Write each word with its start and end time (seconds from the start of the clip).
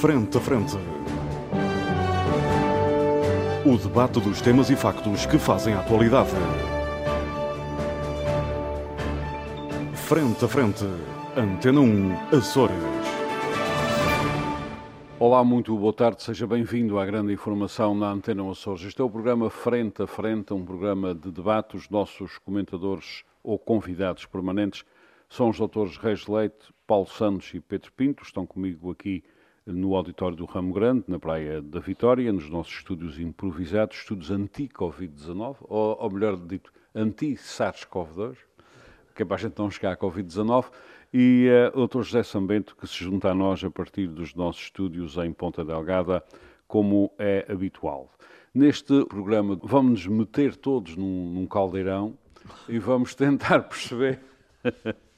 Frente 0.00 0.36
a 0.36 0.40
Frente. 0.42 0.76
O 3.64 3.78
debate 3.78 4.20
dos 4.20 4.42
temas 4.42 4.68
e 4.68 4.76
factos 4.76 5.24
que 5.24 5.38
fazem 5.38 5.72
a 5.72 5.80
atualidade. 5.80 6.28
Frente 9.94 10.44
a 10.44 10.48
Frente. 10.48 10.84
Antena 11.34 11.80
1, 11.80 12.36
Açores. 12.36 12.76
Olá, 15.18 15.42
muito 15.42 15.74
boa 15.78 15.94
tarde, 15.94 16.22
seja 16.22 16.46
bem-vindo 16.46 16.98
à 16.98 17.06
grande 17.06 17.32
informação 17.32 17.94
na 17.94 18.10
Antena 18.10 18.48
Açores. 18.50 18.82
Este 18.82 19.00
é 19.00 19.04
o 19.04 19.08
programa 19.08 19.48
Frente 19.48 20.02
a 20.02 20.06
Frente, 20.06 20.52
um 20.52 20.62
programa 20.62 21.14
de 21.14 21.32
debate. 21.32 21.74
Os 21.74 21.88
nossos 21.88 22.36
comentadores 22.36 23.24
ou 23.42 23.58
convidados 23.58 24.26
permanentes 24.26 24.84
são 25.26 25.48
os 25.48 25.56
doutores 25.56 25.96
Reis 25.96 26.26
Leite, 26.26 26.70
Paulo 26.86 27.06
Santos 27.06 27.54
e 27.54 27.60
Pedro 27.60 27.90
Pinto. 27.92 28.22
Estão 28.22 28.44
comigo 28.44 28.90
aqui 28.90 29.24
no 29.66 29.96
auditório 29.96 30.36
do 30.36 30.44
Ramo 30.44 30.72
Grande, 30.72 31.04
na 31.08 31.18
Praia 31.18 31.60
da 31.60 31.80
Vitória, 31.80 32.32
nos 32.32 32.48
nossos 32.48 32.74
estúdios 32.74 33.18
improvisados, 33.18 33.96
estúdios 33.96 34.30
anti-Covid-19, 34.30 35.56
ou, 35.62 35.96
ou 36.00 36.10
melhor 36.10 36.36
dito, 36.36 36.72
anti-SARS-CoV-2, 36.94 38.36
que 39.14 39.22
é 39.22 39.24
para 39.24 39.36
a 39.36 39.40
gente 39.40 39.58
não 39.58 39.70
chegar 39.70 39.92
à 39.92 39.96
Covid-19, 39.96 40.66
e 41.12 41.48
uh, 41.74 41.78
o 41.78 41.86
Dr. 41.86 42.02
José 42.02 42.22
Sambento, 42.22 42.76
que 42.76 42.86
se 42.86 43.02
junta 43.02 43.30
a 43.30 43.34
nós 43.34 43.64
a 43.64 43.70
partir 43.70 44.06
dos 44.06 44.34
nossos 44.34 44.62
estúdios 44.62 45.16
em 45.16 45.32
Ponta 45.32 45.64
Delgada, 45.64 46.22
como 46.68 47.10
é 47.18 47.44
habitual. 47.48 48.10
Neste 48.54 49.04
programa 49.06 49.58
vamos 49.62 50.06
nos 50.06 50.18
meter 50.18 50.56
todos 50.56 50.96
num, 50.96 51.32
num 51.32 51.46
caldeirão 51.46 52.16
e 52.68 52.78
vamos 52.78 53.14
tentar 53.14 53.60
perceber 53.68 54.20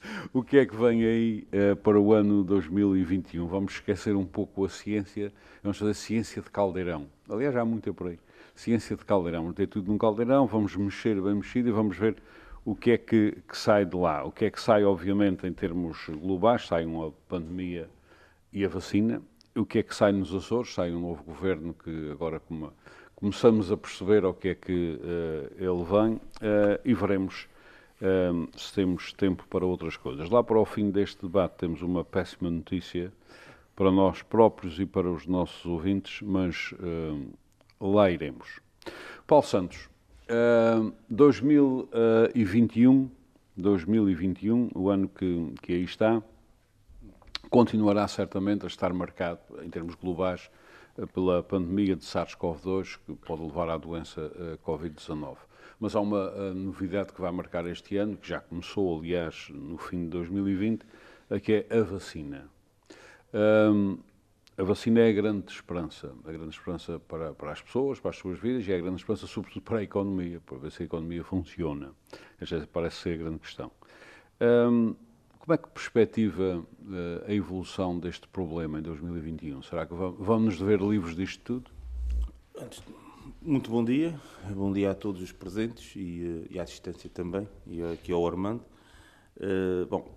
o 0.33 0.43
que 0.43 0.59
é 0.59 0.67
que 0.67 0.77
vem 0.77 1.05
aí 1.05 1.49
uh, 1.53 1.77
para 1.77 1.99
o 1.99 2.13
ano 2.13 2.45
2021. 2.45 3.47
Vamos 3.47 3.75
esquecer 3.75 4.15
um 4.15 4.25
pouco 4.25 4.65
a 4.65 4.69
ciência, 4.69 5.33
vamos 5.63 5.79
fazer 5.79 5.95
ciência 5.95 6.43
de 6.43 6.51
caldeirão. 6.51 7.07
Aliás, 7.29 7.57
há 7.57 7.65
muita 7.65 7.93
por 7.93 8.09
aí. 8.09 8.19
Ciência 8.55 8.97
de 8.97 9.05
caldeirão. 9.05 9.43
Vamos 9.43 9.57
ter 9.57 9.67
tudo 9.67 9.91
num 9.91 9.99
caldeirão, 9.99 10.47
vamos 10.47 10.75
mexer 10.77 11.21
bem 11.21 11.35
mexido 11.35 11.69
e 11.69 11.73
vamos 11.73 11.97
ver 11.97 12.17
o 12.65 12.75
que 12.75 12.93
é 12.93 12.99
que, 12.99 13.39
que, 13.49 13.57
sai 13.57 13.85
de 13.85 13.97
lá. 13.97 14.25
O 14.25 14.33
que 14.33 14.45
é 14.45 14.51
que 14.51 14.61
sai, 14.61 14.85
obviamente, 14.85 15.47
em 15.47 15.53
termos 15.53 16.07
globais, 16.09 16.67
sai 16.67 16.85
uma 16.85 17.13
pandemia 17.29 17.89
e 18.53 18.65
a 18.65 18.69
vacina. 18.69 19.23
O 19.57 19.65
que 19.65 19.79
é 19.79 19.83
que 19.83 19.95
sai 19.95 20.13
nos 20.13 20.35
Açores? 20.35 20.75
Sai 20.75 20.93
um 20.93 21.01
novo 21.01 21.23
governo 21.25 21.75
que 21.75 22.11
agora 22.11 22.39
come, 22.41 22.69
começamos 23.15 23.73
a 23.73 23.77
perceber 23.77 24.25
ao 24.25 24.35
que 24.35 24.49
é 24.49 24.55
que 24.55 25.01
uh, 25.01 25.55
ele 25.57 25.85
vem 25.85 26.15
uh, 26.15 26.81
e 26.85 26.95
veremos 26.95 27.49
uh, 28.03 28.59
se 28.59 28.75
temos 28.75 29.13
tempo 29.13 29.47
para 29.49 29.65
outras 29.65 29.97
coisas. 29.97 30.29
Lá 30.31 30.43
para 30.43 30.59
o 30.59 30.65
fim 30.65 30.91
deste 30.91 31.23
debate 31.23 31.57
temos 31.59 31.83
uma 31.83 32.05
péssima 32.05 32.51
notícia 32.51 33.13
para 33.75 33.91
nós 33.91 34.23
próprios 34.23 34.79
e 34.81 34.87
para 34.87 35.11
os 35.11 35.27
nossos 35.27 35.65
ouvintes, 35.65 36.21
mas 36.21 36.75
lá 37.81 38.11
iremos. 38.11 38.61
Paulo 39.25 39.45
Santos, 39.45 39.89
Uh, 40.29 40.93
2021, 41.09 43.11
2021, 43.57 44.71
o 44.75 44.91
ano 44.91 45.09
que, 45.09 45.55
que 45.63 45.73
aí 45.73 45.85
está, 45.85 46.23
continuará 47.49 48.07
certamente 48.07 48.65
a 48.65 48.67
estar 48.67 48.93
marcado, 48.93 49.41
em 49.65 49.71
termos 49.71 49.95
globais, 49.95 50.51
pela 51.15 51.43
pandemia 51.43 51.97
de 51.97 52.05
SARS-CoV-2, 52.05 52.99
que 53.07 53.15
pode 53.15 53.41
levar 53.41 53.71
à 53.71 53.79
doença 53.79 54.21
uh, 54.21 54.59
Covid-19. 54.71 55.39
Mas 55.79 55.95
há 55.95 56.01
uma 56.01 56.31
uh, 56.31 56.55
novidade 56.55 57.13
que 57.13 57.21
vai 57.21 57.31
marcar 57.31 57.67
este 57.67 57.97
ano, 57.97 58.17
que 58.17 58.29
já 58.29 58.41
começou, 58.41 58.99
aliás, 58.99 59.49
no 59.51 59.79
fim 59.79 60.05
de 60.05 60.11
2020, 60.11 60.85
que 61.43 61.67
é 61.69 61.79
a 61.79 61.83
vacina. 61.83 62.49
A 64.59 64.65
vacina 64.65 64.99
é 64.99 65.11
a 65.11 65.13
grande 65.13 65.53
esperança, 65.53 66.13
a 66.25 66.33
grande 66.33 66.51
esperança 66.51 66.99
para, 66.99 67.33
para 67.33 67.53
as 67.53 67.63
pessoas, 67.63 68.01
para 68.01 68.11
as 68.11 68.17
suas 68.17 68.41
vidas 68.41 68.67
e 68.67 68.73
é 68.73 68.77
a 68.77 68.81
grande 68.81 68.97
esperança, 68.97 69.25
sobretudo, 69.29 69.63
para 69.63 69.79
a 69.79 69.83
economia, 69.85 70.41
para 70.45 70.59
ver 70.59 70.73
se 70.73 70.83
a 70.83 70.87
economia 70.87 71.23
funciona. 71.23 71.93
Esta 72.41 72.69
parece 72.73 72.97
ser 72.97 73.15
a 73.15 73.17
grande 73.19 73.39
questão. 73.39 73.71
Um, 74.41 74.97
como 75.39 75.55
é 75.55 75.57
que 75.59 75.69
perspectiva 75.69 76.59
uh, 76.59 77.25
a 77.29 77.33
evolução 77.33 78.01
deste 78.01 78.27
problema 78.27 78.81
em 78.81 78.83
2021? 78.83 79.63
Será 79.63 79.87
que 79.87 79.95
vamos 79.95 80.45
nos 80.47 80.59
dever 80.59 80.81
livros 80.81 81.15
disto 81.15 81.41
tudo? 81.45 81.71
Muito 83.43 83.71
bom 83.71 83.85
dia, 83.85 84.19
bom 84.55 84.73
dia 84.73 84.91
a 84.91 84.95
todos 84.95 85.21
os 85.21 85.33
presentes 85.33 85.95
e, 85.95 86.23
uh, 86.23 86.47
e 86.51 86.59
à 86.59 86.63
assistência 86.63 87.11
também, 87.11 87.47
e 87.67 87.83
aqui 87.83 88.11
ao 88.11 88.27
Armando. 88.27 88.63
Uh, 89.37 89.87
bom, 89.87 90.09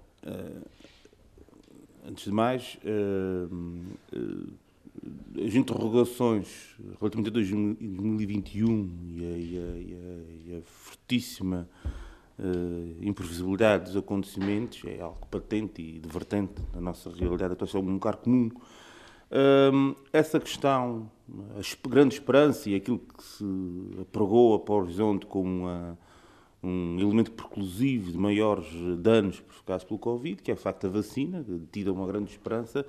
antes 2.07 2.23
de 2.23 2.31
mais, 2.31 2.77
as 5.45 5.53
interrogações 5.53 6.75
relativamente 6.99 7.29
a 7.29 7.33
2021 7.33 8.89
e 9.03 9.25
a, 9.25 9.37
e 9.37 9.57
a, 9.57 10.55
e 10.55 10.57
a 10.57 10.61
fortíssima 10.63 11.67
uh, 12.39 13.05
imprevisibilidade 13.05 13.85
dos 13.85 13.97
acontecimentos 13.97 14.81
é 14.85 15.01
algo 15.01 15.27
patente 15.27 15.81
e 15.81 15.99
divertente 15.99 16.61
na 16.73 16.81
nossa 16.81 17.09
realidade, 17.09 17.53
então 17.53 17.67
é 17.73 17.83
um 17.83 17.93
lugar 17.93 18.17
comum. 18.17 18.49
Uh, 19.31 19.95
essa 20.11 20.39
questão, 20.39 21.09
a 21.57 21.89
grande 21.89 22.15
esperança 22.15 22.69
e 22.69 22.75
aquilo 22.75 22.99
que 22.99 23.23
se 23.23 23.45
apregou 24.01 24.59
para 24.59 24.73
o 24.73 24.77
horizonte 24.77 25.25
como 25.25 25.63
uma 25.63 25.97
um 26.63 26.99
elemento 26.99 27.31
preclusivo 27.31 28.11
de 28.11 28.17
maiores 28.17 28.67
danos 28.99 29.39
provocados 29.39 29.83
pelo 29.83 29.99
Covid, 29.99 30.41
que 30.41 30.51
é 30.51 30.53
o 30.53 30.57
facto 30.57 30.83
da 30.83 30.89
vacina, 30.89 31.43
tida 31.71 31.91
uma 31.91 32.05
grande 32.05 32.29
esperança, 32.29 32.85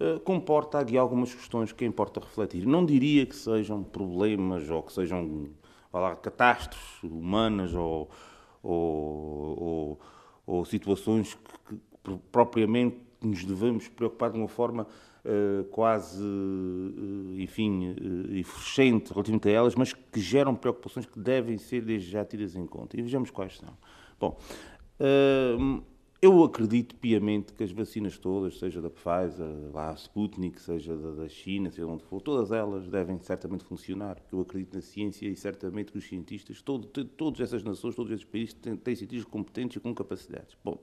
uh, 0.00 0.18
comporta 0.20 0.80
aqui 0.80 0.98
algumas 0.98 1.32
questões 1.32 1.70
que 1.70 1.84
importa 1.84 2.20
refletir. 2.20 2.66
Não 2.66 2.84
diria 2.84 3.24
que 3.24 3.36
sejam 3.36 3.82
problemas 3.84 4.68
ou 4.68 4.82
que 4.82 4.92
sejam 4.92 5.48
catástrofes 6.20 7.04
humanas 7.04 7.72
ou, 7.72 8.10
ou, 8.60 9.62
ou, 9.62 10.00
ou 10.44 10.64
situações 10.64 11.34
que, 11.68 11.76
que, 11.76 12.18
propriamente 12.32 12.96
nos 13.22 13.44
devemos 13.44 13.86
preocupar 13.86 14.32
de 14.32 14.38
uma 14.38 14.48
forma 14.48 14.88
quase, 15.70 16.22
uh, 16.22 17.34
enfim, 17.40 17.92
uh, 17.92 18.36
efervescente 18.36 19.10
relativamente 19.10 19.48
a 19.48 19.52
elas, 19.52 19.74
mas 19.74 19.92
que 19.92 20.20
geram 20.20 20.54
preocupações 20.54 21.06
que 21.06 21.18
devem 21.18 21.56
ser 21.58 21.82
desde 21.82 22.10
já 22.10 22.24
tidas 22.24 22.54
em 22.54 22.66
conta. 22.66 22.98
E 22.98 23.02
vejamos 23.02 23.30
quais 23.30 23.56
são. 23.56 23.76
Bom, 24.20 24.38
eu 26.24 26.42
acredito 26.42 26.94
piamente 26.94 27.52
que 27.52 27.62
as 27.62 27.70
vacinas 27.70 28.16
todas, 28.16 28.58
seja 28.58 28.80
da 28.80 28.88
Pfizer, 28.88 29.46
a 29.74 29.92
Sputnik, 29.94 30.58
seja 30.58 30.96
da 30.96 31.28
China, 31.28 31.70
seja 31.70 31.86
onde 31.86 32.02
for, 32.04 32.22
todas 32.22 32.50
elas 32.50 32.88
devem 32.88 33.18
certamente 33.18 33.62
funcionar. 33.62 34.16
Eu 34.32 34.40
acredito 34.40 34.74
na 34.74 34.80
ciência 34.80 35.28
e 35.28 35.36
certamente 35.36 35.92
que 35.92 35.98
os 35.98 36.04
cientistas, 36.04 36.62
todo, 36.62 36.86
todas 36.86 37.40
essas 37.40 37.62
nações, 37.62 37.94
todos 37.94 38.10
esses 38.10 38.24
países 38.24 38.54
têm, 38.54 38.74
têm 38.74 38.96
cientistas 38.96 39.30
competentes 39.30 39.76
e 39.76 39.80
com 39.80 39.94
capacidades. 39.94 40.56
Bom, 40.64 40.78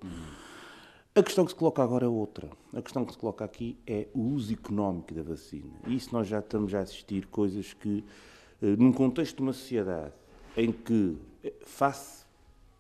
a 1.14 1.22
questão 1.22 1.44
que 1.44 1.52
se 1.52 1.58
coloca 1.58 1.84
agora 1.84 2.06
é 2.06 2.10
outra. 2.10 2.50
A 2.74 2.82
questão 2.82 3.04
que 3.04 3.12
se 3.12 3.18
coloca 3.18 3.44
aqui 3.44 3.78
é 3.86 4.08
o 4.14 4.22
uso 4.22 4.54
económico 4.54 5.14
da 5.14 5.22
vacina. 5.22 5.72
Isso 5.88 6.10
nós 6.14 6.28
já 6.28 6.40
estamos 6.40 6.74
a 6.74 6.80
assistir 6.80 7.28
coisas 7.28 7.74
que, 7.74 8.04
eh, 8.62 8.76
num 8.78 8.94
contexto 8.94 9.38
de 9.38 9.42
uma 9.42 9.54
sociedade 9.54 10.14
em 10.56 10.72
que, 10.72 11.18
eh, 11.44 11.54
face, 11.66 12.26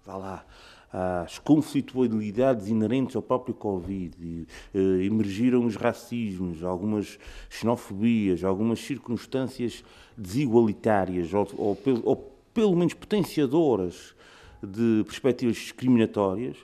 vá 0.05 0.15
lá, 0.15 0.45
às 0.93 1.39
conflitualidades 1.39 2.67
inerentes 2.67 3.15
ao 3.15 3.21
próprio 3.21 3.53
Covid, 3.53 4.15
e, 4.19 4.47
eh, 4.73 5.05
emergiram 5.05 5.65
os 5.65 5.75
racismos, 5.75 6.63
algumas 6.63 7.17
xenofobias, 7.49 8.43
algumas 8.43 8.79
circunstâncias 8.79 9.83
desigualitárias 10.17 11.33
ou, 11.33 11.47
ou, 11.57 11.77
ou 12.03 12.15
pelo 12.53 12.75
menos 12.75 12.93
potenciadoras 12.93 14.15
de 14.61 15.03
perspectivas 15.05 15.55
discriminatórias, 15.55 16.57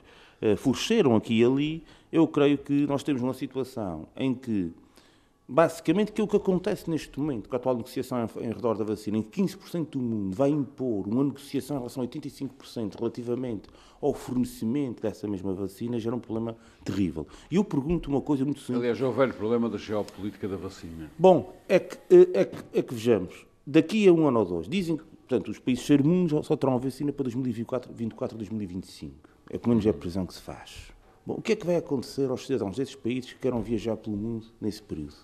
floresceram 0.56 1.16
aqui 1.16 1.40
e 1.40 1.44
ali, 1.44 1.84
eu 2.12 2.26
creio 2.26 2.58
que 2.58 2.86
nós 2.86 3.02
temos 3.02 3.22
uma 3.22 3.34
situação 3.34 4.08
em 4.16 4.34
que, 4.34 4.72
basicamente, 5.46 6.10
aquilo 6.10 6.28
que 6.28 6.36
acontece 6.36 6.88
neste 6.88 7.18
momento, 7.18 7.48
com 7.48 7.56
a 7.56 7.58
atual 7.58 7.76
negociação 7.76 8.18
em, 8.18 8.44
em 8.44 8.52
redor 8.52 8.74
da 8.74 8.84
vacina, 8.84 9.18
em 9.18 9.22
que 9.22 9.42
15% 9.42 9.90
do 9.90 10.00
mundo 10.00 10.34
vai 10.34 10.50
impor 10.50 11.06
uma 11.06 11.24
negociação 11.24 11.76
em 11.76 11.78
relação 11.80 12.02
a 12.02 12.06
85% 12.06 12.98
relativamente 12.98 13.68
ao 14.00 14.14
fornecimento 14.14 15.02
dessa 15.02 15.26
mesma 15.26 15.52
vacina, 15.52 15.98
gera 15.98 16.14
um 16.14 16.20
problema 16.20 16.56
terrível. 16.84 17.26
E 17.50 17.56
eu 17.56 17.64
pergunto 17.64 18.08
uma 18.08 18.20
coisa 18.20 18.44
muito 18.44 18.60
simples. 18.60 18.78
Aliás, 18.78 19.00
é 19.00 19.04
o 19.04 19.12
velho 19.12 19.34
problema 19.34 19.68
da 19.68 19.76
geopolítica 19.76 20.48
da 20.48 20.56
vacina. 20.56 21.10
Bom, 21.18 21.54
é 21.68 21.78
que, 21.78 21.96
eh, 22.10 22.28
é 22.32 22.44
que, 22.44 22.64
é 22.72 22.82
que 22.82 22.94
vejamos, 22.94 23.46
daqui 23.66 24.06
a 24.08 24.12
um 24.12 24.26
ano 24.26 24.40
ou 24.40 24.46
dois, 24.46 24.68
dizem 24.68 24.96
que, 24.96 25.04
portanto, 25.04 25.50
os 25.50 25.58
países 25.58 25.84
sermos 25.84 26.46
só 26.46 26.56
terão 26.56 26.74
a 26.74 26.78
vacina 26.78 27.12
para 27.12 27.24
2024, 27.24 27.88
2024 27.88 28.38
2025. 28.38 29.27
É 29.50 29.58
pelo 29.58 29.70
menos 29.70 29.86
é 29.86 29.90
a 29.90 29.94
previsão 29.94 30.26
que 30.26 30.34
se 30.34 30.40
faz. 30.40 30.92
Bom, 31.26 31.34
o 31.34 31.42
que 31.42 31.52
é 31.52 31.56
que 31.56 31.66
vai 31.66 31.76
acontecer 31.76 32.30
aos 32.30 32.46
cidadãos 32.46 32.76
desses 32.76 32.94
países 32.94 33.32
que 33.32 33.38
queiram 33.38 33.60
viajar 33.60 33.96
pelo 33.96 34.16
mundo 34.16 34.46
nesse 34.60 34.82
período? 34.82 35.14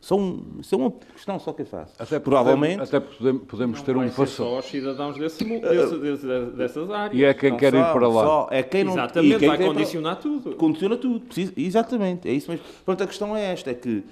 São, 0.00 0.40
isso 0.60 0.74
é 0.74 0.78
uma 0.78 0.90
questão 0.90 1.38
só 1.38 1.52
que 1.52 1.62
eu 1.62 1.66
faço. 1.66 1.94
Até 1.98 2.18
Provavelmente. 2.18 2.80
Até 2.80 3.00
podemos, 3.00 3.42
podemos 3.44 3.82
ter 3.82 3.96
um 3.96 4.02
passaporte. 4.02 4.32
só 4.32 4.58
os 4.58 4.64
cidadãos 4.66 5.18
desse, 5.18 5.42
desse, 5.44 5.98
desse, 5.98 6.26
dessas 6.56 6.90
áreas. 6.90 7.20
E 7.20 7.24
é 7.24 7.34
quem 7.34 7.50
não 7.50 7.56
quer 7.56 7.72
só, 7.72 7.78
ir 7.78 7.92
para 7.92 8.08
lá. 8.08 8.24
Só, 8.24 8.48
é 8.52 8.62
quem 8.62 8.84
não, 8.84 8.92
exatamente, 8.92 9.46
vai 9.46 9.58
condicionar 9.58 10.14
para... 10.14 10.22
tudo. 10.22 10.54
Condiciona 10.54 10.96
tudo. 10.96 11.20
Precisa, 11.20 11.52
exatamente, 11.56 12.28
é 12.28 12.32
isso 12.32 12.50
mesmo. 12.50 12.64
Pronto, 12.84 13.02
a 13.02 13.06
questão 13.06 13.36
é 13.36 13.52
esta: 13.52 13.70
é 13.70 13.74
que 13.74 13.98
uh, 13.98 14.04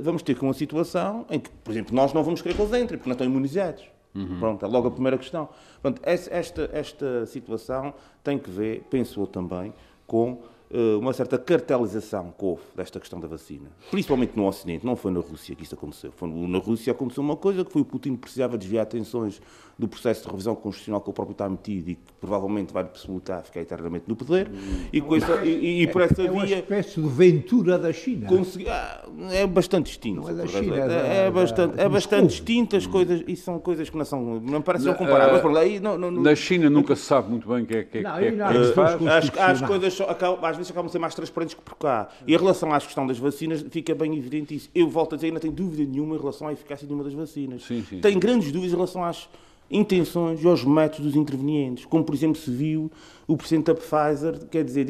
vamos 0.00 0.22
ter 0.22 0.36
com 0.36 0.46
uma 0.46 0.54
situação 0.54 1.24
em 1.30 1.40
que, 1.40 1.48
por 1.48 1.70
exemplo, 1.70 1.94
nós 1.94 2.12
não 2.12 2.22
vamos 2.22 2.42
querer 2.42 2.54
que 2.54 2.60
eles 2.60 2.72
entrem, 2.74 2.98
porque 2.98 3.08
não 3.08 3.14
estão 3.14 3.26
imunizados. 3.26 3.84
Uhum. 4.14 4.38
Pronto, 4.38 4.64
é 4.64 4.68
logo 4.68 4.88
a 4.88 4.90
primeira 4.90 5.16
questão. 5.16 5.48
Portanto, 5.80 6.02
esta, 6.04 6.68
esta 6.72 7.26
situação 7.26 7.94
tem 8.22 8.38
que 8.38 8.50
ver, 8.50 8.84
penso 8.90 9.20
eu 9.20 9.26
também, 9.26 9.72
com 10.06 10.32
uh, 10.72 10.98
uma 10.98 11.12
certa 11.12 11.38
cartelização 11.38 12.32
que 12.36 12.44
houve 12.44 12.62
desta 12.74 12.98
questão 12.98 13.20
da 13.20 13.28
vacina. 13.28 13.70
Principalmente 13.90 14.36
no 14.36 14.46
Ocidente, 14.46 14.84
não 14.84 14.96
foi 14.96 15.12
na 15.12 15.20
Rússia 15.20 15.54
que 15.54 15.62
isso 15.62 15.74
aconteceu. 15.74 16.12
Foi, 16.12 16.28
na 16.28 16.58
Rússia 16.58 16.92
aconteceu 16.92 17.22
uma 17.22 17.36
coisa 17.36 17.64
que 17.64 17.72
foi 17.72 17.82
o 17.82 17.84
Putin 17.84 18.16
precisava 18.16 18.58
desviar 18.58 18.82
atenções 18.82 19.40
do 19.78 19.88
processo 19.88 20.24
de 20.24 20.30
revisão 20.30 20.54
constitucional 20.54 21.00
que 21.00 21.10
o 21.10 21.12
próprio 21.12 21.32
está 21.32 21.48
metido 21.48 21.90
e 21.90 21.94
que 21.94 22.12
provavelmente 22.20 22.72
vai 22.72 22.84
possibilitar 22.84 23.42
ficar 23.42 23.60
eternamente 23.60 24.04
no 24.06 24.14
poder. 24.14 24.50
E, 24.92 25.00
com 25.00 25.16
essa, 25.16 25.44
e, 25.44 25.82
e 25.82 25.86
por 25.86 26.02
essa 26.02 26.22
é 26.22 26.30
uma 26.30 26.46
via. 26.46 26.58
espécie 26.58 27.00
de 27.00 27.08
Ventura 27.08 27.78
da 27.78 27.92
China. 27.92 28.28
Consegui, 28.28 28.68
ah, 28.68 29.04
é 29.30 29.46
bastante 29.46 29.86
distinto. 29.86 30.20
Não 30.20 30.28
é 30.28 30.34
da 30.34 30.46
China, 30.46 30.76
é, 30.76 30.88
da, 30.88 30.94
é, 30.94 31.30
bastante, 31.30 31.80
é 31.80 31.88
bastante 31.88 32.28
distinto 32.28 32.76
as 32.76 32.86
coisas, 32.86 33.24
e 33.26 33.36
são 33.36 33.58
coisas 33.58 33.88
que 33.88 33.96
não 33.96 34.04
são. 34.04 34.40
Não 34.40 34.62
parecem 34.62 34.92
comparáveis. 34.94 35.42
Uh, 35.42 35.56
aí, 35.56 35.80
não, 35.80 35.98
não, 35.98 36.10
na 36.10 36.34
China 36.34 36.68
nunca 36.70 36.94
se 36.94 37.02
sabe 37.02 37.30
muito 37.30 37.48
bem 37.48 37.62
o 37.62 37.66
que 37.66 37.76
é 37.76 37.84
que, 37.84 37.98
é, 37.98 38.02
não, 38.02 38.18
que, 38.18 38.24
é, 38.24 38.30
não, 38.30 38.48
que 38.48 38.72
faz. 38.72 39.06
As, 39.06 39.38
as 39.38 39.62
coisas 39.62 39.92
só, 39.92 40.04
acabam, 40.04 40.44
às 40.44 40.56
vezes 40.56 40.70
acabam 40.70 40.86
de 40.86 40.92
ser 40.92 40.98
mais 40.98 41.14
transparentes 41.14 41.54
que 41.54 41.62
por 41.62 41.76
cá. 41.76 42.08
E 42.26 42.34
em 42.34 42.36
relação 42.36 42.72
à 42.72 42.80
questão 42.80 43.06
das 43.06 43.18
vacinas, 43.18 43.64
fica 43.70 43.94
bem 43.94 44.16
evidente 44.16 44.54
isso. 44.54 44.70
Eu 44.74 44.88
volto 44.88 45.14
a 45.14 45.16
dizer, 45.16 45.28
ainda 45.28 45.40
tenho 45.40 45.52
dúvida 45.52 45.88
nenhuma 45.90 46.16
em 46.16 46.18
relação 46.18 46.48
à 46.48 46.52
eficácia 46.52 46.86
de 46.86 46.92
uma 46.92 47.04
das 47.04 47.14
vacinas. 47.14 47.62
Sim, 47.64 47.84
sim, 47.88 48.00
tenho 48.00 48.14
sim. 48.14 48.20
grandes 48.20 48.52
dúvidas 48.52 48.72
em 48.72 48.76
relação 48.76 49.04
às 49.04 49.28
intenções 49.72 50.42
e 50.42 50.46
aos 50.46 50.64
métodos 50.64 51.06
dos 51.06 51.16
intervenientes, 51.16 51.84
como 51.84 52.04
por 52.04 52.14
exemplo 52.14 52.36
se 52.36 52.50
viu 52.50 52.90
o 53.26 53.36
presidente 53.36 53.66
da 53.66 53.74
Pfizer, 53.74 54.46
quer 54.50 54.64
dizer, 54.64 54.86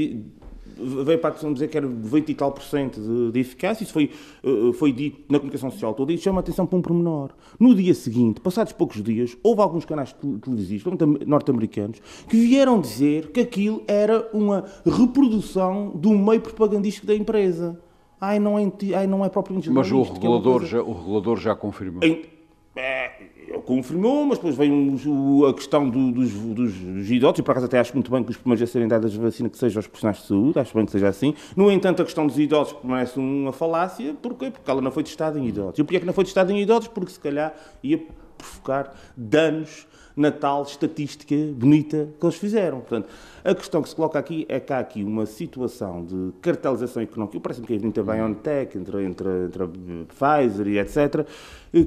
veio 0.77 1.19
para 1.19 1.35
a 1.35 1.53
dizer 1.53 1.69
que 1.69 1.77
era 1.77 1.87
20 1.87 2.29
e 2.29 2.35
tal 2.35 2.53
por 2.53 2.63
cento 2.63 3.01
de, 3.01 3.33
de, 3.33 3.41
eficácia, 3.41 3.85
isso 3.85 3.93
foi, 3.93 4.11
uh, 4.43 4.73
foi 4.73 4.93
dito 4.93 5.21
na 5.29 5.39
comunicação 5.39 5.71
social 5.71 5.95
toda, 5.95 6.13
e 6.13 6.19
chama 6.19 6.41
a 6.41 6.43
atenção 6.43 6.67
para 6.67 6.79
um 6.79 6.83
pormenor. 6.83 7.31
No 7.59 7.75
dia 7.75 7.95
seguinte, 7.95 8.41
passados 8.41 8.73
poucos 8.73 9.03
dias, 9.03 9.37
houve 9.43 9.61
alguns 9.61 9.85
canais 9.85 10.15
televisivos 10.43 10.93
norte-americanos 11.27 12.01
que 12.29 12.37
vieram 12.37 12.81
dizer 12.81 13.31
que 13.31 13.41
aquilo 13.41 13.83
era 13.87 14.29
uma 14.33 14.65
reprodução 14.85 15.91
do 15.95 16.11
meio 16.11 16.41
propagandístico 16.41 17.07
da 17.07 17.15
empresa. 17.15 17.79
Ai, 18.21 18.39
não 18.39 18.59
é, 18.59 18.71
ai, 18.97 19.07
não 19.07 19.25
é 19.25 19.29
propriamente 19.29 19.69
Mas 19.71 19.91
o 19.91 20.03
regulador, 20.03 20.63
é 20.63 20.67
já, 20.67 20.83
o 20.83 20.93
regulador 20.93 21.41
já 21.41 21.57
confirmou. 21.57 22.05
Em, 22.05 22.23
é, 22.77 23.11
confirmou, 23.61 24.25
mas 24.25 24.39
depois 24.39 24.57
veio 24.57 25.47
a 25.47 25.55
questão 25.55 25.89
do, 25.89 26.13
dos, 26.13 26.33
dos, 26.33 26.75
dos, 26.75 27.11
idosos, 27.11 27.39
e 27.39 27.43
por 27.43 27.53
acaso 27.53 27.67
até 27.67 27.79
acho 27.79 27.93
muito 27.95 28.11
bem 28.11 28.23
que 28.23 28.31
os 28.31 28.37
primeiros 28.37 28.63
a 28.63 28.73
serem 28.73 28.89
dadas 28.89 29.15
vacina 29.15 29.49
que 29.49 29.59
sejam 29.59 29.79
aos 29.79 29.87
profissionais 29.87 30.19
de 30.19 30.27
saúde, 30.27 30.59
acho 30.59 30.75
bem 30.75 30.85
que 30.85 30.93
seja 30.93 31.09
assim. 31.09 31.35
No 31.57 31.71
entanto, 31.71 32.03
a 32.03 32.05
questão 32.05 32.27
dos 32.27 32.39
idosos 32.39 32.73
permanece 32.73 33.19
uma 33.19 33.53
falácia, 33.53 34.15
porquê? 34.21 34.51
Porque 34.51 34.71
ela 34.71 34.81
não 34.81 34.91
foi 34.91 35.03
testada 35.03 35.39
em 35.39 35.47
idosos. 35.47 35.79
E 35.79 35.85
porquê 35.85 35.97
é 35.97 36.01
que 36.01 36.07
não 36.07 36.13
foi 36.13 36.25
testada 36.25 36.53
em 36.53 36.61
idosos? 36.61 36.89
Porque 36.89 37.11
se 37.11 37.21
calhar 37.21 37.55
ia 37.83 38.01
provocar 38.37 38.95
danos 39.17 39.87
na 40.17 40.31
tal 40.31 40.63
estatística 40.63 41.35
bonita 41.55 42.09
que 42.19 42.27
eles 42.27 42.37
fizeram. 42.37 42.81
Portanto, 42.81 43.09
a 43.45 43.55
questão 43.55 43.83
que 43.83 43.89
se 43.89 43.97
coloca 43.97 44.19
aqui 44.19 44.47
é 44.49 44.61
que 44.61 44.73
há 44.73 44.79
aqui 44.79 45.03
uma 45.03 45.27
situação 45.27 46.05
de 46.05 46.33
cartelização 46.41 47.03
económica, 47.03 47.41
parece-me 47.41 47.67
que 47.67 47.73
é 47.73 47.77
evidente 47.77 47.99
a 47.99 48.03
BioNTech, 48.03 48.79
entre, 48.79 49.05
entre, 49.05 49.29
entre 49.47 49.63
a 49.65 49.69
Pfizer 50.09 50.69
e 50.69 50.79
etc., 50.79 51.27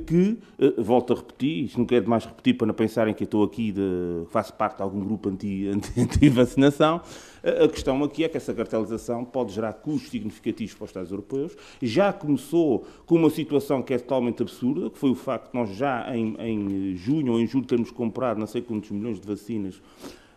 que, 0.06 0.38
eh, 0.60 0.74
volto 0.80 1.14
a 1.14 1.16
repetir, 1.16 1.66
isto 1.66 1.78
não 1.78 1.86
quero 1.86 2.10
mais 2.10 2.26
repetir 2.26 2.58
para 2.58 2.68
não 2.68 2.74
pensarem 2.74 3.14
que 3.14 3.24
eu 3.24 3.26
estou 3.26 3.44
aqui, 3.44 3.72
de, 3.72 4.26
faço 4.32 4.54
parte 4.54 4.78
de 4.78 4.84
algum 4.84 5.00
grupo 5.00 5.30
anti-vacinação, 5.30 6.96
anti, 6.96 7.35
a 7.64 7.68
questão 7.68 8.04
aqui 8.04 8.24
é 8.24 8.30
que 8.30 8.38
essa 8.38 8.54
cartelização 8.54 9.24
pode 9.24 9.54
gerar 9.54 9.74
custos 9.74 10.10
significativos 10.10 10.74
para 10.74 10.84
os 10.86 10.90
Estados 10.90 11.12
europeus. 11.12 11.56
Já 11.82 12.12
começou 12.12 12.86
com 13.06 13.16
uma 13.16 13.30
situação 13.30 13.84
que 13.84 13.94
é 13.94 14.00
totalmente 14.00 14.42
absurda, 14.42 14.90
que 14.90 14.98
foi 14.98 15.12
o 15.12 15.16
facto 15.16 15.52
de 15.52 15.58
nós 15.58 15.70
já 15.76 16.16
em, 16.16 16.36
em 16.40 16.96
junho 16.96 17.34
ou 17.34 17.40
em 17.40 17.46
julho 17.46 17.66
termos 17.66 17.92
comprado 17.92 18.40
não 18.40 18.48
sei 18.48 18.62
quantos 18.62 18.90
milhões 18.90 19.20
de 19.20 19.28
vacinas 19.28 19.80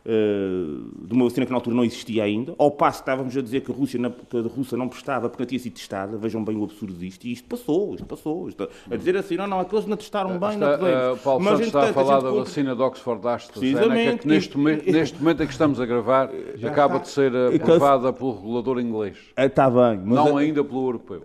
de 0.08 1.12
uma 1.12 1.24
vacina 1.24 1.44
que 1.44 1.52
na 1.52 1.58
altura 1.58 1.76
não 1.76 1.84
existia 1.84 2.24
ainda, 2.24 2.54
ao 2.56 2.70
passo 2.70 2.98
que 2.98 3.02
estávamos 3.02 3.36
a 3.36 3.42
dizer 3.42 3.60
que 3.60 3.70
a 3.70 3.74
Rússia, 3.74 4.00
não, 4.00 4.10
que 4.10 4.36
a 4.38 4.40
Rússia 4.40 4.76
não 4.76 4.88
prestava 4.88 5.28
porque 5.28 5.42
não 5.42 5.48
tinha 5.48 5.58
sido 5.58 5.74
testada, 5.74 6.16
vejam 6.16 6.42
bem 6.42 6.56
o 6.56 6.64
absurdo 6.64 6.94
disto, 6.94 7.26
e 7.26 7.32
isto 7.32 7.46
passou, 7.46 7.94
isto 7.94 8.06
passou, 8.06 8.48
isto, 8.48 8.68
a 8.90 8.96
dizer 8.96 9.16
assim, 9.16 9.36
não, 9.36 9.46
não, 9.46 9.60
aqueles 9.60 9.84
não 9.86 9.96
testaram 9.96 10.38
bem, 10.38 10.54
está, 10.54 10.70
não 10.70 10.78
podemos. 10.78 11.18
Uh, 11.18 11.22
Paulo 11.22 11.44
Mas, 11.44 11.52
Santos 11.52 11.66
está 11.66 11.82
a 11.90 11.92
falar 11.92 12.20
da 12.20 12.30
vacina 12.30 12.74
de 12.74 12.82
Oxford 12.82 13.28
AstraZeneca, 13.28 14.18
que 14.18 14.28
neste, 14.28 14.54
e, 14.54 14.56
momento, 14.56 14.90
neste 14.90 15.18
momento 15.18 15.42
em 15.42 15.46
que 15.46 15.52
estamos 15.52 15.80
a 15.80 15.84
gravar, 15.84 16.30
acaba 16.64 16.96
está, 16.96 17.04
de 17.04 17.08
ser 17.08 17.32
aprovada 17.54 18.12
pelo 18.12 18.34
regulador 18.34 18.80
inglês. 18.80 19.18
Está 19.36 19.68
bem. 19.68 20.00
Mas 20.04 20.16
não 20.16 20.38
a, 20.38 20.40
ainda 20.40 20.64
pelo 20.64 20.86
europeu. 20.86 21.22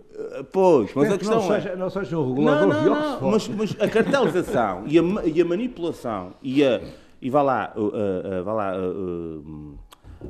Pois, 0.52 0.90
mas 0.94 1.10
a 1.10 1.18
questão 1.18 1.42
não 1.42 1.54
é... 1.54 1.60
Seja, 1.60 1.76
não 1.76 1.90
seja 1.90 2.18
um 2.18 2.28
regulador 2.28 2.68
não, 2.68 2.76
não, 2.76 2.82
de 2.82 2.90
Oxford. 2.90 3.30
Mas, 3.30 3.48
mas 3.48 3.80
a 3.80 3.88
cartelização 3.88 4.84
e, 4.86 4.98
a, 4.98 5.02
e 5.24 5.40
a 5.40 5.44
manipulação 5.44 6.34
e 6.42 6.62
a 6.64 6.80
e 7.24 7.30
vá 7.30 7.40
lá, 7.40 7.72
uh, 7.74 7.80
uh, 7.80 8.44
vá 8.44 8.52
lá 8.52 8.74
uh, 8.78 9.78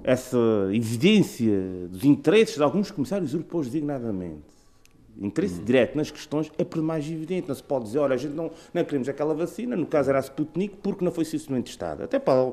essa 0.05 0.39
evidência 0.73 1.89
dos 1.91 2.05
interesses 2.05 2.55
de 2.55 2.63
alguns 2.63 2.93
comissários 2.93 3.35
europeus, 3.35 3.67
designadamente, 3.67 4.45
interesse 5.21 5.61
hum. 5.61 5.65
direto 5.65 5.97
nas 5.97 6.13
questões, 6.13 6.53
é 6.57 6.63
por 6.63 6.81
mais 6.81 7.05
evidente. 7.11 7.49
Não 7.49 7.55
se 7.57 7.65
pode 7.65 7.87
dizer, 7.87 7.99
olha, 7.99 8.15
a 8.15 8.17
gente 8.17 8.35
não, 8.35 8.49
não 8.73 8.85
queremos 8.85 9.09
aquela 9.09 9.35
vacina, 9.35 9.75
no 9.75 9.87
caso 9.87 10.09
era 10.09 10.21
a 10.21 10.23
Sputnik, 10.23 10.77
porque 10.81 11.05
não 11.05 11.11
foi 11.11 11.25
suficientemente 11.25 11.73
testada. 11.73 12.05
Até 12.05 12.21
para. 12.21 12.53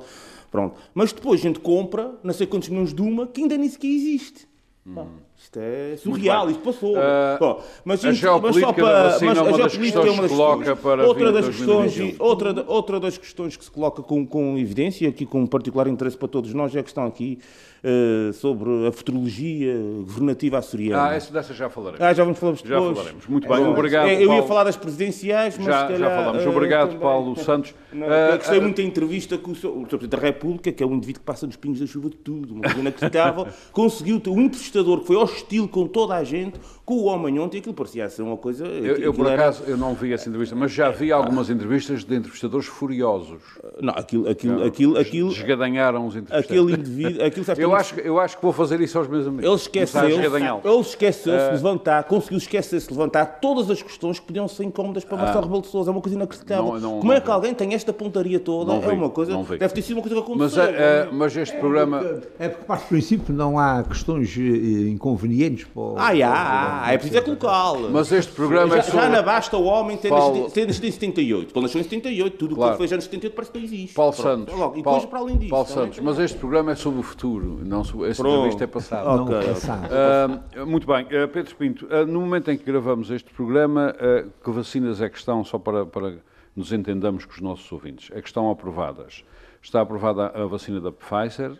Pronto. 0.50 0.76
Mas 0.92 1.14
depois 1.14 1.40
a 1.40 1.44
gente 1.44 1.60
compra, 1.60 2.16
não 2.24 2.34
sei 2.34 2.48
quantos 2.48 2.68
milhões 2.70 2.96
de 2.96 3.02
uma, 3.02 3.28
que 3.28 3.42
ainda 3.42 3.56
nem 3.58 3.70
sequer 3.70 3.90
existe. 3.90 4.48
Hum. 4.88 5.06
Isto 5.42 5.60
é 5.60 5.98
surreal, 5.98 6.52
isto 6.52 6.62
passou. 6.62 6.96
Uh, 6.96 7.40
Bom, 7.40 7.64
mas, 7.84 8.06
a 8.06 8.12
geopolítica 8.12 8.68
mas 8.68 8.68
só 8.68 8.74
para, 8.74 9.26
mas 9.26 9.38
é 9.38 9.42
uma 9.42 9.58
das 9.58 9.76
questões 9.76 10.06
é 10.06 10.12
uma 10.12 10.22
das 10.22 10.22
que 10.22 10.30
se 10.30 10.36
coloca 10.36 10.76
para 10.76 11.08
outra 11.08 11.32
das 11.32 11.46
questões 11.48 12.16
outra, 12.20 12.66
outra 12.68 13.00
das 13.00 13.18
questões 13.18 13.58
que 13.58 13.64
se 13.64 13.72
coloca 13.72 14.04
com, 14.04 14.26
com 14.26 14.56
evidência, 14.58 15.10
aqui 15.10 15.26
com 15.26 15.42
um 15.42 15.48
particular 15.48 15.88
interesse 15.88 16.16
para 16.16 16.28
todos 16.28 16.54
nós, 16.54 16.76
é 16.76 16.80
a 16.80 16.84
questão 16.84 17.08
aqui 17.08 17.40
uh, 17.84 18.34
sobre 18.34 18.88
a 18.88 18.92
futurologia 18.92 19.74
governativa 20.06 20.58
açoriana. 20.58 21.10
Ah, 21.10 21.14
essa 21.14 21.32
dessa 21.34 21.54
já 21.54 21.70
falaremos. 21.70 22.02
Ah, 22.02 22.14
já 22.14 22.24
vamos 22.24 22.40
falar 22.40 22.54
depois. 22.54 22.70
Já 22.70 22.80
falaremos. 22.80 23.28
Muito 23.28 23.48
bem, 23.48 23.58
é, 23.58 23.68
obrigado. 23.68 24.08
É, 24.08 24.14
eu 24.14 24.28
Paulo. 24.28 24.42
ia 24.42 24.48
falar 24.48 24.64
das 24.64 24.78
presidenciais, 24.78 25.58
mas 25.58 25.68
já, 25.68 25.84
calhar, 25.84 26.00
já 26.00 26.10
falamos. 26.10 26.46
Obrigado, 26.46 26.96
uh, 26.96 27.00
Paulo 27.00 27.36
Santos. 27.38 27.74
Não, 27.92 28.08
uh, 28.08 28.38
gostei 28.38 28.60
muito 28.60 28.78
da 28.78 28.84
entrevista 28.84 29.38
com 29.38 29.52
o, 29.52 29.54
o 29.54 29.86
Presidente 29.86 30.08
da 30.08 30.18
República, 30.18 30.72
que 30.72 30.84
é 30.84 30.86
um 30.86 30.94
indivíduo 30.94 31.22
que 31.22 31.26
passa 31.26 31.46
nos 31.46 31.56
pingos 31.56 31.80
da 31.80 31.88
chuva 31.88 32.10
de 32.10 32.18
tudo, 32.18 32.54
uma 32.54 32.62
coisa 32.62 32.80
inacreditável. 32.80 33.48
Conseguiu 33.72 34.20
ter 34.20 34.30
um 34.30 34.42
entrevistador 34.42 35.00
que 35.02 35.08
foi 35.08 35.16
hostil 35.31 35.68
com 35.68 35.88
toda 35.88 36.16
a 36.16 36.24
gente, 36.24 36.60
com 36.92 36.98
o 36.98 37.04
homem 37.06 37.40
ontem, 37.40 37.60
aquilo 37.60 37.74
parecia 37.74 38.10
ser 38.10 38.22
uma 38.22 38.36
coisa... 38.36 38.65
Eu, 38.65 38.98
eu 38.98 39.13
por 39.13 39.25
era... 39.25 39.36
acaso, 39.36 39.63
eu 39.65 39.77
não 39.77 39.94
vi 39.94 40.12
essa 40.12 40.27
entrevista, 40.27 40.54
mas 40.58 40.74
já 40.74 40.89
vi 40.89 41.10
algumas 41.10 41.50
entrevistas 41.50 42.04
de 42.04 42.15
entrevistadores 42.18 42.68
furiosos. 42.68 43.42
Não, 43.80 43.94
aquilo... 43.94 44.27
aquilo, 44.27 44.65
aquilo, 44.65 44.98
aquilo 44.98 45.30
Desgadanharam 45.30 46.06
os 46.06 46.18
entrevistadores. 46.18 46.74
Aquele 46.74 46.82
indivíduo... 46.82 47.25
Aquilo, 47.25 47.46
sabe, 47.46 47.62
eu, 47.63 47.74
acho, 47.74 47.98
eu 48.01 48.20
acho 48.20 48.36
que 48.36 48.44
vou 48.44 48.51
fazer 48.51 48.82
isso 48.82 48.98
aos 48.98 49.08
meus 49.08 49.25
amigos. 49.25 49.46
Ele 49.46 49.56
esqueceu-se 49.56 50.06
ele 50.12 50.80
esqueceu 50.82 51.39
-se 51.39 51.46
de 51.48 51.56
levantar, 51.56 52.04
conseguiu 52.04 52.38
esquecer-se 52.38 52.88
de 52.88 52.94
levantar 52.94 53.25
todas 53.39 53.70
as 53.72 53.82
questões 53.82 54.20
que 54.20 54.25
podiam 54.25 54.50
ser 54.50 54.65
incómodas 54.65 55.06
para 55.06 55.15
Marcelo 55.15 55.39
ah. 55.39 55.44
Rebelo 55.44 55.62
de 55.62 55.68
Sousa. 55.68 55.92
É 55.92 55.94
uma 55.94 56.01
coisa 56.01 56.18
inacreditável. 56.18 56.74
Não, 56.74 56.80
não, 56.80 57.00
Como 57.00 57.13
é 57.13 57.22
que 57.22 57.32
alguém 57.32 57.54
tem 57.54 57.74
esta 57.74 57.94
pontaria 57.94 58.39
toda? 58.39 58.74
é 58.74 58.92
uma 58.92 59.10
coisa... 59.10 59.32
Deve 59.58 59.74
ter 59.74 59.82
sido 59.82 59.96
uma 59.96 60.01
coisa 60.01 60.15
que 60.15 60.22
aconteceu. 60.22 60.63
Mas, 60.63 60.75
é, 60.75 61.10
mas 61.10 61.38
este 61.38 61.56
é 61.56 61.60
programa... 61.60 62.00
Porque, 62.00 62.27
é 62.38 62.50
porque, 62.50 62.65
parte 62.65 62.84
do 62.84 62.88
princípio, 62.89 63.34
não 63.34 63.58
há 63.58 63.82
questões 63.82 64.36
eh, 64.38 64.89
inconvenientes 64.89 65.65
para... 65.74 66.01
Ah, 66.01 66.12
há, 66.27 66.81
é 66.90 66.98
preciso 66.98 67.18
é 67.18 67.22
colocá-lo. 67.22 67.90
Mas 67.92 68.12
este 68.12 68.32
programa 68.34 68.76
já, 68.76 68.78
é 68.78 68.82
sobre... 68.82 69.02
Já 69.02 69.10
não 69.10 69.24
basta 69.24 69.58
o 69.58 69.64
homem 69.64 69.98
ter, 69.98 70.10
Paulo... 70.10 70.44
nascido, 70.44 70.70
em 70.70 70.92
78. 70.92 71.54
Quando 71.54 71.64
nasceu 71.64 71.82
em 71.82 71.84
78, 71.84 72.38
tudo 72.38 72.56
claro. 72.56 72.72
o 72.72 72.74
que 72.74 72.78
foi 72.78 72.88
já 72.88 72.96
em 72.96 73.02
78 73.02 73.36
parece 73.36 73.52
que 73.52 73.58
não 73.58 73.66
existe. 73.66 73.96
Paulo 73.96 74.14
Santos. 74.14 74.56
Logo. 74.56 74.74
E 74.74 74.78
depois, 74.78 74.96
Paulo, 74.96 75.08
para 75.08 75.20
além 75.20 75.38
disso... 75.38 75.50
Paulo 75.50 75.68
Santos, 75.68 76.00
mas 76.00 76.20
este 76.20 76.38
programa 76.38 76.72
é 76.72 76.76
sobre 76.76 77.00
o 77.00 77.04
futuro, 77.04 77.62
não 77.66 77.84
sobre... 77.84 78.10
Esta 78.10 78.28
entrevista 78.28 78.64
é 78.64 78.68
passado. 78.68 79.24
Okay. 79.24 79.48
passado. 79.48 79.90
Uh, 79.92 80.66
muito 80.66 80.88
bem. 80.88 81.06
Uh, 81.06 81.28
Pedro 81.28 81.56
Pinto, 81.56 81.86
uh, 81.86 82.06
no 82.06 82.22
momento 82.22 82.50
em 82.52 82.58
que 82.58 82.64
gravamos 82.64 83.12
este 83.12 83.32
programa, 83.32 83.96
que 84.44 84.52
vacinas 84.52 85.02
é 85.02 85.10
que 85.10 85.18
estão, 85.18 85.44
só 85.44 85.58
para, 85.58 85.86
para 85.86 86.16
nos 86.56 86.72
entendamos 86.72 87.26
com 87.26 87.34
os 87.34 87.42
nossos 87.42 87.72
ouvintes, 87.72 88.10
é 88.14 88.22
que 88.22 88.28
estão 88.28 88.50
aprovadas? 88.50 89.24
Está 89.62 89.82
aprovada 89.82 90.28
a 90.28 90.46
vacina 90.46 90.80
da 90.82 90.92
Pfizer, 90.92 91.58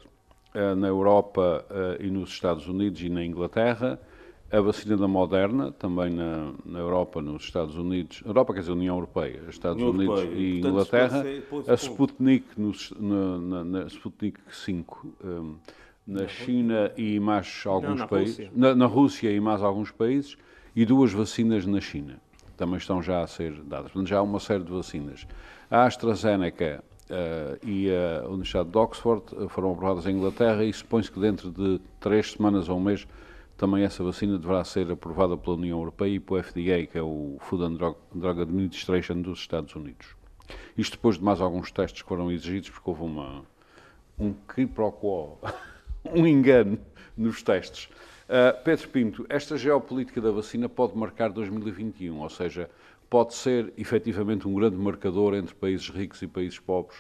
na 0.78 0.88
Europa 0.88 1.66
e 2.00 2.10
nos 2.10 2.30
Estados 2.30 2.68
Unidos 2.68 3.02
e 3.02 3.10
na 3.10 3.24
Inglaterra, 3.24 4.00
a 4.52 4.60
vacina 4.60 4.98
da 4.98 5.08
Moderna, 5.08 5.72
também 5.72 6.10
na, 6.10 6.52
na 6.66 6.80
Europa, 6.80 7.22
nos 7.22 7.44
Estados 7.44 7.78
Unidos, 7.78 8.22
Europa 8.26 8.54
quer 8.54 8.60
dizer 8.60 8.74
União 8.74 8.96
Europeia, 8.96 9.42
Estados 9.48 9.82
Unidos 9.82 10.20
Europeia. 10.20 10.40
e 10.40 10.62
Portanto, 10.62 10.72
Inglaterra, 10.72 11.24
a 11.68 11.74
Sputnik, 11.76 12.46
nos, 12.58 12.94
na, 13.00 13.38
na, 13.38 13.64
na, 13.64 13.88
Sputnik 13.88 14.40
5 14.50 15.16
um, 15.24 15.56
na 16.06 16.28
China 16.28 16.92
e 16.98 17.20
mais 17.20 17.64
alguns 17.66 18.02
Não, 18.02 18.08
países, 18.08 18.38
Rússia. 18.38 18.52
Na, 18.54 18.76
na, 18.76 18.86
Rússia 18.86 19.32
e 19.32 19.40
mais 19.40 19.64
alguns 19.64 19.92
países, 19.92 20.38
e 20.76 20.86
duas 20.86 21.14
vacinas 21.14 21.66
na 21.66 21.80
China, 21.80 22.20
também 22.58 22.78
estão 22.78 23.02
já 23.02 23.22
a 23.22 23.28
ser 23.28 23.54
dadas. 23.64 23.92
Portanto, 23.92 24.10
já 24.10 24.18
há 24.18 24.22
uma 24.22 24.40
série 24.40 24.64
de 24.64 24.72
vacinas. 24.72 25.26
A 25.70 25.86
AstraZeneca 25.86 26.84
uh, 27.10 27.66
e 27.66 27.90
a 27.90 28.28
Universidade 28.28 28.70
de 28.70 28.78
Oxford 28.78 29.24
foram 29.48 29.72
aprovadas 29.72 30.06
em 30.06 30.18
Inglaterra 30.18 30.66
e 30.66 30.74
supõe-se 30.74 31.10
que 31.10 31.20
dentro 31.20 31.50
de 31.50 31.80
três 32.02 32.34
semanas 32.34 32.68
ou 32.68 32.78
um 32.78 32.82
mês 32.82 33.08
também 33.62 33.84
essa 33.84 34.04
vacina 34.04 34.40
deverá 34.40 34.64
ser 34.64 34.90
aprovada 34.90 35.38
pela 35.38 35.56
União 35.56 35.78
Europeia 35.78 36.16
e 36.16 36.20
pelo 36.20 36.42
FDA, 36.42 36.88
que 36.88 36.98
é 36.98 37.02
o 37.04 37.38
Food 37.42 37.64
and 37.64 37.94
Drug, 38.12 38.42
Administration 38.42 39.22
dos 39.22 39.38
Estados 39.38 39.76
Unidos. 39.76 40.16
Isto 40.76 40.94
depois 40.94 41.20
de 41.20 41.24
mais 41.24 41.40
alguns 41.40 41.72
testes 41.72 42.02
que 42.02 42.10
foram 42.10 42.32
exigidos, 42.32 42.72
porque 42.72 42.90
houve 42.90 43.04
uma, 43.04 43.46
um 44.18 44.34
quiproquo, 44.34 45.38
um 46.04 46.26
engano 46.26 46.80
nos 47.16 47.44
testes. 47.44 47.86
Uh, 48.26 48.64
Pedro 48.64 48.90
Pinto, 48.90 49.26
esta 49.30 49.56
geopolítica 49.56 50.20
da 50.20 50.32
vacina 50.32 50.68
pode 50.68 50.98
marcar 50.98 51.30
2021, 51.30 52.18
ou 52.18 52.30
seja, 52.32 52.68
pode 53.12 53.36
ser 53.36 53.72
efetivamente 53.78 54.48
um 54.48 54.56
grande 54.56 54.76
marcador 54.76 55.36
entre 55.36 55.54
países 55.54 55.88
ricos 55.88 56.20
e 56.24 56.26
países 56.26 56.58
pobres 56.58 56.98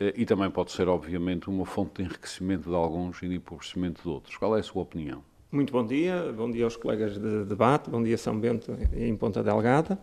uh, 0.00 0.16
e 0.16 0.24
também 0.24 0.50
pode 0.50 0.72
ser, 0.72 0.88
obviamente, 0.88 1.50
uma 1.50 1.66
fonte 1.66 1.96
de 1.96 2.04
enriquecimento 2.04 2.70
de 2.70 2.74
alguns 2.74 3.22
e 3.22 3.28
de 3.28 3.34
empobrecimento 3.34 4.00
de 4.02 4.08
outros. 4.08 4.34
Qual 4.38 4.56
é 4.56 4.60
a 4.60 4.62
sua 4.62 4.80
opinião? 4.80 5.22
Muito 5.52 5.72
bom 5.72 5.84
dia, 5.84 6.32
bom 6.32 6.48
dia 6.48 6.62
aos 6.62 6.76
colegas 6.76 7.14
de 7.18 7.44
debate, 7.44 7.90
bom 7.90 8.00
dia 8.00 8.16
São 8.16 8.38
Bento 8.38 8.72
em 8.94 9.16
Ponta 9.16 9.42
Delgada, 9.42 9.98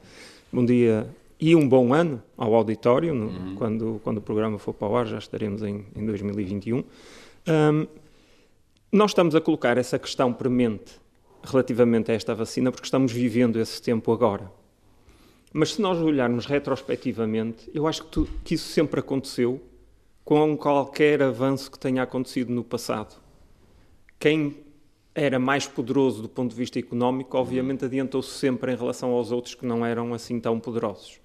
bom 0.51 0.66
dia 0.66 1.08
e 1.39 1.56
um 1.56 1.70
bom 1.70 1.94
ano 1.94 2.22
ao 2.36 2.54
auditório, 2.54 3.13
no, 3.13 3.27
uhum. 3.27 3.56
quando, 3.56 4.01
quando 4.04 4.18
o 4.18 4.22
programa 4.22 4.60
for 4.60 4.74
para 4.74 4.89
o 4.89 4.98
ar 4.98 5.06
já 5.06 5.18
estaremos 5.18 5.63
em, 5.63 5.86
em 5.96 6.06
2021. 6.06 6.80
Um, 6.80 7.88
nós 8.92 9.12
estamos 9.12 9.36
a 9.36 9.39
colocar 9.39 9.77
essa 9.77 9.98
questão 9.98 10.34
premente 10.34 11.00
relativamente 11.42 12.12
a 12.12 12.13
esta 12.13 12.36
vacina 12.36 12.70
porque 12.70 12.86
estamos 12.86 13.13
vivendo 13.13 13.58
esse 13.58 13.82
tempo 13.82 14.12
agora. 14.12 14.51
Mas 15.54 15.75
se 15.75 15.82
nós 15.82 15.98
olharmos 15.98 16.46
retrospectivamente, 16.46 17.72
eu 17.74 17.88
acho 17.88 18.04
que, 18.04 18.10
tu, 18.10 18.27
que 18.44 18.56
isso 18.56 18.68
sempre 18.68 19.00
aconteceu 19.00 19.62
com 20.25 20.58
qualquer 20.58 21.24
avanço 21.24 21.72
que 21.72 21.80
tenha 21.80 22.04
acontecido 22.04 22.51
no 22.51 22.66
passado. 22.66 23.16
Quem 24.20 24.66
era 25.17 25.39
mais 25.39 25.65
poderoso 25.65 26.21
do 26.21 26.29
ponto 26.29 26.51
de 26.51 26.55
vista 26.55 26.77
económico, 26.77 27.36
obviamente 27.36 27.83
adiantou-se 27.83 28.29
sempre 28.29 28.71
em 28.71 28.75
relação 28.75 29.09
aos 29.09 29.31
outros 29.31 29.55
que 29.55 29.65
não 29.65 29.83
eram 29.83 30.13
assim 30.13 30.39
tão 30.39 30.59
poderosos. 30.59 31.19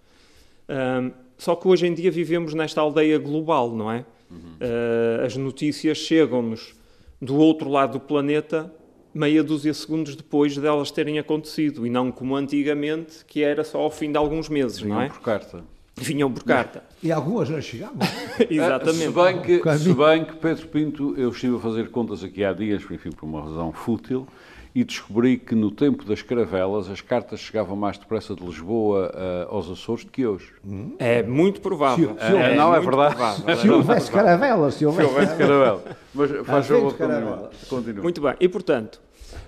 Um, 0.66 1.12
só 1.36 1.54
que 1.54 1.68
hoje 1.68 1.86
em 1.86 1.92
dia 1.92 2.10
vivemos 2.10 2.54
nesta 2.54 2.80
aldeia 2.80 3.18
global, 3.18 3.70
não 3.70 3.92
é? 3.92 4.06
Uhum. 4.30 4.38
Uh, 4.38 5.26
as 5.26 5.36
notícias 5.36 5.98
chegam-nos 5.98 6.74
do 7.20 7.36
outro 7.36 7.68
lado 7.68 7.92
do 7.92 8.00
planeta 8.00 8.72
meia 9.12 9.44
dúzia 9.44 9.72
de 9.72 9.76
segundos 9.76 10.16
depois 10.16 10.56
delas 10.56 10.90
terem 10.90 11.18
acontecido 11.18 11.86
e 11.86 11.90
não 11.90 12.10
como 12.10 12.34
antigamente, 12.34 13.22
que 13.26 13.42
era 13.42 13.62
só 13.62 13.78
ao 13.78 13.90
fim 13.90 14.10
de 14.10 14.16
alguns 14.16 14.48
meses, 14.48 14.78
Vinham 14.78 14.96
não 14.96 15.02
é? 15.02 15.08
por 15.08 15.20
carta. 15.20 15.62
Vinham 15.96 16.32
por 16.32 16.42
carta. 16.44 16.82
E 17.02 17.12
algumas 17.12 17.48
não 17.50 17.60
chegavam. 17.60 17.98
Exatamente. 18.48 18.98
Se 18.98 19.10
bem, 19.10 19.42
que, 19.42 19.78
se 19.78 19.94
bem 19.94 20.24
que 20.24 20.36
Pedro 20.36 20.68
Pinto, 20.68 21.14
eu 21.18 21.30
estive 21.30 21.56
a 21.56 21.58
fazer 21.58 21.90
contas 21.90 22.24
aqui 22.24 22.44
há 22.44 22.52
dias, 22.52 22.82
enfim, 22.90 23.10
por 23.10 23.26
uma 23.26 23.42
razão 23.42 23.72
fútil, 23.72 24.26
e 24.74 24.82
descobri 24.84 25.36
que 25.36 25.54
no 25.54 25.70
tempo 25.70 26.04
das 26.04 26.22
caravelas 26.22 26.88
as 26.88 27.02
cartas 27.02 27.40
chegavam 27.40 27.76
mais 27.76 27.98
depressa 27.98 28.34
de 28.34 28.42
Lisboa 28.42 29.12
uh, 29.14 29.54
aos 29.54 29.70
Açores 29.70 30.04
do 30.04 30.10
que 30.10 30.26
hoje. 30.26 30.50
É 30.98 31.22
muito 31.22 31.60
provável. 31.60 32.16
Se, 32.18 32.26
se 32.26 32.36
é, 32.36 32.54
não 32.54 32.74
é 32.74 32.80
verdade. 32.80 33.14
Provável. 33.14 33.56
Se 33.56 33.68
houvesse 33.68 34.10
caravelas, 34.10 34.74
se 34.74 34.86
houvesse, 34.86 35.08
se 35.08 35.14
houvesse 35.14 35.36
caravelas. 35.36 35.82
Mas 36.14 36.30
faz 36.46 36.66
favor, 36.66 36.94
continua. 36.96 37.50
continua. 37.68 38.02
Muito 38.02 38.20
bem. 38.22 38.34
E, 38.40 38.48
portanto, 38.48 38.98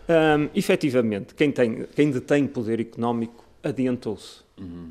um, 0.09 0.49
efetivamente, 0.55 1.35
quem, 1.35 1.51
tem, 1.51 1.87
quem 1.95 2.11
detém 2.11 2.47
poder 2.47 2.81
económico 2.81 3.45
adiantou-se. 3.63 4.43
Uhum. 4.61 4.91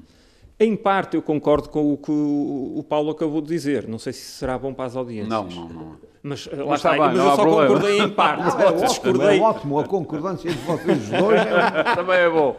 Em 0.59 0.75
parte, 0.75 1.15
eu 1.15 1.21
concordo 1.21 1.69
com 1.69 1.93
o 1.93 1.97
que 1.97 2.11
o 2.11 2.83
Paulo 2.87 3.11
acabou 3.11 3.41
de 3.41 3.47
dizer. 3.47 3.87
Não 3.87 3.97
sei 3.97 4.13
se 4.13 4.21
será 4.21 4.57
bom 4.57 4.73
para 4.73 4.85
as 4.85 4.95
audiências. 4.95 5.29
Não, 5.29 5.45
não, 5.45 5.69
não. 5.69 5.97
Mas, 6.21 6.47
lá 6.47 6.65
mas 6.65 6.79
está, 6.79 6.91
bem, 6.91 6.99
mas 6.99 7.17
eu 7.17 7.23
só 7.23 7.35
problema. 7.35 7.67
concordei 7.67 7.99
em 7.99 8.09
parte. 8.09 8.43
Não, 8.43 8.61
é, 8.61 8.65
ótimo, 8.67 8.87
discordei... 8.87 9.37
é 9.37 9.41
ótimo, 9.41 9.79
a 9.79 9.83
concordância 9.83 10.49
entre 10.49 10.61
vocês 10.61 11.09
dois 11.09 11.41
é... 11.41 11.83
também 11.95 12.15
é 12.15 12.29
bom. 12.29 12.55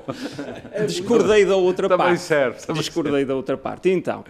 Discordei 0.86 1.46
da 1.46 1.56
outra 1.56 1.88
também 1.88 2.06
parte. 2.08 2.20
Serve, 2.20 2.66
também 2.66 2.82
Discordei 2.82 3.12
serve. 3.12 3.24
da 3.24 3.34
outra 3.34 3.56
parte. 3.56 3.88
Então, 3.88 4.22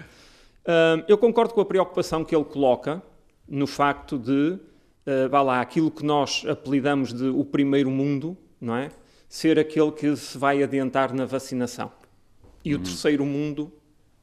hum, 0.69 1.03
eu 1.09 1.19
concordo 1.19 1.53
com 1.53 1.61
a 1.61 1.65
preocupação 1.65 2.25
que 2.25 2.35
ele 2.35 2.45
coloca 2.45 3.03
no 3.49 3.67
facto 3.67 4.17
de, 4.19 4.53
uh, 4.53 5.29
vá 5.29 5.43
lá, 5.43 5.61
aquilo 5.61 5.91
que 5.91 6.05
nós 6.05 6.45
apelidamos 6.49 7.13
de 7.13 7.27
o 7.27 7.45
primeiro 7.45 7.91
mundo, 7.91 8.37
não 8.61 8.77
é? 8.77 8.89
Ser 9.29 9.59
aquele 9.59 9.91
que 9.91 10.15
se 10.15 10.39
vai 10.39 10.63
adiantar 10.63 11.13
na 11.13 11.25
vacinação. 11.25 11.91
E 12.65 12.75
o 12.75 12.79
uhum. 12.79 12.83
terceiro 12.83 13.27
mundo 13.27 13.73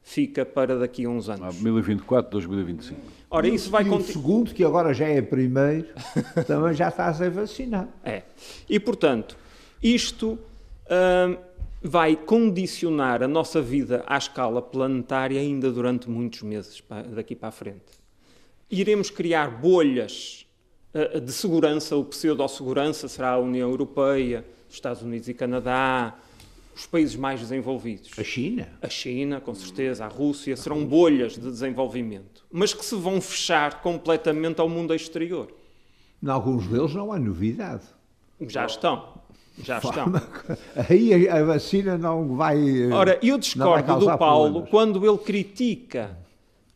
fica 0.02 0.44
para 0.44 0.78
daqui 0.78 1.04
a 1.04 1.08
uns 1.08 1.28
anos. 1.28 1.54
2024, 1.54 2.30
2025. 2.32 3.00
Ora, 3.30 3.48
isso 3.48 3.70
vai 3.70 3.84
e 3.84 3.88
o 3.88 4.00
segundo, 4.00 4.52
que 4.52 4.64
agora 4.64 4.92
já 4.92 5.06
é 5.06 5.22
primeiro, 5.22 5.88
também 6.46 6.74
já 6.74 6.88
está 6.88 7.06
a 7.06 7.14
ser 7.14 7.30
vacinado. 7.30 7.88
É. 8.04 8.22
E, 8.68 8.78
portanto, 8.78 9.36
isto 9.82 10.38
hum, 10.90 11.36
vai 11.82 12.14
condicionar 12.14 13.22
a 13.22 13.28
nossa 13.28 13.62
vida 13.62 14.04
à 14.06 14.18
escala 14.18 14.60
planetária 14.60 15.40
ainda 15.40 15.70
durante 15.70 16.10
muitos 16.10 16.42
meses 16.42 16.82
daqui 17.14 17.34
para 17.34 17.48
a 17.48 17.52
frente. 17.52 18.02
Iremos 18.70 19.08
criar 19.10 19.50
bolhas 19.50 20.46
uh, 20.94 21.20
de 21.20 21.32
segurança, 21.32 21.96
ou 21.96 22.04
pseudo-segurança, 22.04 23.08
será 23.08 23.30
a 23.30 23.38
União 23.38 23.70
Europeia, 23.70 24.44
Estados 24.68 25.02
Unidos 25.02 25.28
e 25.28 25.34
Canadá, 25.34 26.18
os 26.74 26.86
países 26.86 27.16
mais 27.16 27.40
desenvolvidos. 27.40 28.10
A 28.18 28.24
China? 28.24 28.68
A 28.80 28.88
China, 28.88 29.40
com 29.40 29.54
certeza, 29.54 30.04
a 30.04 30.08
Rússia, 30.08 30.56
serão 30.56 30.84
bolhas 30.84 31.34
de 31.34 31.40
desenvolvimento, 31.40 32.44
mas 32.50 32.72
que 32.72 32.84
se 32.84 32.94
vão 32.94 33.20
fechar 33.20 33.82
completamente 33.82 34.60
ao 34.60 34.68
mundo 34.68 34.94
exterior. 34.94 35.48
Em 36.22 36.28
alguns 36.28 36.66
deles 36.66 36.94
não 36.94 37.12
há 37.12 37.18
novidade. 37.18 37.82
Já 38.40 38.66
estão. 38.66 39.20
Já 39.58 39.78
estão. 39.78 40.12
Aí 40.88 41.28
a 41.28 41.44
vacina 41.44 41.98
não 41.98 42.36
vai. 42.36 42.90
Ora, 42.90 43.18
eu 43.22 43.36
discordo 43.36 43.98
do 43.98 44.18
Paulo 44.18 44.62
problemas. 44.62 44.70
quando 44.70 45.06
ele 45.06 45.18
critica 45.18 46.16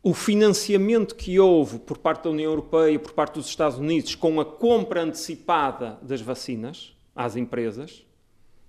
o 0.03 0.13
financiamento 0.13 1.15
que 1.15 1.39
houve 1.39 1.79
por 1.79 1.97
parte 1.97 2.25
da 2.25 2.29
União 2.29 2.51
Europeia, 2.51 2.99
por 2.99 3.13
parte 3.13 3.35
dos 3.35 3.47
Estados 3.47 3.77
Unidos, 3.77 4.15
com 4.15 4.39
a 4.39 4.45
compra 4.45 5.01
antecipada 5.01 5.97
das 6.01 6.21
vacinas 6.21 6.93
às 7.15 7.35
empresas 7.35 8.05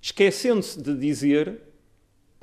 esquecendo-se 0.00 0.80
de 0.80 0.94
dizer 0.96 1.60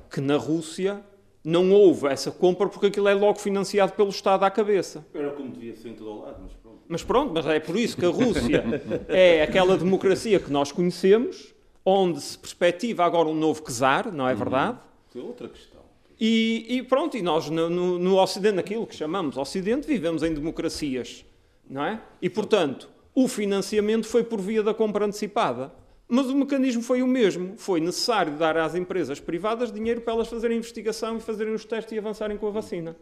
que 0.09 0.21
na 0.21 0.37
Rússia 0.37 1.03
não 1.43 1.71
houve 1.71 2.07
essa 2.07 2.31
compra 2.31 2.67
porque 2.67 2.87
aquilo 2.87 3.07
é 3.07 3.13
logo 3.13 3.39
financiado 3.39 3.93
pelo 3.93 4.09
Estado 4.09 4.43
à 4.43 4.51
cabeça. 4.51 5.05
Era 5.13 5.31
como 5.31 5.51
devia 5.51 5.75
ser 5.75 5.89
em 5.89 5.93
todo 5.93 6.09
o 6.09 6.21
lado, 6.21 6.41
mas 6.41 6.53
pronto. 6.53 6.79
Mas 6.87 7.03
pronto, 7.03 7.33
mas 7.33 7.45
é 7.45 7.59
por 7.59 7.77
isso 7.77 7.95
que 7.95 8.05
a 8.05 8.09
Rússia 8.09 8.63
é 9.07 9.43
aquela 9.43 9.77
democracia 9.77 10.39
que 10.39 10.51
nós 10.51 10.71
conhecemos, 10.71 11.53
onde 11.85 12.19
se 12.19 12.37
perspectiva 12.37 13.05
agora 13.05 13.27
um 13.29 13.35
novo 13.35 13.61
czar, 13.61 14.11
não 14.11 14.27
é 14.27 14.31
uhum. 14.31 14.37
verdade? 14.37 14.79
Uhum. 15.13 15.21
É 15.21 15.23
outra 15.23 15.47
questão. 15.47 15.75
E, 16.19 16.65
e, 16.69 16.83
pronto, 16.83 17.17
e 17.17 17.21
nós 17.21 17.49
no, 17.49 17.69
no, 17.69 17.99
no 17.99 18.17
Ocidente, 18.17 18.55
naquilo 18.55 18.87
que 18.87 18.95
chamamos 18.95 19.37
Ocidente, 19.37 19.85
vivemos 19.85 20.23
em 20.23 20.33
democracias, 20.33 21.25
não 21.69 21.83
é? 21.83 22.01
E 22.21 22.29
portanto, 22.29 22.89
o 23.13 23.27
financiamento 23.27 24.07
foi 24.07 24.23
por 24.23 24.41
via 24.41 24.63
da 24.63 24.73
compra 24.73 25.05
antecipada. 25.05 25.71
Mas 26.07 26.27
o 26.27 26.35
mecanismo 26.35 26.81
foi 26.81 27.01
o 27.01 27.07
mesmo. 27.07 27.57
Foi 27.57 27.79
necessário 27.79 28.37
dar 28.37 28.57
às 28.57 28.75
empresas 28.75 29.19
privadas 29.19 29.71
dinheiro 29.71 30.01
para 30.01 30.13
elas 30.13 30.27
fazerem 30.27 30.57
investigação 30.57 31.17
e 31.17 31.19
fazerem 31.19 31.53
os 31.53 31.65
testes 31.65 31.93
e 31.93 31.97
avançarem 31.97 32.37
com 32.37 32.47
a 32.47 32.51
vacina. 32.51 32.95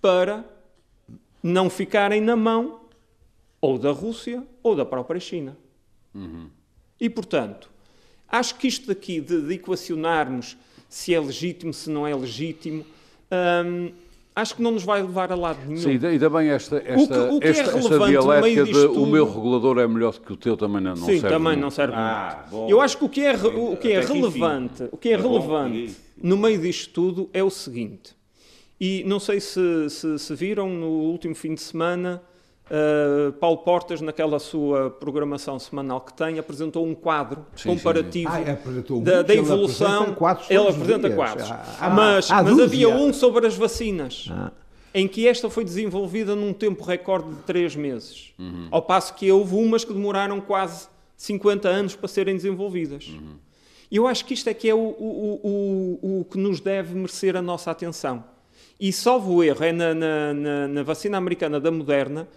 Para 0.00 0.44
não 1.42 1.70
ficarem 1.70 2.20
na 2.20 2.36
mão 2.36 2.80
ou 3.60 3.78
da 3.78 3.90
Rússia 3.90 4.44
ou 4.62 4.74
da 4.74 4.84
própria 4.84 5.20
China. 5.20 5.56
Uhum. 6.14 6.48
E, 7.00 7.08
portanto, 7.08 7.70
acho 8.28 8.56
que 8.56 8.66
isto 8.66 8.86
daqui 8.88 9.20
de, 9.20 9.42
de, 9.42 9.54
equacionarmos 9.54 10.56
se 10.88 11.14
é 11.14 11.20
legítimo, 11.20 11.72
se 11.72 11.88
não 11.88 12.06
é 12.06 12.14
legítimo, 12.14 12.84
hum, 13.64 13.92
acho 14.34 14.54
que 14.54 14.62
não 14.62 14.70
nos 14.70 14.84
vai 14.84 15.02
levar 15.02 15.32
a 15.32 15.34
lado 15.34 15.58
nenhum. 15.66 15.80
Sim, 15.80 15.94
e 15.94 16.18
também 16.18 16.48
esta, 16.48 16.76
esta, 16.84 17.24
o 17.24 17.28
que, 17.28 17.34
o 17.36 17.40
que 17.40 17.48
esta, 17.48 17.76
é 17.76 17.78
esta 17.78 17.98
dialética 18.06 18.64
de 18.64 18.72
tudo... 18.72 19.02
o 19.02 19.06
meu 19.06 19.26
regulador 19.26 19.78
é 19.78 19.86
melhor 19.86 20.18
que 20.18 20.32
o 20.32 20.36
teu 20.36 20.56
também 20.56 20.80
não, 20.80 20.90
não 20.90 21.06
Sim, 21.06 21.20
serve. 21.20 21.28
também 21.28 21.56
não 21.56 21.70
serve 21.70 21.94
ah, 21.96 22.44
muito. 22.50 22.70
Eu 22.70 22.80
acho 22.80 22.96
que 22.98 23.04
o 23.04 23.08
que 23.08 23.20
é, 23.22 23.34
o 23.34 23.76
que 23.76 23.92
é 23.92 24.00
relevante, 24.00 24.88
o 24.90 24.96
que 24.96 25.08
é, 25.08 25.12
é 25.12 25.16
relevante 25.16 25.96
no 26.22 26.36
meio 26.36 26.60
disto 26.60 26.92
tudo 26.92 27.30
é 27.32 27.42
o 27.42 27.50
seguinte, 27.50 28.14
e 28.80 29.04
não 29.06 29.20
sei 29.20 29.40
se, 29.40 29.90
se, 29.90 30.18
se 30.18 30.34
viram 30.34 30.68
no 30.68 30.88
último 30.88 31.34
fim 31.34 31.54
de 31.54 31.60
semana, 31.60 32.22
Uh, 32.70 33.32
Paulo 33.32 33.58
Portas, 33.58 34.00
naquela 34.00 34.38
sua 34.38 34.90
programação 34.90 35.58
semanal 35.58 36.00
que 36.02 36.12
tem, 36.12 36.38
apresentou 36.38 36.86
um 36.86 36.94
quadro 36.94 37.44
sim, 37.56 37.68
comparativo 37.68 38.30
sim, 38.30 38.44
sim. 38.44 38.50
Ah, 38.50 39.00
da, 39.00 39.22
da, 39.22 39.34
evolução. 39.34 40.04
Ele 40.04 40.12
apresenta, 40.12 40.54
ele 40.54 40.68
apresenta 40.68 41.10
quadros. 41.10 41.50
Ah, 41.50 41.90
mas, 41.90 42.30
ah, 42.30 42.44
mas 42.44 42.60
havia 42.60 42.88
um 42.88 43.12
sobre 43.12 43.44
as 43.44 43.56
vacinas. 43.56 44.28
Ah. 44.30 44.52
Em 44.94 45.08
que 45.08 45.26
esta 45.26 45.50
foi 45.50 45.64
desenvolvida 45.64 46.36
num 46.36 46.52
tempo 46.52 46.84
recorde 46.84 47.30
de 47.30 47.42
3 47.42 47.74
meses. 47.74 48.32
Uhum. 48.38 48.68
Ao 48.70 48.82
passo 48.82 49.14
que 49.14 49.30
houve 49.32 49.56
umas 49.56 49.84
que 49.84 49.92
demoraram 49.92 50.40
quase 50.40 50.86
50 51.16 51.68
anos 51.68 51.96
para 51.96 52.06
serem 52.06 52.36
desenvolvidas. 52.36 53.08
Uhum. 53.08 53.34
E 53.90 53.96
eu 53.96 54.06
acho 54.06 54.24
que 54.24 54.32
isto 54.32 54.48
é 54.48 54.54
que 54.54 54.68
é 54.68 54.74
o, 54.74 54.78
o, 54.78 55.40
o, 56.02 56.20
o 56.20 56.24
que 56.24 56.38
nos 56.38 56.60
deve 56.60 56.94
merecer 56.94 57.34
a 57.34 57.42
nossa 57.42 57.72
atenção. 57.72 58.22
E 58.78 58.92
salvo 58.92 59.34
o 59.34 59.44
erro, 59.44 59.64
é 59.64 59.72
na, 59.72 59.92
na, 59.92 60.34
na, 60.34 60.68
na 60.68 60.82
vacina 60.84 61.18
americana 61.18 61.58
da 61.58 61.70
Moderna, 61.70 62.28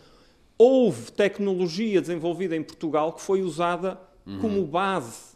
houve 0.58 1.12
tecnologia 1.12 2.00
desenvolvida 2.02 2.56
em 2.56 2.64
Portugal 2.64 3.14
que 3.14 3.22
foi 3.22 3.42
usada 3.42 4.00
uhum. 4.26 4.40
como 4.40 4.66
base 4.66 5.34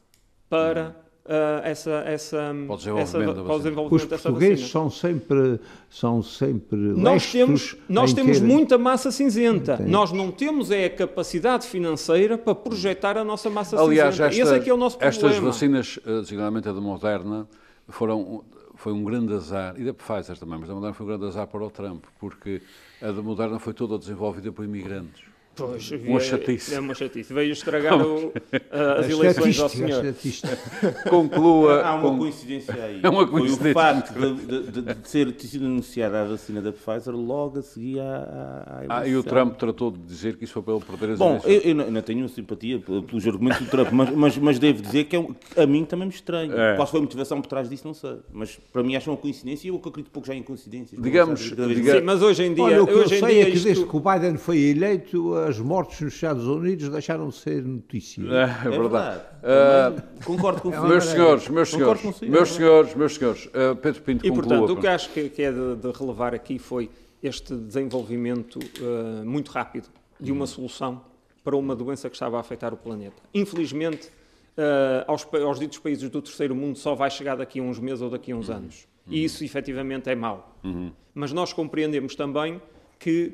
para 0.50 0.96
uh, 1.26 1.62
essa, 1.64 1.92
essa, 2.06 2.38
para 2.38 2.74
o 2.74 2.78
desenvolvimento, 2.78 3.00
essa, 3.02 3.20
da 3.34 3.44
para 3.44 3.54
o 3.54 3.58
desenvolvimento 3.58 4.02
Os 4.04 4.06
dessa 4.10 4.24
portugueses 4.30 4.62
vacina. 4.62 4.72
são 4.72 4.90
sempre, 4.90 5.60
são 5.90 6.24
sempre 6.24 6.78
Nós 6.78 7.32
temos, 7.32 7.76
nós 7.90 8.12
em 8.12 8.16
temos 8.16 8.40
terem- 8.40 8.54
muita 8.56 8.78
massa 8.78 9.12
cinzenta. 9.12 9.78
Tem. 9.78 9.88
Nós 9.88 10.12
não 10.14 10.32
temos 10.32 10.72
é 10.72 10.86
a 10.86 10.90
capacidade 10.90 11.68
financeira 11.68 12.38
para 12.38 12.56
projetar 12.56 13.18
a 13.18 13.24
nossa 13.26 13.50
massa 13.50 13.78
Aliás, 13.82 14.16
cinzenta. 14.16 14.30
esta- 14.30 14.42
Esse 14.44 14.54
é 14.56 14.60
que 14.64 14.70
é 14.70 14.74
o 14.74 14.78
nosso 14.78 14.98
estas 15.02 15.20
problema. 15.20 15.48
vacinas, 15.48 16.00
eh, 16.06 16.20
designadamente 16.22 16.70
a 16.70 16.72
da 16.72 16.80
Moderna, 16.82 17.48
foram, 17.90 18.44
foi 18.88 18.94
um 18.94 19.03
grande 19.03 19.34
azar, 19.34 19.77
e 19.77 19.84
da 19.84 19.94
Pfizer 19.94 20.38
também, 20.38 20.58
mas 20.58 20.70
a 20.70 20.74
Moderna 20.74 20.94
foi 20.94 21.06
um 21.06 21.10
grande 21.10 21.25
azar 21.25 21.46
para 21.46 21.62
o 21.62 21.70
Trump, 21.70 22.06
porque 22.17 22.62
a 23.01 23.12
da 23.12 23.22
Moderna 23.22 23.60
foi 23.60 23.74
toda 23.74 24.00
desenvolvida 24.00 24.50
por 24.50 24.63
imigrantes. 24.63 25.25
Pois, 25.58 25.92
Uma 25.92 26.18
é- 26.18 26.20
chatice. 26.22 26.76
É 26.76 26.80
uma 26.80 26.94
chatice. 26.94 27.34
Veio 27.34 27.52
estragar 27.52 28.00
o- 28.02 28.32
a- 28.72 28.94
as 29.00 29.10
eleições 29.10 29.60
ao 29.60 29.66
a 29.66 29.70
senhor. 29.70 30.04
Conclua. 31.10 31.82
Há 31.82 31.96
uma 31.96 32.10
com- 32.12 32.18
coincidência 32.20 32.74
aí. 32.74 33.00
É 33.08 33.10
uma 33.10 33.28
Foi 33.28 33.40
coincidência. 33.40 33.72
o 33.72 33.74
facto 33.74 34.14
de, 34.14 34.34
de- 34.62 34.72
de- 34.82 34.94
de 34.96 35.08
ser, 35.10 35.32
ter 35.34 35.48
sido 35.48 35.66
anunciada 35.66 36.22
a 36.22 36.26
vacina 36.26 36.62
da 36.62 36.72
Pfizer 36.72 37.16
logo 37.16 37.60
a 37.60 37.62
seguir 37.62 38.00
à, 38.00 38.04
à, 38.04 38.96
à 38.98 39.00
Ah, 39.00 39.08
e 39.08 39.10
o 39.10 39.20
eleição. 39.20 39.24
Trump 39.24 39.58
tratou 39.58 39.92
de 39.92 40.00
dizer 40.00 40.36
que 40.38 40.44
isso 40.44 40.54
foi 40.54 40.62
para 40.64 40.74
ele 40.76 40.84
perder 40.86 41.14
as 41.14 41.20
Bom, 41.20 41.30
eleições. 41.32 41.54
eu, 41.54 41.62
eu 41.72 41.76
não, 41.76 41.86
eu 41.86 41.92
não 41.92 42.02
tenho 42.02 42.30
simpatia 42.30 42.80
pelos 42.80 43.28
argumentos 43.28 43.60
do 43.60 43.66
Trump, 43.70 43.90
mas, 43.92 44.10
mas, 44.12 44.38
mas 44.38 44.60
devo 44.60 44.82
dizer 44.82 45.06
que 45.06 45.16
é 45.16 45.20
um- 45.20 45.34
a 45.56 45.66
mim 45.66 45.86
também 45.86 46.08
me 46.08 46.14
estranho. 46.14 46.58
É. 46.58 46.76
Qual 46.76 46.88
foi 46.88 47.00
a 47.00 47.04
motivação 47.04 47.42
por 47.42 47.48
trás 47.48 47.70
disso, 47.70 47.86
não 47.88 47.94
sei. 47.94 48.18
Mas 48.32 48.58
para 48.72 48.84
mim 48.84 48.96
acho 48.96 49.10
uma 49.10 49.18
coincidência 49.18 49.68
e 49.68 49.70
eu 49.70 49.76
acredito 49.78 50.12
pouco 50.12 50.28
já 50.28 50.36
em 50.36 50.44
coincidências. 50.44 51.02
Digamos- 51.02 51.40
Sim, 51.42 51.56
mas 52.04 52.22
hoje 52.22 52.44
em 52.44 52.54
dia, 52.54 52.64
Olha, 52.64 52.84
o 52.84 52.88
que 52.88 52.94
eu 52.94 53.00
hoje 53.00 53.16
em 53.16 53.20
sei 53.20 53.34
dia 53.36 53.42
é 53.44 53.46
que 53.46 53.52
isto- 53.58 53.66
desde 53.66 53.86
que 53.86 53.96
o 53.96 54.00
Biden 54.00 54.38
foi 54.38 54.58
eleito, 54.60 55.36
as 55.48 55.60
mortes 55.60 56.01
nos 56.01 56.13
Estados 56.13 56.46
Unidos 56.46 56.89
deixaram 56.89 57.30
de 57.30 57.36
ser 57.36 57.63
notícia. 57.63 58.22
É, 58.22 58.25
É 58.25 58.70
verdade. 58.70 58.80
verdade. 58.80 59.22
Ah, 59.44 59.92
Também 59.92 60.24
concordo 60.25 60.62
com 60.62 60.70
o 60.70 60.88
meus 60.88 61.06
senhores, 61.06 61.48
meus 61.50 61.70
senhores, 61.70 62.01
consigo, 62.01 62.32
meus 62.32 62.51
é 62.51 62.54
senhores, 62.54 62.96
meus 62.96 63.16
senhores, 63.16 63.50
ah, 63.54 63.75
Pedro 63.75 64.01
Pinto 64.01 64.25
E, 64.25 64.30
conclua. 64.30 64.48
portanto, 64.48 64.77
o 64.77 64.82
que 64.82 64.88
acho 64.88 65.10
que, 65.12 65.30
que 65.30 65.42
é 65.42 65.51
de, 65.51 65.75
de 65.75 65.92
relevar 65.92 66.34
aqui 66.36 66.60
foi 66.60 66.89
este 67.24 67.56
desenvolvimento 67.56 68.60
eh, 68.60 69.24
muito 69.24 69.50
rápido 69.51 69.88
de 70.20 70.32
uma 70.32 70.46
solução 70.46 71.01
para 71.44 71.56
uma 71.56 71.75
doença 71.75 72.10
que 72.10 72.16
estava 72.16 72.38
a 72.38 72.39
afetar 72.42 72.74
o 72.74 72.77
planeta. 72.77 73.16
Infelizmente, 73.34 74.10
eh, 74.56 75.04
aos, 75.08 75.27
aos 75.34 75.60
ditos 75.60 75.80
países 75.80 76.08
do 76.10 76.22
terceiro 76.22 76.54
mundo 76.54 76.77
só 76.77 76.94
vai 76.94 77.10
chegar 77.10 77.36
daqui 77.36 77.60
a 77.60 77.63
uns 77.63 77.80
meses 77.80 78.01
ou 78.01 78.10
daqui 78.12 78.32
a 78.32 78.36
uns 78.36 78.50
anos. 78.51 78.88
E 79.08 79.24
isso, 79.24 79.44
efetivamente, 79.44 80.10
é 80.10 80.16
mau. 80.16 80.60
Mas 81.16 81.32
nós 81.32 81.54
compreendemos 81.54 82.13
também 82.13 82.62
que 83.00 83.34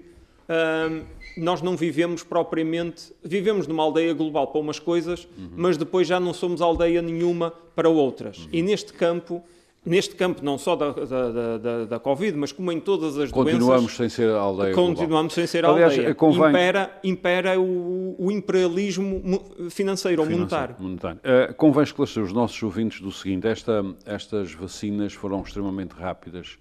nós 1.38 1.62
não 1.62 1.76
vivemos 1.76 2.24
propriamente... 2.24 3.12
Vivemos 3.24 3.68
numa 3.68 3.84
aldeia 3.84 4.14
global 4.14 4.48
para 4.48 4.62
umas 4.62 4.80
coisas, 4.80 5.28
mas 5.56 5.78
depois 5.78 6.08
já 6.08 6.20
não 6.20 6.34
somos 6.34 6.62
aldeia 6.62 7.02
nenhuma 7.02 7.52
para 7.76 7.90
outras. 7.90 8.48
E 8.52 8.62
neste 8.62 8.94
campo... 8.94 9.44
Neste 9.86 10.16
campo, 10.16 10.40
não 10.46 10.58
só 10.58 10.78
da, 10.78 10.92
da, 10.94 11.58
da, 11.58 11.86
da- 11.86 12.00
Covid, 12.00 12.38
mas 12.38 12.54
como 12.54 12.72
em 12.72 12.80
todas 12.80 13.18
as 13.18 13.30
Continuamos 13.30 13.82
doenças, 13.82 13.98
sem 13.98 14.08
ser 14.08 14.30
aldeia 14.30 14.74
global. 14.74 14.96
continuamos 14.96 15.34
sem 15.34 15.46
ser 15.46 15.66
Aliás, 15.66 15.92
aldeia. 15.92 16.16
convém- 16.16 16.50
Impera, 16.52 17.00
impera 17.04 17.60
o, 17.60 18.16
o 18.18 18.32
imperialismo 18.32 19.22
mo- 19.22 19.70
financeiro 19.70 20.22
ou 20.22 20.30
monetário. 20.30 20.78
Monetário. 20.80 21.20
Uh, 21.20 21.54
convém 21.56 21.84
esclarecer 21.84 22.24
os 22.24 22.32
nossos 22.32 22.64
ouvintes 22.64 23.02
do 23.02 23.12
seguinte: 23.12 23.46
esta- 23.46 23.84
estas 24.06 24.54
vacinas 24.54 25.12
foram 25.12 25.42
extremamente 25.42 25.92
rápidas 25.92 26.58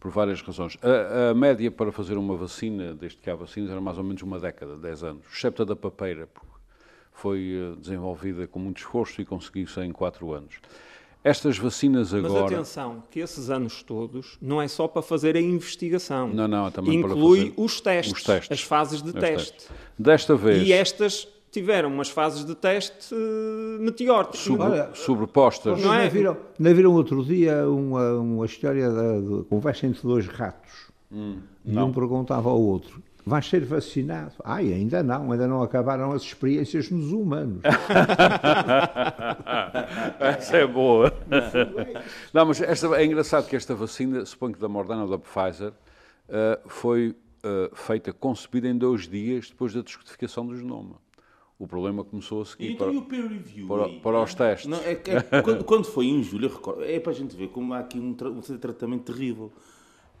por 0.00 0.10
várias 0.10 0.40
razões. 0.40 0.78
A, 0.82 1.30
a 1.30 1.34
média 1.34 1.70
para 1.70 1.92
fazer 1.92 2.16
uma 2.16 2.34
vacina, 2.34 2.94
desde 2.94 3.18
que 3.18 3.28
há 3.30 3.34
vacinas, 3.34 3.70
era 3.70 3.80
mais 3.80 3.98
ou 3.98 4.02
menos 4.02 4.22
uma 4.22 4.40
década, 4.40 4.76
10 4.76 5.04
anos, 5.04 5.26
excepto 5.30 5.62
a 5.62 5.64
da 5.66 5.76
papeira, 5.76 6.26
porque 6.26 6.48
foi 7.12 7.54
uh, 7.54 7.76
desenvolvida 7.76 8.46
com 8.46 8.58
muito 8.58 8.78
esforço 8.78 9.20
e 9.20 9.26
conseguiu-se 9.26 9.78
em 9.80 9.92
4 9.92 10.32
anos. 10.32 10.54
Estas 11.22 11.58
vacinas 11.58 12.14
Mas 12.14 12.24
agora. 12.24 12.54
atenção, 12.54 13.04
que 13.10 13.20
esses 13.20 13.50
anos 13.50 13.82
todos 13.82 14.38
não 14.40 14.60
é 14.60 14.66
só 14.66 14.88
para 14.88 15.02
fazer 15.02 15.36
a 15.36 15.40
investigação. 15.40 16.28
Não, 16.28 16.48
não, 16.48 16.68
é 16.68 16.70
também 16.70 16.98
para 17.02 17.10
Inclui 17.10 17.38
fazer 17.40 17.54
os, 17.58 17.80
testes, 17.82 18.14
os 18.14 18.22
testes. 18.24 18.50
as 18.50 18.62
fases 18.62 19.02
de 19.02 19.12
teste. 19.12 19.52
testes. 19.52 19.68
Desta 19.98 20.34
vez, 20.34 20.66
E 20.66 20.72
estas 20.72 21.28
tiveram 21.50 21.88
umas 21.92 22.08
fases 22.08 22.44
de 22.44 22.54
teste 22.54 23.14
eh, 23.14 23.78
meteóricas. 23.80 24.38
sobre- 24.40 24.62
Olha, 24.62 24.90
sobrepostas. 24.94 25.80
Não 25.82 25.92
é? 25.94 26.04
não, 26.04 26.10
viram, 26.10 26.36
não 26.58 26.74
viram 26.74 26.92
outro 26.94 27.24
dia 27.24 27.68
uma, 27.68 28.12
uma 28.14 28.46
história 28.46 28.90
da, 28.90 29.20
da 29.20 29.44
conversa 29.48 29.86
entre 29.86 30.02
dois 30.02 30.26
ratos? 30.26 30.90
e 31.64 31.76
um 31.76 31.92
perguntava 31.92 32.48
ao 32.50 32.60
outro: 32.60 33.02
vais 33.26 33.46
ser 33.48 33.64
vacinado? 33.64 34.34
Ai, 34.44 34.72
ainda 34.72 35.02
não, 35.02 35.32
ainda 35.32 35.46
não 35.48 35.62
acabaram 35.62 36.12
as 36.12 36.22
experiências 36.22 36.88
nos 36.90 37.10
humanos. 37.12 37.62
Essa 40.20 40.56
é 40.58 40.66
boa. 40.66 41.12
Não, 42.32 42.46
mas 42.46 42.60
esta, 42.60 42.86
é 43.00 43.04
engraçado 43.04 43.48
que 43.48 43.56
esta 43.56 43.74
vacina, 43.74 44.24
suponho 44.24 44.54
que 44.54 44.60
da 44.60 44.68
Moderna 44.68 45.04
ou 45.04 45.10
da 45.10 45.18
Pfizer, 45.18 45.72
eh, 46.28 46.58
foi 46.66 47.14
eh, 47.42 47.70
feita, 47.74 48.12
concebida 48.12 48.68
em 48.68 48.76
dois 48.76 49.08
dias 49.08 49.48
depois 49.50 49.72
da 49.74 49.80
descodificação 49.82 50.46
do 50.46 50.56
genoma. 50.56 50.96
O 51.60 51.66
problema 51.68 52.02
começou 52.02 52.40
a 52.40 52.44
seguir 52.46 52.72
Então, 52.72 52.86
para, 52.86 52.94
e 52.96 52.98
o 52.98 53.02
peer 53.02 53.28
review? 53.28 53.68
para- 53.68 53.88
para 54.02 54.22
os 54.22 54.32
testes. 54.34 54.66
Não, 54.66 54.78
é 54.78 54.92
é 54.92 55.42
quando, 55.42 55.62
quando 55.62 55.84
foi 55.84 56.06
em 56.06 56.22
julho, 56.22 56.46
eu 56.46 56.50
recordo, 56.54 56.82
é 56.82 56.98
para 56.98 57.12
a 57.12 57.14
gente 57.14 57.36
ver 57.36 57.48
como 57.48 57.74
há 57.74 57.80
aqui 57.80 58.00
um, 58.00 58.14
tra- 58.14 58.30
um 58.30 58.40
tratamento 58.40 59.12
terrível. 59.12 59.52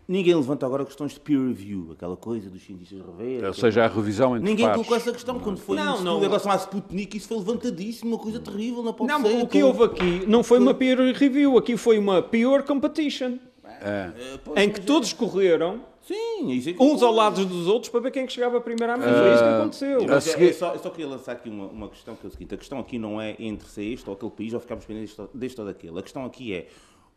Ninguém 0.06 0.34
levanta 0.34 0.66
agora 0.66 0.84
questões 0.84 1.12
de 1.12 1.20
peer 1.20 1.38
review, 1.40 1.92
aquela 1.92 2.14
coisa 2.16 2.50
dos 2.50 2.60
cientistas 2.62 2.98
rever. 3.00 3.44
Ou 3.46 3.54
seja, 3.54 3.84
a 3.84 3.88
revisão 3.88 4.36
entre 4.36 4.50
Ninguém 4.50 4.66
pares. 4.66 4.76
colocou 4.76 4.96
essa 4.98 5.12
questão 5.12 5.38
quando 5.38 5.58
foi 5.60 5.76
Não, 5.76 5.98
um 5.98 6.02
não. 6.02 6.18
em 6.18 6.20
relação 6.22 6.52
à 6.52 6.56
Sputnik, 6.56 7.16
isso 7.16 7.28
foi 7.28 7.38
levantadíssimo, 7.38 8.10
uma 8.16 8.18
coisa 8.18 8.38
terrível, 8.40 8.82
não 8.82 8.92
pode 8.92 9.10
Não, 9.10 9.22
ser. 9.22 9.42
o 9.42 9.46
que 9.46 9.58
então- 9.58 9.68
houve 9.68 9.84
aqui 9.84 10.26
não 10.26 10.42
foi 10.44 10.58
uma 10.58 10.74
peer 10.74 10.98
review, 11.14 11.56
aqui 11.56 11.74
foi 11.76 11.96
uma 11.98 12.20
peer 12.20 12.62
competition. 12.64 13.38
É. 13.82 14.12
Eh, 14.54 14.64
Em 14.64 14.68
que 14.68 14.80
é- 14.80 14.82
todos 14.82 15.12
correram, 15.14 15.80
Sim, 16.14 16.50
é 16.50 16.54
isso 16.54 16.70
é 16.70 16.72
que 16.72 16.82
uns 16.82 17.02
ao 17.02 17.12
lado 17.12 17.44
dos 17.46 17.68
outros, 17.68 17.88
para 17.88 18.00
ver 18.00 18.10
quem 18.10 18.24
é 18.24 18.26
que 18.26 18.32
chegava 18.32 18.60
primeiro 18.60 18.92
à 18.92 18.96
mesa. 18.96 19.12
Foi 19.12 19.32
isso 19.32 19.42
que 19.44 19.48
aconteceu. 19.48 20.06
Mas 20.08 20.26
é- 20.26 20.32
seguir- 20.32 20.46
eu, 20.48 20.54
só, 20.54 20.72
eu 20.74 20.78
só 20.80 20.90
queria 20.90 21.06
lançar 21.08 21.32
aqui 21.32 21.48
uma, 21.48 21.66
uma 21.66 21.88
questão 21.88 22.16
que 22.16 22.26
é 22.26 22.28
o 22.28 22.30
seguinte: 22.32 22.54
a 22.54 22.58
questão 22.58 22.78
aqui 22.80 22.98
não 22.98 23.20
é 23.20 23.36
entre 23.38 23.68
ser 23.68 23.84
este 23.84 24.08
ou 24.10 24.16
aquele 24.16 24.32
país 24.32 24.52
ou 24.52 24.58
ficarmos 24.60 24.84
pendentes 24.84 25.14
deste, 25.16 25.36
deste 25.38 25.60
ou 25.60 25.66
daquele. 25.66 25.98
A 25.98 26.02
questão 26.02 26.24
aqui 26.24 26.52
é 26.52 26.66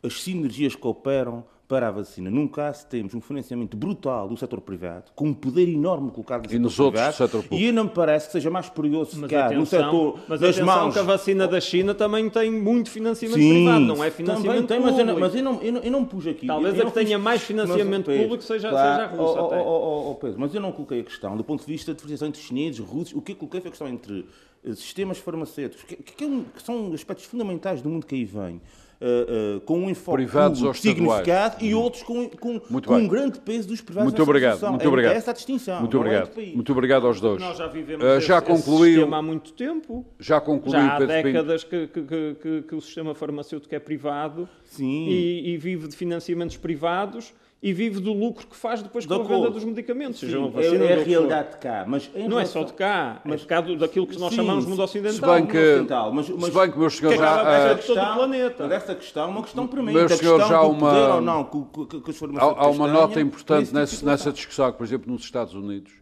as 0.04 0.22
sinergias 0.22 0.74
que 0.76 0.86
operam 0.86 1.44
para 1.66 1.88
a 1.88 1.90
vacina. 1.90 2.30
Num 2.30 2.46
caso, 2.46 2.86
temos 2.86 3.14
um 3.14 3.22
financiamento 3.22 3.74
brutal 3.74 4.28
do 4.28 4.36
setor 4.36 4.60
privado, 4.60 5.10
com 5.14 5.28
um 5.28 5.32
poder 5.34 5.66
enorme 5.66 6.10
colocado 6.10 6.42
no 6.42 6.46
E 6.46 6.50
setor 6.50 6.60
nos 6.62 6.78
outros 6.78 7.00
privado, 7.00 7.12
do 7.12 7.16
setor 7.16 7.42
público. 7.42 7.64
E 7.64 7.72
não 7.72 7.84
me 7.84 7.90
parece 7.90 8.26
que 8.26 8.32
seja 8.32 8.50
mais 8.50 8.68
perigoso 8.68 9.12
Mas 9.18 9.30
ficar 9.30 9.50
no 9.50 9.62
atenção, 9.62 9.80
setor 9.80 10.20
mas 10.28 10.40
das 10.40 10.56
atenção 10.56 10.66
mãos. 10.66 10.92
que 10.92 10.98
a 10.98 11.02
vacina 11.02 11.48
da 11.48 11.60
China 11.60 11.94
também 11.94 12.28
tem 12.28 12.50
muito 12.50 12.90
financiamento 12.90 13.38
Sim, 13.38 13.64
privado, 13.64 13.80
não 13.80 14.04
é 14.04 14.10
financiamento 14.10 14.66
tem, 14.66 14.78
mas 14.78 14.98
eu 14.98 15.06
não, 15.06 15.14
público. 15.14 15.20
mas 15.20 15.34
eu 15.34 15.42
não, 15.42 15.62
eu 15.62 15.72
não, 15.72 15.80
eu 15.80 15.90
não 15.90 16.04
pus 16.04 16.26
aqui. 16.26 16.46
Talvez 16.46 16.74
eu, 16.74 16.82
eu 16.82 16.88
a 16.88 16.90
que 16.90 16.98
tenha 16.98 17.18
mais 17.18 17.42
financiamento 17.42 18.10
Mas, 18.10 18.20
público 18.20 18.44
seja- 18.44 18.68
claro, 18.68 19.02
seja 19.02 19.14
a 19.14 19.16
Rússia 19.16 19.42
oh, 19.42 19.46
até. 19.46 19.60
oh, 19.60 19.64
oh, 19.64 20.10
oh, 20.10 20.14
Pedro, 20.16 20.40
mas 20.40 20.54
eu 20.54 20.60
não 20.60 20.70
coloquei 20.70 21.00
a 21.00 21.04
questão 21.04 21.34
do 21.34 21.42
ponto 21.42 21.60
de 21.60 21.66
vista 21.72 21.92
de 21.92 21.96
diferenciação 21.96 22.28
entre 22.28 22.42
chineses, 22.42 22.78
russos. 22.78 23.14
O 23.14 23.22
que 23.22 23.32
eu 23.32 23.36
coloquei 23.36 23.62
foi 23.62 23.68
a 23.68 23.72
questão 23.72 23.88
entre 23.88 24.26
eh, 24.64 24.74
sistemas 24.74 25.16
farmacêuticos, 25.16 25.82
que, 25.84 25.96
que, 25.96 26.24
é 26.24 26.28
que 26.54 26.62
são 26.62 26.92
aspectos 26.92 27.24
fundamentais 27.24 27.80
do 27.80 27.88
mundo 27.88 28.04
que 28.04 28.14
aí 28.14 28.24
vem. 28.26 28.60
Eh, 29.06 29.60
com 29.64 29.78
um 29.80 29.90
enfoque 29.90 30.26
significado 30.74 31.62
e 31.64 31.74
outros 31.74 32.02
com, 32.02 32.28
com, 32.30 32.60
Muito 32.70 32.88
com 32.88 32.94
um 32.96 33.06
grande 33.08 33.38
peso 33.40 33.68
dos 33.68 33.80
privados 33.80 34.10
Muito 34.12 34.22
obrigado, 34.22 34.60
muito 34.70 34.84
É- 34.84 34.88
obrigado. 34.88 35.12
É 35.12 35.16
essa 35.16 35.30
a 35.30 35.34
distinção. 35.34 35.80
Muito 35.80 35.96
é 35.96 36.00
obrigado. 36.00 36.28
país. 36.34 36.54
Muito 36.54 36.72
obrigado 36.72 37.06
aos 37.06 37.20
dois. 37.20 37.40
Nós 37.40 37.58
já 37.58 37.66
vivemos 37.66 38.04
esse, 38.04 38.26
já 38.26 38.38
esse 38.38 38.46
concluiu, 38.46 38.94
sistema 38.94 39.18
há 39.18 39.22
muito 39.22 39.52
tempo. 39.52 40.04
já 40.18 40.40
concluiu, 40.40 40.72
Já 40.80 40.86
há 40.94 40.98
Pedro 40.98 41.06
décadas 41.22 41.64
que, 41.64 41.86
que- 41.88 42.02
que- 42.02 42.34
que- 42.42 42.62
que 42.62 42.74
o 42.74 42.80
sistema 42.80 43.14
farmacêutico 43.14 43.74
é 43.74 43.78
privado 43.78 44.48
Sim. 44.64 45.06
e, 45.08 45.50
e 45.54 45.56
vive 45.58 45.86
de 45.88 45.96
financiamentos 45.96 46.56
privados 46.56 47.32
e 47.62 47.72
vive 47.72 47.98
do 47.98 48.12
lucro 48.12 48.46
que 48.46 48.54
faz 48.56 48.82
depois 48.82 49.06
com 49.06 49.14
De 49.16 49.20
a 49.20 49.24
venda 49.24 49.50
dos 49.50 49.64
medicamentos. 49.64 50.20
Sim, 50.20 50.26
seja 50.26 50.38
uma 50.38 50.48
é, 50.48 50.50
vacina 50.50 50.84
é 50.84 50.96
ou 50.96 51.00
a 51.00 51.04
realidade 51.04 51.50
de 51.52 51.56
cá. 51.56 51.84
Mas 51.88 52.10
em 52.14 52.18
Não 52.28 52.38
é 52.38 52.42
relação- 52.42 52.62
só 52.62 52.68
de 52.68 52.74
cá, 52.74 53.22
Mas- 53.24 53.34
é 53.34 53.36
de 53.38 53.46
cá 53.46 53.60
do- 53.62 53.76
daquilo 53.76 54.06
que 54.06 54.18
nós 54.18 54.30
Sim, 54.30 54.36
chamamos 54.36 54.64
de 54.64 54.70
mundo 54.70 54.76
se 54.78 54.82
ocidental. 54.84 55.34
bem 55.34 55.46
que- 55.46 55.56
ocidental, 55.56 56.12
mas, 56.12 56.28
mas, 56.28 56.44
Se 56.44 56.50
bem 56.60 56.70
que, 56.70 56.78
meus 56.78 56.94
senhores, 56.96 57.18
Que 57.18 57.24
acaba 57.24 57.42
já, 57.42 57.48
a 57.50 57.70
ah, 57.70 57.74
de 57.74 57.86
todo 57.86 58.14
planeta. 58.14 58.62
Mas 58.64 58.72
essa 58.72 58.94
questão 58.94 59.24
é 59.24 59.26
uma 59.28 59.42
questão 59.42 59.66
para 59.66 59.82
mim. 59.82 59.92
Meus 59.94 60.12
a 60.12 60.16
senhores, 60.16 60.42
questão 60.44 60.60
já 60.60 60.62
do 60.62 60.70
uma- 60.74 60.90
poder 60.90 61.10
ou 61.14 61.20
não 61.22 61.44
que, 61.44 61.86
que, 62.00 62.00
que, 62.12 62.24
Há, 62.38 62.42
há 62.44 62.68
uma 62.68 62.86
nota 62.86 63.14
por 63.14 63.20
importante 63.20 63.72
nessa, 63.72 63.94
tipo 63.96 64.06
nessa 64.06 64.30
discussão, 64.32 64.70
que, 64.70 64.76
por 64.76 64.84
exemplo, 64.84 65.10
nos 65.10 65.22
Estados 65.22 65.54
Unidos, 65.54 65.92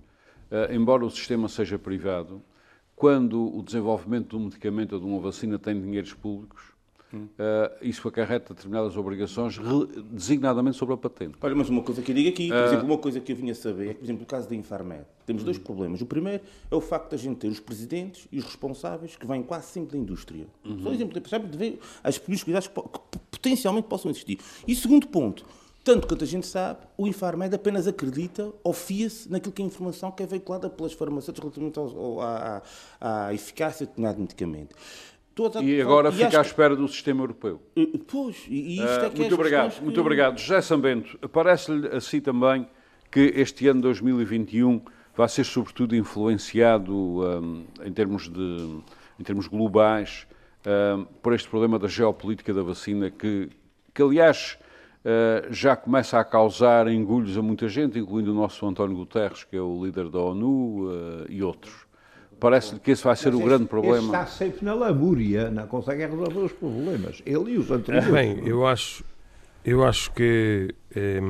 eh, 0.50 0.74
embora 0.74 1.04
o 1.04 1.10
sistema 1.10 1.46
seja 1.48 1.78
privado, 1.78 2.42
quando 2.96 3.56
o 3.56 3.62
desenvolvimento 3.62 4.30
de 4.30 4.36
um 4.36 4.44
medicamento 4.46 4.94
ou 4.94 4.98
de 5.00 5.06
uma 5.06 5.20
vacina 5.20 5.58
tem 5.60 5.80
dinheiros 5.80 6.12
públicos, 6.12 6.71
eh, 7.38 7.78
isso 7.82 8.06
acarreta 8.08 8.54
determinadas 8.54 8.96
obrigações, 8.96 9.58
designadamente 10.10 10.76
sobre 10.76 10.94
a 10.94 10.96
patente. 10.96 11.34
Olha, 11.40 11.54
mas 11.54 11.68
uma 11.68 11.82
coisa 11.82 12.02
que 12.02 12.10
eu 12.12 12.14
digo 12.16 12.28
aqui, 12.28 12.48
por 12.48 12.56
Ah. 12.56 12.64
exemplo, 12.66 12.86
uma 12.86 12.98
coisa 12.98 13.20
que 13.20 13.32
eu 13.32 13.36
vinha 13.36 13.54
saber 13.54 13.90
é 13.90 13.94
que, 13.94 13.98
por 14.00 14.04
exemplo, 14.06 14.20
no 14.20 14.26
caso 14.26 14.48
da 14.48 14.54
Infarmed, 14.54 15.04
temos 15.26 15.42
Hum. 15.42 15.44
dois 15.46 15.58
problemas. 15.58 16.00
O 16.00 16.06
primeiro 16.06 16.42
é 16.70 16.74
o 16.74 16.80
facto 16.80 17.10
de 17.10 17.14
a 17.16 17.18
gente 17.18 17.38
ter 17.38 17.48
os 17.48 17.60
presidentes 17.60 18.26
e 18.32 18.38
os 18.38 18.44
responsáveis 18.44 19.16
que 19.16 19.26
vêm 19.26 19.42
quase 19.42 19.66
sempre 19.66 19.92
da 19.92 19.98
indústria. 19.98 20.46
Uhum. 20.64 20.82
Só 20.82 20.92
exemplo, 20.92 21.20
percebe, 21.20 21.48
de 21.48 21.56
ver 21.58 21.78
as 22.02 22.18
promiscuidades 22.18 22.68
que, 22.68 22.74
que 22.80 23.18
potencialmente 23.30 23.88
possam 23.88 24.10
existir. 24.10 24.38
E 24.66 24.74
segundo 24.74 25.06
ponto, 25.08 25.44
tanto 25.84 26.06
quanto 26.06 26.22
a 26.22 26.26
gente 26.26 26.46
sabe, 26.46 26.78
o 26.96 27.08
Infarmed 27.08 27.52
apenas 27.54 27.88
acredita 27.88 28.52
ou 28.62 28.72
fia-se 28.72 29.28
naquilo 29.28 29.52
que 29.52 29.60
é 29.62 29.64
a 29.64 29.68
informação 29.68 30.12
que 30.12 30.22
é 30.22 30.26
veiculada 30.26 30.70
pelas 30.70 30.92
farmacêuticas 30.92 31.42
relativamente 31.42 31.78
ao- 31.78 31.98
ao- 31.98 32.20
à, 32.20 32.62
à- 33.00 33.26
à 33.26 33.34
eficácia 33.34 33.84
de 33.84 33.90
determinado 33.90 34.20
medicamento. 34.20 34.76
Toda, 35.34 35.62
e 35.62 35.80
agora 35.80 36.10
e 36.10 36.12
fica 36.12 36.38
à 36.38 36.42
espera 36.42 36.76
do 36.76 36.86
sistema 36.86 37.22
europeu. 37.22 37.62
Pois, 38.06 38.44
e 38.48 38.76
isto 38.76 39.04
é 39.04 39.10
que 39.10 39.20
Muito 39.20 39.34
obrigado, 39.34 39.74
que... 39.74 39.82
muito 39.82 40.00
obrigado. 40.00 40.38
José 40.38 40.60
Sambento, 40.60 41.18
parece-lhe 41.30 41.88
assim 41.88 42.20
também 42.20 42.68
que 43.10 43.32
este 43.36 43.66
ano 43.68 43.80
2021 43.80 44.82
vai 45.16 45.28
ser 45.28 45.44
sobretudo 45.44 45.94
influenciado 45.96 46.94
um, 46.94 47.64
em, 47.82 47.92
termos 47.92 48.28
de, 48.28 48.80
em 49.18 49.22
termos 49.22 49.46
globais 49.46 50.26
um, 50.66 51.04
por 51.22 51.32
este 51.34 51.48
problema 51.48 51.78
da 51.78 51.88
geopolítica 51.88 52.52
da 52.52 52.62
vacina 52.62 53.10
que, 53.10 53.50
que 53.92 54.02
aliás, 54.02 54.58
uh, 55.04 55.52
já 55.52 55.76
começa 55.76 56.18
a 56.18 56.24
causar 56.24 56.88
engulhos 56.88 57.36
a 57.36 57.42
muita 57.42 57.68
gente, 57.68 57.98
incluindo 57.98 58.32
o 58.32 58.34
nosso 58.34 58.66
António 58.66 58.96
Guterres, 58.96 59.44
que 59.44 59.56
é 59.56 59.60
o 59.60 59.84
líder 59.84 60.08
da 60.08 60.18
ONU, 60.18 60.88
uh, 60.88 61.26
e 61.28 61.42
outros. 61.42 61.86
Parece-lhe 62.42 62.80
que 62.80 62.90
esse 62.90 63.04
vai 63.04 63.14
ser 63.14 63.30
Mas 63.30 63.40
o 63.40 63.44
grande 63.44 63.66
problema. 63.66 64.04
está 64.04 64.26
sempre 64.26 64.64
na 64.64 64.74
lamúria, 64.74 65.48
não 65.48 65.64
consegue 65.68 66.04
resolver 66.04 66.40
os 66.40 66.50
problemas. 66.50 67.22
Ele 67.24 67.52
e 67.52 67.56
os 67.56 67.70
anteriores. 67.70 68.10
Bem, 68.10 68.42
eu 68.44 68.66
acho, 68.66 69.04
eu 69.64 69.84
acho 69.84 70.12
que, 70.12 70.74
eh, 70.92 71.20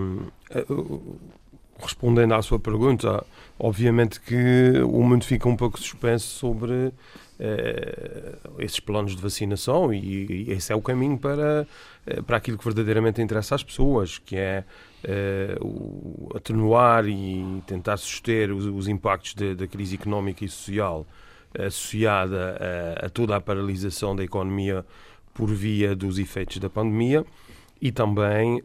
respondendo 1.79 2.33
à 2.33 2.40
sua 2.40 2.59
pergunta, 2.59 3.22
obviamente 3.59 4.18
que 4.22 4.81
o 4.87 5.03
mundo 5.03 5.27
fica 5.27 5.46
um 5.46 5.55
pouco 5.55 5.79
suspenso 5.79 6.29
sobre 6.29 6.94
eh, 7.38 8.35
esses 8.61 8.81
planos 8.81 9.14
de 9.14 9.20
vacinação 9.20 9.92
e, 9.92 10.46
e, 10.48 10.51
esse 10.51 10.72
é 10.72 10.75
o 10.75 10.81
caminho 10.81 11.18
para, 11.18 11.66
eh, 12.07 12.22
para 12.22 12.38
aquilo 12.38 12.57
que 12.57 12.64
verdadeiramente 12.64 13.20
interessa 13.20 13.55
às 13.55 13.62
pessoas, 13.62 14.16
que 14.16 14.35
é 14.35 14.64
o, 15.60 16.30
atenuar 16.34 17.06
e 17.06 17.62
tentar 17.66 17.96
suster 17.96 18.52
os, 18.52 18.66
os 18.66 18.88
impactos 18.88 19.34
da 19.34 19.66
crise 19.66 19.96
económica 19.96 20.44
e 20.44 20.48
social 20.48 21.06
associada 21.58 22.56
a, 23.02 23.06
a, 23.06 23.10
toda 23.10 23.36
a 23.36 23.40
paralisação 23.40 24.16
da 24.16 24.24
economia 24.24 24.84
por 25.34 25.50
via 25.50 25.94
dos 25.94 26.18
efeitos 26.18 26.58
da 26.58 26.70
pandemia 26.70 27.24
e 27.80 27.90
também 27.90 28.62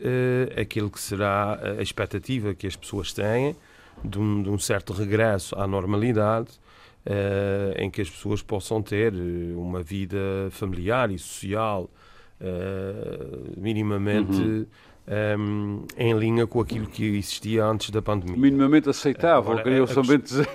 aquilo 0.59 0.89
que 0.89 0.99
será 0.99 1.59
a 1.79 1.81
expectativa 1.81 2.53
que 2.53 2.67
as 2.67 2.75
pessoas 2.75 3.11
têm 3.11 3.55
de 4.03 4.19
um, 4.19 4.43
de 4.43 4.49
um 4.49 4.59
certo 4.59 4.93
regresso 4.93 5.55
à 5.59 5.67
normalidade 5.67 6.49
uh, 7.07 7.81
em 7.81 7.89
que 7.89 8.01
as 8.01 8.09
pessoas 8.09 8.41
possam 8.41 8.81
ter 8.81 9.13
eh, 9.13 9.55
uma 9.55 9.81
vida 9.81 10.17
familiar 10.51 11.09
e 11.09 11.17
social 11.17 11.89
uh, 12.41 13.59
minimamente 13.59 14.41
uhum. 14.41 14.65
Um, 15.07 15.85
em 15.97 16.13
linha 16.17 16.45
com 16.45 16.59
aquilo 16.59 16.87
que 16.87 17.05
existia 17.05 17.65
antes 17.65 17.89
da 17.89 18.01
pandemia. 18.01 18.37
Minimamente 18.37 18.89
aceitável, 18.89 19.51
Agora, 19.51 19.63
queria 19.63 19.87
somente 19.87 20.23
dizer. 20.23 20.49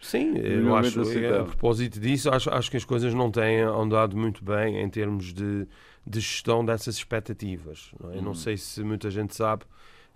Sim, 0.00 0.36
eu 0.36 0.74
acho, 0.74 1.00
a 1.00 1.44
propósito 1.44 2.00
disso, 2.00 2.28
acho, 2.28 2.50
acho 2.50 2.70
que 2.70 2.76
as 2.76 2.84
coisas 2.84 3.14
não 3.14 3.30
têm 3.30 3.60
andado 3.60 4.16
muito 4.16 4.44
bem 4.44 4.80
em 4.80 4.90
termos 4.90 5.32
de, 5.32 5.66
de 6.04 6.20
gestão 6.20 6.64
dessas 6.64 6.96
expectativas. 6.96 7.92
Não 8.00 8.10
é? 8.10 8.16
Eu 8.16 8.22
não 8.22 8.30
uhum. 8.30 8.34
sei 8.34 8.56
se 8.56 8.82
muita 8.82 9.10
gente 9.10 9.34
sabe 9.34 9.62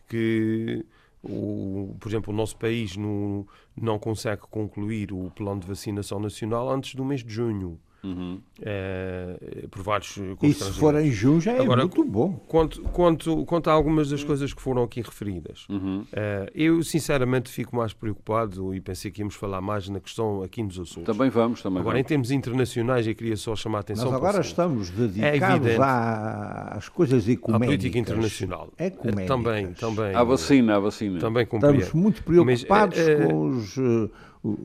que 0.09 0.85
o, 1.23 1.95
por 2.01 2.09
exemplo, 2.09 2.33
o 2.33 2.37
nosso 2.37 2.57
país 2.57 2.97
no, 2.97 3.47
não 3.81 3.97
consegue 3.97 4.43
concluir 4.51 5.13
o 5.13 5.31
plano 5.31 5.61
de 5.61 5.69
vacinação 5.69 6.19
nacional 6.19 6.69
antes 6.69 6.97
do 6.97 7.05
mês 7.05 7.23
de 7.23 7.33
junho. 7.33 7.79
Uhum. 8.07 8.41
É, 8.63 9.67
por 9.69 9.83
vários 9.83 10.17
E 10.41 10.53
se 10.53 10.73
for 10.75 10.95
em 10.95 11.11
junho 11.11 11.41
já 11.41 11.53
é 11.53 11.61
Agora, 11.61 11.83
muito 11.83 12.05
bom. 12.05 12.35
Quanto, 12.47 12.81
quanto, 12.83 13.45
quanto 13.45 13.69
a 13.69 13.73
algumas 13.73 14.11
das 14.11 14.23
coisas 14.23 14.55
que 14.55 14.63
foram 14.63 14.85
aqui 14.85 15.01
referidas, 15.01 15.67
uhum. 15.69 16.05
é, 16.13 16.51
eu 16.55 16.83
sinceramente 16.85 17.51
fico 17.51 17.75
mais 17.75 17.93
preocupado 17.93 18.73
e 18.73 18.81
pensei 18.81 19.11
que 19.11 19.21
íamos 19.21 19.35
falar 19.35 19.61
mais 19.61 19.89
na 19.89 19.99
questão 19.99 20.43
aqui 20.43 20.63
nos 20.63 20.79
Açores. 20.79 21.05
Também 21.05 21.29
vamos, 21.29 21.63
também 21.63 21.81
Agora, 21.81 21.95
vamos. 21.95 22.07
em 22.07 22.09
termos 22.09 22.31
internacionais, 22.31 23.07
eu 23.09 23.15
queria 23.15 23.37
só 23.37 23.57
chamar 23.57 23.79
a 23.79 23.81
atenção. 23.81 24.07
Mas 24.07 24.15
agora 24.15 24.41
estamos 24.41 24.91
dedicados 24.91 25.67
é 25.67 25.77
às 25.81 26.89
coisas 26.89 27.29
ecuménicas. 27.29 27.63
À 27.63 27.67
política 27.67 27.99
internacional. 27.99 28.73
Ecuménicas. 28.79 29.27
Também, 29.27 29.73
também. 29.73 30.15
À 30.15 30.23
vacina, 30.23 30.77
à 30.77 30.79
vacina. 30.79 31.19
Também 31.19 31.45
compreendo. 31.45 31.81
Estamos 31.81 32.03
muito 32.03 32.23
preocupados 32.23 32.99
Mas, 32.99 33.09
é, 33.09 33.13
é, 33.13 33.27
com 33.27 33.49
os 33.49 33.77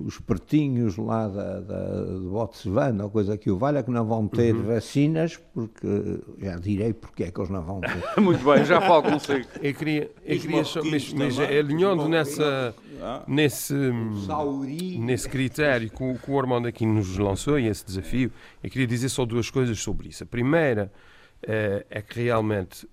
os 0.05 0.19
pertinhos 0.19 0.97
lá 0.97 1.27
da, 1.27 1.59
da, 1.59 2.03
de 2.19 2.27
Botswana, 2.27 3.05
ou 3.05 3.09
coisa 3.09 3.37
que 3.37 3.49
o 3.49 3.57
valha, 3.57 3.81
que 3.81 3.89
não 3.89 4.05
vão 4.05 4.27
ter 4.27 4.53
uhum. 4.53 4.63
vacinas, 4.63 5.37
porque 5.53 6.21
já 6.39 6.57
direi 6.57 6.93
porque 6.93 7.23
é 7.23 7.31
que 7.31 7.39
eles 7.39 7.49
não 7.49 7.61
vão 7.61 7.81
ter. 7.81 8.03
Muito 8.21 8.43
bem, 8.43 8.63
já 8.65 8.79
falo 8.81 9.03
consigo. 9.03 9.47
Eu 9.61 9.73
queria, 9.73 10.11
eu 10.25 10.39
queria 10.39 10.63
só, 10.63 10.83
mas, 10.83 11.13
mas 11.13 11.39
alinhando 11.39 12.07
nessa, 12.07 12.75
ah. 13.01 13.23
nesse, 13.27 13.73
nesse 13.73 15.27
critério 15.27 15.89
que 15.89 16.03
o, 16.03 16.15
que 16.15 16.29
o 16.31 16.39
Armando 16.39 16.67
aqui 16.67 16.85
nos 16.85 17.17
lançou, 17.17 17.59
e 17.59 17.67
esse 17.67 17.85
desafio, 17.85 18.31
eu 18.63 18.69
queria 18.69 18.87
dizer 18.87 19.09
só 19.09 19.25
duas 19.25 19.49
coisas 19.49 19.79
sobre 19.79 20.09
isso. 20.09 20.23
A 20.23 20.27
primeira 20.27 20.91
uh, 21.43 21.85
é 21.89 22.01
que 22.01 22.23
realmente 22.23 22.87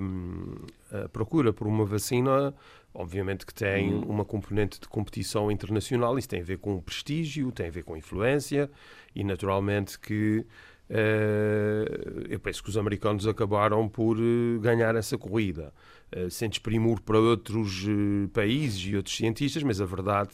um, 0.00 0.54
a 0.90 1.08
procura 1.08 1.52
por 1.52 1.66
uma 1.66 1.84
vacina 1.84 2.54
Obviamente 2.98 3.46
que 3.46 3.54
tem 3.54 3.94
uhum. 3.94 4.00
uma 4.10 4.24
componente 4.24 4.80
de 4.80 4.88
competição 4.88 5.52
internacional, 5.52 6.18
isso 6.18 6.28
tem 6.28 6.40
a 6.40 6.44
ver 6.44 6.58
com 6.58 6.80
prestígio, 6.80 7.52
tem 7.52 7.68
a 7.68 7.70
ver 7.70 7.84
com 7.84 7.96
influência 7.96 8.68
e 9.14 9.22
naturalmente 9.22 10.00
que 10.00 10.44
uh, 10.90 12.26
eu 12.28 12.40
penso 12.40 12.60
que 12.60 12.70
os 12.70 12.76
americanos 12.76 13.24
acabaram 13.24 13.88
por 13.88 14.18
uh, 14.18 14.58
ganhar 14.58 14.96
essa 14.96 15.16
corrida, 15.16 15.72
uh, 16.12 16.28
sem 16.28 16.48
desprimor 16.48 17.00
para 17.00 17.20
outros 17.20 17.86
países 18.32 18.84
e 18.84 18.96
outros 18.96 19.16
cientistas, 19.16 19.62
mas 19.62 19.80
a 19.80 19.86
verdade 19.86 20.32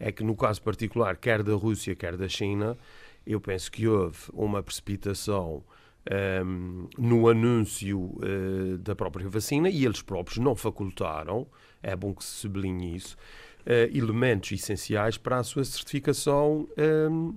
é 0.00 0.10
que 0.10 0.24
no 0.24 0.34
caso 0.34 0.62
particular, 0.62 1.18
quer 1.18 1.42
da 1.42 1.52
Rússia, 1.52 1.94
quer 1.94 2.16
da 2.16 2.28
China, 2.30 2.78
eu 3.26 3.38
penso 3.42 3.70
que 3.70 3.86
houve 3.86 4.20
uma 4.32 4.62
precipitação 4.62 5.62
um, 6.10 6.14
ehm, 6.14 6.88
no 6.96 7.28
anúncio 7.28 8.18
da 8.80 8.94
própria 8.94 9.28
vacina 9.28 9.68
e 9.68 9.84
eles 9.84 10.00
próprios 10.00 10.38
não 10.38 10.54
facultaram 10.56 11.46
é 11.86 11.94
bom 11.94 12.12
que 12.12 12.24
se 12.24 12.30
sublinhe 12.30 12.96
isso, 12.96 13.16
uh, 13.64 13.96
elementos 13.96 14.50
essenciais 14.50 15.16
para 15.16 15.38
a 15.38 15.44
sua 15.44 15.64
certificação 15.64 16.68
um, 16.76 16.82
ehm, 16.82 17.34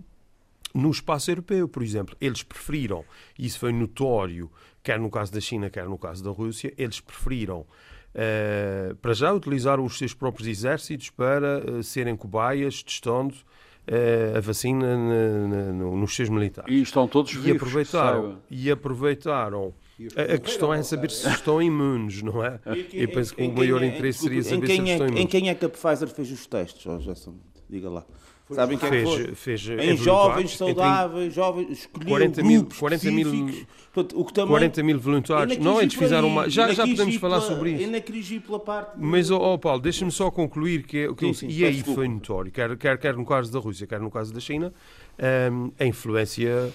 no 0.73 0.89
espaço 0.89 1.29
europeu, 1.29 1.67
por 1.67 1.83
exemplo. 1.83 2.15
Eles 2.19 2.41
preferiram, 2.43 3.05
e 3.37 3.45
isso 3.45 3.59
foi 3.59 3.71
notório, 3.71 4.51
quer 4.83 4.99
no 4.99 5.09
caso 5.09 5.31
da 5.31 5.39
China, 5.39 5.69
quer 5.69 5.85
no 5.85 5.97
caso 5.97 6.23
da 6.23 6.31
Rússia, 6.31 6.73
eles 6.77 6.99
preferiram 6.99 7.65
Uh, 8.09 8.95
para 8.95 9.13
já 9.13 9.31
utilizar 9.31 9.79
os 9.79 9.99
seus 9.99 10.15
próprios 10.15 10.47
exércitos 10.47 11.11
para 11.11 11.59
uh, 11.59 11.83
serem 11.83 12.15
cobaias, 12.15 12.81
testando 12.81 13.35
uh, 13.35 14.35
a 14.35 14.41
vacina 14.41 14.97
na, 14.97 15.47
na, 15.47 15.73
nos 15.73 16.15
seus 16.15 16.27
militares. 16.27 16.73
E 16.73 16.81
estão 16.81 17.07
todos 17.07 17.31
vivos. 17.31 17.47
E 17.47 17.51
aproveitaram, 17.51 18.39
e 18.49 18.71
aproveitaram 18.71 19.75
a, 20.15 20.35
a 20.35 20.37
questão 20.37 20.73
é 20.73 20.81
saber 20.83 21.11
se 21.11 21.27
estão 21.29 21.61
imunes, 21.61 22.21
não 22.21 22.43
é? 22.43 22.59
Eu 22.93 23.09
penso 23.09 23.35
que 23.35 23.43
o 23.43 23.51
maior 23.51 23.81
é- 23.83 23.87
interesse 23.87 24.19
seria 24.19 24.43
saber 24.43 24.67
se 24.67 24.73
estão 24.73 25.07
imunes. 25.07 25.21
Em 25.21 25.27
quem 25.27 25.49
é 25.49 25.55
que 25.55 25.65
a 25.65 25.69
Pfizer 25.69 26.07
fez 26.07 26.31
os 26.31 26.45
testes, 26.45 27.03
Jason? 27.03 27.35
Diga 27.69 27.89
lá. 27.89 28.05
Sabem 28.51 28.79
quem 28.79 28.89
fez, 28.89 29.07
é 29.07 29.23
que 29.25 29.35
fez 29.35 29.69
Em 29.69 29.95
jovens 29.95 30.57
saudáveis, 30.57 31.33
jovens, 31.33 31.69
escolhiam 31.71 32.09
40 32.09 32.43
mil, 32.43 32.67
40 32.79 33.11
mil, 33.11 33.65
Portanto, 33.93 34.19
o 34.19 34.25
que 34.25 34.33
também, 34.33 34.49
40 34.49 34.83
mil 34.83 34.99
voluntários. 34.99 35.57
Não, 35.59 35.79
eles 35.79 35.93
fizeram 35.93 36.27
uma. 36.27 36.49
Já, 36.49 36.73
já 36.73 36.85
podemos 36.87 37.15
falar 37.17 37.41
sobre 37.41 37.73
isso. 37.73 38.41
pela 38.41 38.59
parte. 38.59 38.93
Mas, 38.97 39.29
oh, 39.29 39.37
oh 39.37 39.59
Paulo, 39.59 39.79
deixa-me 39.79 40.11
só 40.11 40.31
concluir 40.31 40.83
que, 40.83 41.13
que 41.13 41.25
sim, 41.27 41.33
sim, 41.33 41.47
e 41.47 41.63
aí 41.63 41.73
desculpa. 41.73 42.01
foi 42.01 42.07
notório, 42.07 42.51
quer, 42.51 42.75
quer, 42.77 42.97
quer 42.97 43.15
no 43.15 43.25
caso 43.25 43.51
da 43.51 43.59
Rússia, 43.59 43.85
quer 43.85 43.99
no 43.99 44.09
caso 44.09 44.33
da 44.33 44.39
China, 44.39 44.73
um, 45.51 45.71
a 45.79 45.85
influência 45.85 46.71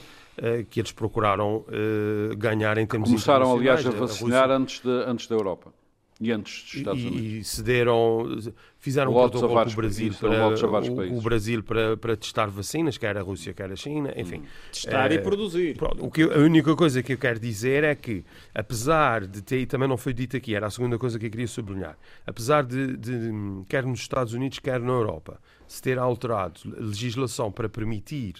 que 0.71 0.81
eles 0.81 0.93
procuraram 0.93 1.65
uh, 1.69 2.37
ganhar 2.37 2.77
em 2.79 2.87
termos 2.87 3.09
Começaram, 3.09 3.53
aliás, 3.53 3.87
a 3.87 3.91
vacinar 3.91 4.51
a 4.51 4.57
antes, 4.57 4.81
de, 4.81 4.91
antes 4.91 5.27
da 5.27 5.35
Europa. 5.35 5.73
E 6.21 6.31
antes 6.31 6.63
dos 6.63 6.75
Estados 6.75 7.03
e, 7.03 7.07
Unidos. 7.07 7.27
E 7.27 7.45
cederam, 7.45 8.39
fizeram 8.79 9.11
um 9.11 9.15
protocolo 9.15 9.65
com 9.65 9.71
o 9.71 9.75
Brasil, 9.75 10.15
para, 10.15 10.49
o, 10.49 11.19
o, 11.19 11.21
Brasil 11.21 11.63
para, 11.63 11.97
para 11.97 12.17
testar 12.17 12.47
vacinas, 12.47 12.97
quer 12.97 13.19
a 13.19 13.21
Rússia, 13.21 13.53
quer 13.53 13.71
a 13.71 13.77
China, 13.77 14.13
enfim. 14.17 14.37
Hum. 14.37 14.45
Testar 14.73 15.11
é, 15.11 15.17
e 15.17 15.19
produzir. 15.19 15.77
Pronto, 15.77 16.05
o 16.05 16.11
que, 16.11 16.23
a 16.23 16.39
única 16.39 16.75
coisa 16.77 17.03
que 17.03 17.15
eu 17.15 17.19
quero 17.19 17.41
dizer 17.41 17.83
é 17.83 17.97
que, 17.97 18.25
apesar 18.55 19.27
de 19.27 19.43
ter, 19.43 19.59
e 19.59 19.67
também 19.67 19.89
não 19.89 19.97
foi 19.97 20.13
dito 20.15 20.37
aqui, 20.37 20.55
era 20.55 20.69
a 20.69 20.71
segunda 20.71 20.97
coisa 20.99 21.19
que 21.19 21.27
eu 21.27 21.31
queria 21.31 21.49
sublinhar, 21.49 21.99
apesar 22.25 22.63
de, 22.63 22.97
de 22.97 23.31
quer 23.69 23.85
nos 23.85 23.99
Estados 23.99 24.35
Unidos, 24.35 24.61
quer 24.61 24.79
na 24.79 24.93
Europa, 24.93 25.41
se 25.67 25.83
ter 25.83 25.99
alterado 25.99 26.61
legislação 26.79 27.51
para 27.51 27.69
permitir 27.69 28.37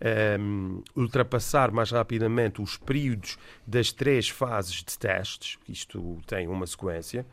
um, 0.00 0.06
ehm, 0.06 0.82
ultrapassar 0.96 1.70
mais 1.70 1.90
rapidamente 1.90 2.60
os 2.60 2.76
períodos 2.76 3.38
das 3.66 3.92
três 3.92 4.28
fases 4.28 4.76
de 4.76 4.98
testes, 4.98 5.58
isto 5.68 6.18
tem 6.26 6.48
uma 6.48 6.66
sequência, 6.66 7.26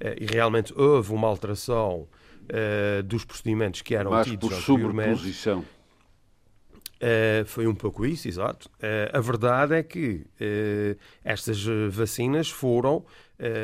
uh, 0.00 0.22
e 0.22 0.26
realmente 0.26 0.72
houve 0.76 1.12
uma 1.12 1.28
alteração 1.28 2.06
uh, 2.42 3.02
dos 3.02 3.24
procedimentos 3.24 3.82
que 3.82 3.94
eram 3.94 4.10
mais 4.10 4.26
tidos 4.26 4.48
por 4.48 4.74
anteriormente. 4.74 5.38
Uh, 7.02 7.44
foi 7.46 7.66
um 7.66 7.74
pouco 7.74 8.06
isso, 8.06 8.28
exato. 8.28 8.70
Uh, 8.78 9.16
a 9.16 9.20
verdade 9.20 9.74
é 9.74 9.82
que 9.82 10.24
uh, 10.40 10.96
estas 11.24 11.64
vacinas 11.90 12.48
foram. 12.48 13.04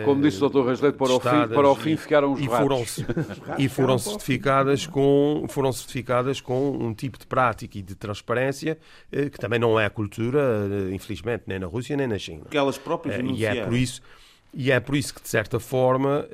Como 0.05 0.23
disse 0.23 0.43
o 0.43 0.49
Dr. 0.49 0.67
Rasleito, 0.67 0.99
para, 0.99 1.13
o 1.13 1.21
fim, 1.21 1.55
para 1.55 1.69
o 1.69 1.75
fim 1.77 1.97
ficaram 1.97 2.33
os 2.33 2.41
e 2.41 2.47
foram, 2.47 2.85
e 3.59 3.69
foram 3.69 3.99
certificadas 3.99 4.87
com 4.87 5.47
foram 5.49 5.73
certificadas 5.73 6.41
com 6.41 6.71
um 6.71 6.93
tipo 6.93 7.19
de 7.19 7.27
prática 7.27 7.79
e 7.79 7.83
de 7.83 7.95
transparência 7.95 8.79
que 9.11 9.39
também 9.39 9.59
não 9.59 9.79
é 9.79 9.87
a 9.87 9.91
cultura, 9.91 10.69
infelizmente, 10.93 11.45
nem 11.47 11.59
na 11.59 11.67
Rússia 11.67 11.97
nem 11.97 12.07
na 12.07 12.19
China. 12.19 12.47
Que 12.51 12.57
elas 12.57 12.77
próprias 12.77 13.21
E 13.21 13.45
é 13.45 13.65
por 13.65 13.75
isso 13.75 14.03
e 14.53 14.71
é 14.71 14.81
por 14.81 14.97
isso 14.97 15.15
que, 15.15 15.23
de 15.23 15.29
certa 15.29 15.61
forma, 15.61 16.27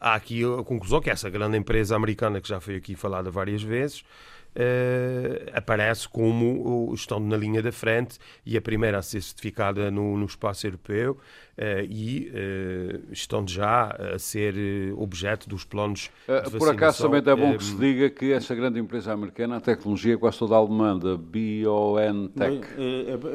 há 0.00 0.14
aqui 0.14 0.42
a 0.44 0.62
conclusão 0.62 1.00
que 1.00 1.10
essa 1.10 1.28
grande 1.28 1.56
empresa 1.56 1.96
americana, 1.96 2.40
que 2.40 2.48
já 2.48 2.60
foi 2.60 2.76
aqui 2.76 2.94
falada 2.94 3.30
várias 3.30 3.62
vezes, 3.62 4.04
Uh, 4.50 5.48
aparece 5.54 6.08
como 6.08 6.92
estando 6.92 7.24
na 7.24 7.36
linha 7.36 7.62
da 7.62 7.70
frente 7.70 8.18
e 8.44 8.56
a 8.56 8.60
primeira 8.60 8.98
a 8.98 9.02
ser 9.02 9.22
certificada 9.22 9.92
no, 9.92 10.16
no 10.16 10.26
espaço 10.26 10.66
europeu 10.66 11.12
uh, 11.56 11.84
e 11.88 12.32
uh, 12.34 13.12
estão 13.12 13.46
já 13.46 13.90
a 13.90 14.18
ser 14.18 14.54
objeto 14.96 15.48
dos 15.48 15.64
planos 15.64 16.10
de 16.50 16.58
Por 16.58 16.68
acaso 16.68 17.04
também 17.04 17.22
é 17.24 17.36
bom 17.36 17.56
que 17.56 17.62
se 17.64 17.76
diga 17.76 18.10
que 18.10 18.32
essa 18.32 18.52
grande 18.52 18.80
empresa 18.80 19.12
americana, 19.12 19.58
a 19.58 19.60
tecnologia 19.60 20.18
quase 20.18 20.40
toda 20.40 20.56
alemã, 20.56 20.98
da 20.98 21.16
BioNTech. 21.16 22.66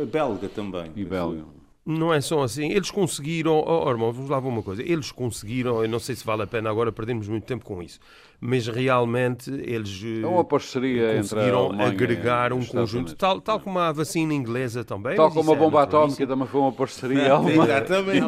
A 0.01 0.05
belga 0.05 0.49
também. 0.49 0.91
E 0.97 1.05
belga. 1.05 1.45
Não 1.85 2.11
é 2.11 2.19
só 2.19 2.41
assim. 2.41 2.71
Eles 2.71 2.89
conseguiram. 2.89 3.63
Oh, 3.63 3.87
irmão, 3.87 4.11
vamos 4.11 4.27
lá 4.27 4.39
ver 4.39 4.47
uma 4.47 4.63
coisa. 4.63 4.81
Eles 4.81 5.11
conseguiram. 5.11 5.83
Eu 5.83 5.89
não 5.89 5.99
sei 5.99 6.15
se 6.15 6.25
vale 6.25 6.41
a 6.41 6.47
pena 6.47 6.67
agora 6.67 6.91
perdermos 6.91 7.27
muito 7.27 7.43
tempo 7.43 7.63
com 7.63 7.83
isso. 7.83 7.99
Mas 8.41 8.67
realmente 8.67 9.51
eles. 9.51 10.01
É 10.23 10.25
uma 10.25 10.43
parceria 10.43 11.15
conseguiram 11.17 11.71
entre 11.73 11.83
agregar 11.83 12.51
um 12.53 12.65
conjunto. 12.65 13.15
Tal, 13.15 13.39
tal 13.39 13.59
como 13.59 13.77
a 13.77 13.91
vacina 13.91 14.33
inglesa 14.33 14.83
também. 14.83 15.15
Tal 15.15 15.31
como 15.31 15.51
a 15.51 15.55
é 15.55 15.59
bomba 15.59 15.83
atómica 15.83 16.25
também 16.25 16.47
foi 16.47 16.59
uma 16.59 16.71
parceria 16.71 17.31
alemã. 17.33 17.65
Exatamente. 17.65 18.25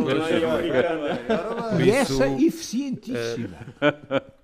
e 1.84 1.89
essa 1.89 2.28
eficientíssima. 2.28 3.58
Uh, 3.82 4.38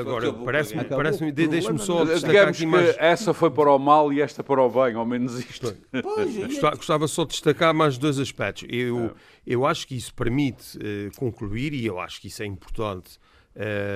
agora, 0.00 0.32
parece-me, 0.32 0.84
parece 0.84 1.32
deixe-me 1.32 1.78
só 1.78 2.04
destacar 2.04 2.48
aqui 2.48 2.66
mais... 2.66 2.96
essa 2.98 3.32
foi 3.34 3.50
para 3.50 3.70
o 3.70 3.78
mal 3.78 4.12
e 4.12 4.20
esta 4.20 4.42
para 4.42 4.62
o 4.62 4.68
bem, 4.68 4.94
ao 4.94 5.06
menos 5.06 5.38
isto. 5.38 5.76
Gostava, 6.48 6.76
gostava 6.76 7.08
só 7.08 7.24
de 7.24 7.30
destacar 7.30 7.74
mais 7.74 7.98
dois 7.98 8.18
aspectos. 8.18 8.66
Eu, 8.68 9.06
é. 9.06 9.10
eu 9.46 9.66
acho 9.66 9.86
que 9.86 9.96
isso 9.96 10.14
permite 10.14 10.78
uh, 10.78 11.16
concluir, 11.16 11.72
e 11.72 11.86
eu 11.86 11.98
acho 11.98 12.20
que 12.20 12.28
isso 12.28 12.42
é 12.42 12.46
importante 12.46 13.18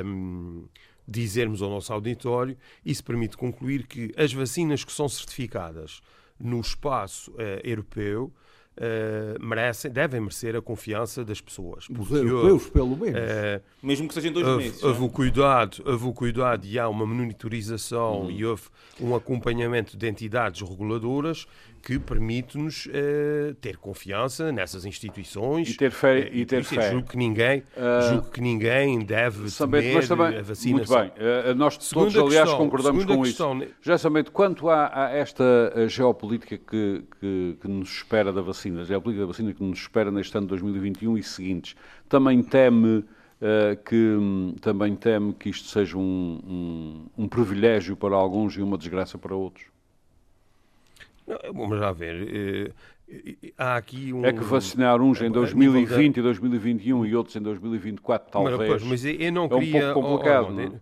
um, 0.05 0.65
dizermos 1.07 1.63
ao 1.63 1.71
nosso 1.71 1.93
auditório, 1.93 2.57
isso 2.85 3.05
permite 3.05 3.37
concluir 3.37 3.87
que 3.87 4.13
as 4.17 4.33
vacinas 4.33 4.85
que 4.85 4.93
são 4.93 5.09
certificadas 5.09 6.01
no 6.39 6.61
espaço 6.61 7.31
uh, 7.33 7.61
europeu 7.63 8.33
Uh, 8.75 9.45
merecem, 9.45 9.91
devem 9.91 10.19
merecer 10.19 10.57
a 10.57 10.63
confiança 10.63 11.23
das 11.23 11.43
pessoas. 11.43 11.87
Os 11.91 12.11
europeus, 12.11 12.71
pelo 12.71 12.97
menos. 12.97 13.21
Uh, 13.21 13.63
Mesmo 13.83 14.09
que 14.09 14.15
sejam 14.15 14.33
dois 14.33 14.47
houve, 14.47 14.65
meses. 14.65 14.83
Houve 14.83 15.05
o, 15.05 15.09
cuidado, 15.11 15.83
houve 15.85 16.07
o 16.07 16.13
cuidado 16.13 16.65
e 16.65 16.79
há 16.79 16.89
uma 16.89 17.05
monitorização 17.05 18.23
uhum. 18.23 18.31
e 18.31 18.47
houve 18.47 18.63
um 18.99 19.15
acompanhamento 19.15 19.95
de 19.95 20.09
entidades 20.09 20.67
reguladoras 20.67 21.47
que 21.83 21.99
permite-nos 21.99 22.87
uh, 22.87 23.55
ter 23.61 23.77
confiança 23.77 24.53
nessas 24.53 24.85
instituições 24.85 25.71
e 25.71 25.77
ter 25.77 25.91
fé 25.91 26.21
uh, 26.21 26.37
e 26.37 26.47
ter 26.47 26.63
fé. 26.63 26.93
Julgo 26.93 27.09
que 27.09 27.17
ninguém, 27.17 27.65
uh, 27.77 28.09
julgo 28.09 28.31
que 28.31 28.41
ninguém 28.41 29.01
deve 29.01 29.51
temer 29.51 29.95
mas 29.95 30.09
também, 30.09 30.39
a 30.39 30.43
vacinação. 30.43 30.99
Muito 30.99 31.15
bem, 31.15 31.55
nós 31.57 31.77
segunda 31.81 32.13
todos 32.13 32.29
aliás 32.29 32.49
questão, 32.49 32.65
concordamos 32.65 33.05
com 33.05 33.23
questão, 33.23 33.63
isso. 33.63 33.75
Já 33.83 33.99
somente 33.99 34.31
quanto 34.31 34.69
a, 34.69 35.07
a 35.07 35.11
esta 35.11 35.45
geopolítica 35.89 36.57
que, 36.57 37.05
que, 37.21 37.59
que, 37.61 37.69
nos 37.69 37.89
espera 37.89 38.33
da 38.33 38.41
vacina, 38.41 38.83
a 38.83 38.85
geopolítica 38.85 39.23
da 39.23 39.33
vacina 39.33 39.53
que 39.53 39.65
nos 39.65 39.81
espera 39.81 40.13
neste 40.13 40.37
ano 40.39 40.47
de 40.47 40.51
2021 40.51 41.19
e 41.19 41.23
seguintes, 41.23 41.75
também 42.09 42.43
teme 42.43 43.05
que 43.85 44.17
também 44.61 44.95
teme 44.95 45.33
que 45.33 45.49
isto 45.49 45.69
seja 45.69 45.99
um, 45.99 47.11
um, 47.19 47.25
um 47.25 47.29
privilégio 47.29 47.97
para 47.97 48.15
alguns 48.15 48.57
e 48.57 48.63
uma 48.63 48.79
desgraça 48.79 49.19
para 49.19 49.35
outros? 49.35 49.72
Vamos 51.55 51.79
lá 51.79 51.93
ver. 51.93 52.73
Eh, 53.09 53.53
há 53.57 53.77
aqui 53.77 54.13
um. 54.13 54.25
É 54.25 54.33
que 54.33 54.43
vacinar 54.43 55.01
uns 55.01 55.21
em 55.21 55.31
2020 55.31 56.17
e 56.17 56.23
2021 56.23 57.07
e 57.07 57.15
outros 57.15 57.37
em 57.37 57.41
2024, 57.41 58.31
talvez. 58.31 58.59
Mas, 58.59 58.69
pois, 58.69 58.83
mas 58.83 59.05
eu 59.05 59.33
não 59.33 59.49
queria. 59.49 59.83
É 59.83 59.91
um 59.91 59.95
pouco 59.95 60.09
complicado, 60.09 60.47
oh, 60.49 60.53
oh, 60.53 60.53
não? 60.53 60.81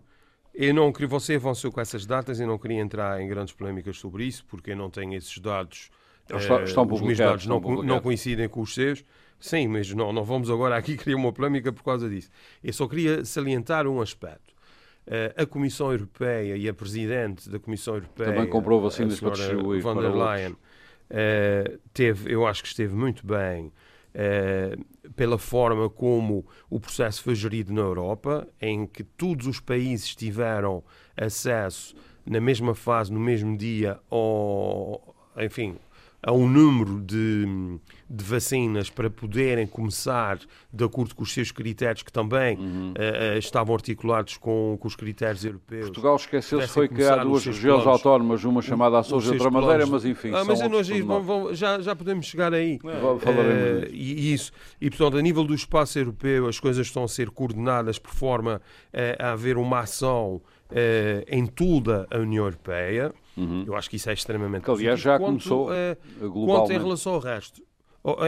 Eu 0.53 0.73
não 0.73 0.91
queria. 0.91 1.07
Você 1.07 1.35
avançou 1.35 1.71
com 1.71 1.79
essas 1.79 2.05
datas 2.05 2.39
e 2.39 2.45
não 2.45 2.57
queria 2.57 2.79
entrar 2.79 3.21
em 3.21 3.27
grandes 3.27 3.53
polémicas 3.53 3.97
sobre 3.97 4.25
isso, 4.25 4.45
porque 4.45 4.71
eu 4.71 4.75
não 4.75 4.89
tenho 4.89 5.13
esses 5.13 5.37
dados. 5.37 5.89
Estão, 6.21 6.63
estão 6.63 6.83
eh, 6.83 6.93
os 6.93 7.01
meus 7.01 7.17
dados 7.17 7.45
não, 7.45 7.59
não 7.59 7.99
coincidem 7.99 8.47
com 8.47 8.61
os 8.61 8.73
seus. 8.73 9.03
Sim, 9.39 9.67
mas 9.67 9.91
não, 9.91 10.13
não 10.13 10.23
vamos 10.23 10.51
agora 10.51 10.77
aqui 10.77 10.95
criar 10.97 11.17
uma 11.17 11.33
polémica 11.33 11.73
por 11.73 11.83
causa 11.83 12.09
disso. 12.09 12.29
Eu 12.63 12.71
só 12.71 12.87
queria 12.87 13.25
salientar 13.25 13.87
um 13.87 13.99
aspecto. 13.99 14.50
Eh, 15.07 15.33
a 15.35 15.45
Comissão 15.45 15.91
Europeia 15.91 16.55
e 16.55 16.69
a 16.69 16.73
Presidente 16.73 17.49
da 17.49 17.59
Comissão 17.59 17.95
Europeia, 17.95 18.33
também 18.33 18.47
comprou 18.47 18.79
vacinas 18.81 19.19
para 19.19 19.31
distribuir 19.31 19.81
von 19.81 19.95
der 19.99 20.13
Leyen, 20.13 20.51
uh, 20.51 21.79
teve, 21.91 22.31
eu 22.31 22.45
acho 22.45 22.61
que 22.61 22.67
esteve 22.67 22.93
muito 22.93 23.25
bem 23.25 23.73
uh, 24.13 25.11
pela 25.13 25.39
forma 25.39 25.89
como 25.89 26.45
o 26.69 26.79
processo 26.79 27.23
foi 27.23 27.33
gerido 27.33 27.73
na 27.73 27.81
Europa, 27.81 28.47
em 28.61 28.85
que 28.85 29.03
todos 29.03 29.47
os 29.47 29.59
países 29.59 30.15
tiveram 30.15 30.83
acesso 31.17 31.95
na 32.23 32.39
mesma 32.39 32.75
fase, 32.75 33.11
no 33.11 33.19
mesmo 33.19 33.57
dia, 33.57 33.99
ao, 34.09 35.15
enfim, 35.37 35.77
a 36.23 36.31
um 36.31 36.47
número 36.47 37.01
de, 37.01 37.79
de, 38.09 38.23
vacinas 38.23 38.89
para 38.89 39.09
poderem 39.09 39.65
começar 39.65 40.37
de 40.71 40.83
acordo 40.83 41.15
com 41.15 41.23
os 41.23 41.33
seus 41.33 41.51
critérios, 41.51 42.03
que 42.03 42.11
também 42.11 42.57
uhum. 42.57 42.91
uh, 42.91 43.37
estavam 43.39 43.73
articulados 43.73 44.37
com, 44.37 44.77
com, 44.79 44.87
os 44.87 44.95
critérios 44.95 45.43
europeus. 45.43 45.85
Portugal 45.85 46.15
esqueceu-se 46.15 46.67
foi 46.67 46.87
que 46.87 47.03
há 47.03 47.23
duas 47.23 47.43
regiões 47.43 47.83
planos, 47.83 47.99
autónomas, 47.99 48.43
uma 48.43 48.61
chamada 48.61 48.99
Açores 48.99 49.27
e 49.27 49.31
outra 49.31 49.49
Madeira, 49.49 49.87
mas 49.87 50.05
enfim. 50.05 50.31
Ah, 50.33 50.43
mas 50.45 50.59
nós, 50.69 50.87
já, 51.57 51.81
já 51.81 51.95
podemos 51.95 52.27
chegar 52.27 52.53
aí. 52.53 52.79
É. 52.83 52.87
Uh, 52.87 53.89
e 53.91 54.33
isso. 54.33 54.51
E 54.79 54.89
portanto, 54.89 55.17
a 55.17 55.21
nível 55.21 55.43
do 55.43 55.55
espaço 55.55 55.97
europeu, 55.97 56.47
as 56.47 56.59
coisas 56.59 56.85
estão 56.85 57.03
a 57.03 57.07
ser 57.07 57.31
coordenadas 57.31 57.97
por 57.97 58.13
forma 58.13 58.61
uh, 58.93 59.23
a 59.23 59.31
haver 59.31 59.57
uma 59.57 59.79
ação 59.79 60.41
em 61.27 61.45
toda 61.45 62.07
a 62.09 62.17
União 62.17 62.45
Europeia. 62.45 63.13
Uhum. 63.35 63.63
Eu 63.65 63.75
acho 63.75 63.89
que 63.89 63.95
isso 63.95 64.09
é 64.09 64.13
extremamente 64.13 64.63
que, 64.63 64.71
aliás, 64.71 64.99
já 64.99 65.17
quanto, 65.17 65.43
começou 65.43 65.69
uh, 65.69 66.45
Quanto 66.45 66.71
em 66.71 66.77
relação 66.77 67.13
ao 67.13 67.19
resto, 67.19 67.61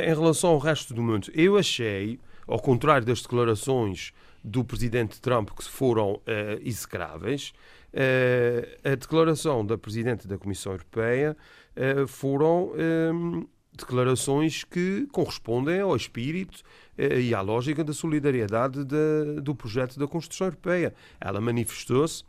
em 0.04 0.14
relação 0.14 0.52
ao 0.52 0.58
resto 0.58 0.94
do 0.94 1.02
mundo, 1.02 1.30
eu 1.34 1.58
achei, 1.58 2.20
ao 2.48 2.60
contrário 2.60 3.06
das 3.06 3.22
declarações 3.22 4.14
do 4.44 4.64
presidente 4.64 5.22
Trump 5.22 5.50
que 5.52 5.64
foram 5.64 6.16
uh, 6.16 6.22
execráveis, 6.62 7.54
uh, 7.94 8.90
a 8.92 8.96
declaração 8.96 9.66
da 9.66 9.78
presidente 9.78 10.28
da 10.28 10.38
Comissão 10.38 10.74
Europeia 10.74 11.38
uh, 11.78 12.08
foram 12.08 12.74
um, 13.14 13.48
declarações 13.72 14.64
que 14.64 15.08
correspondem 15.12 15.80
ao 15.80 15.96
espírito 15.96 16.62
e 16.96 17.34
à 17.34 17.42
lógica 17.42 17.84
da 17.84 17.92
solidariedade 17.92 18.86
de, 18.86 19.42
do 19.42 19.56
projeto 19.56 19.98
da 19.98 20.08
Constituição 20.08 20.46
Europeia. 20.46 20.94
Ela 21.20 21.42
manifestou-se 21.42 22.24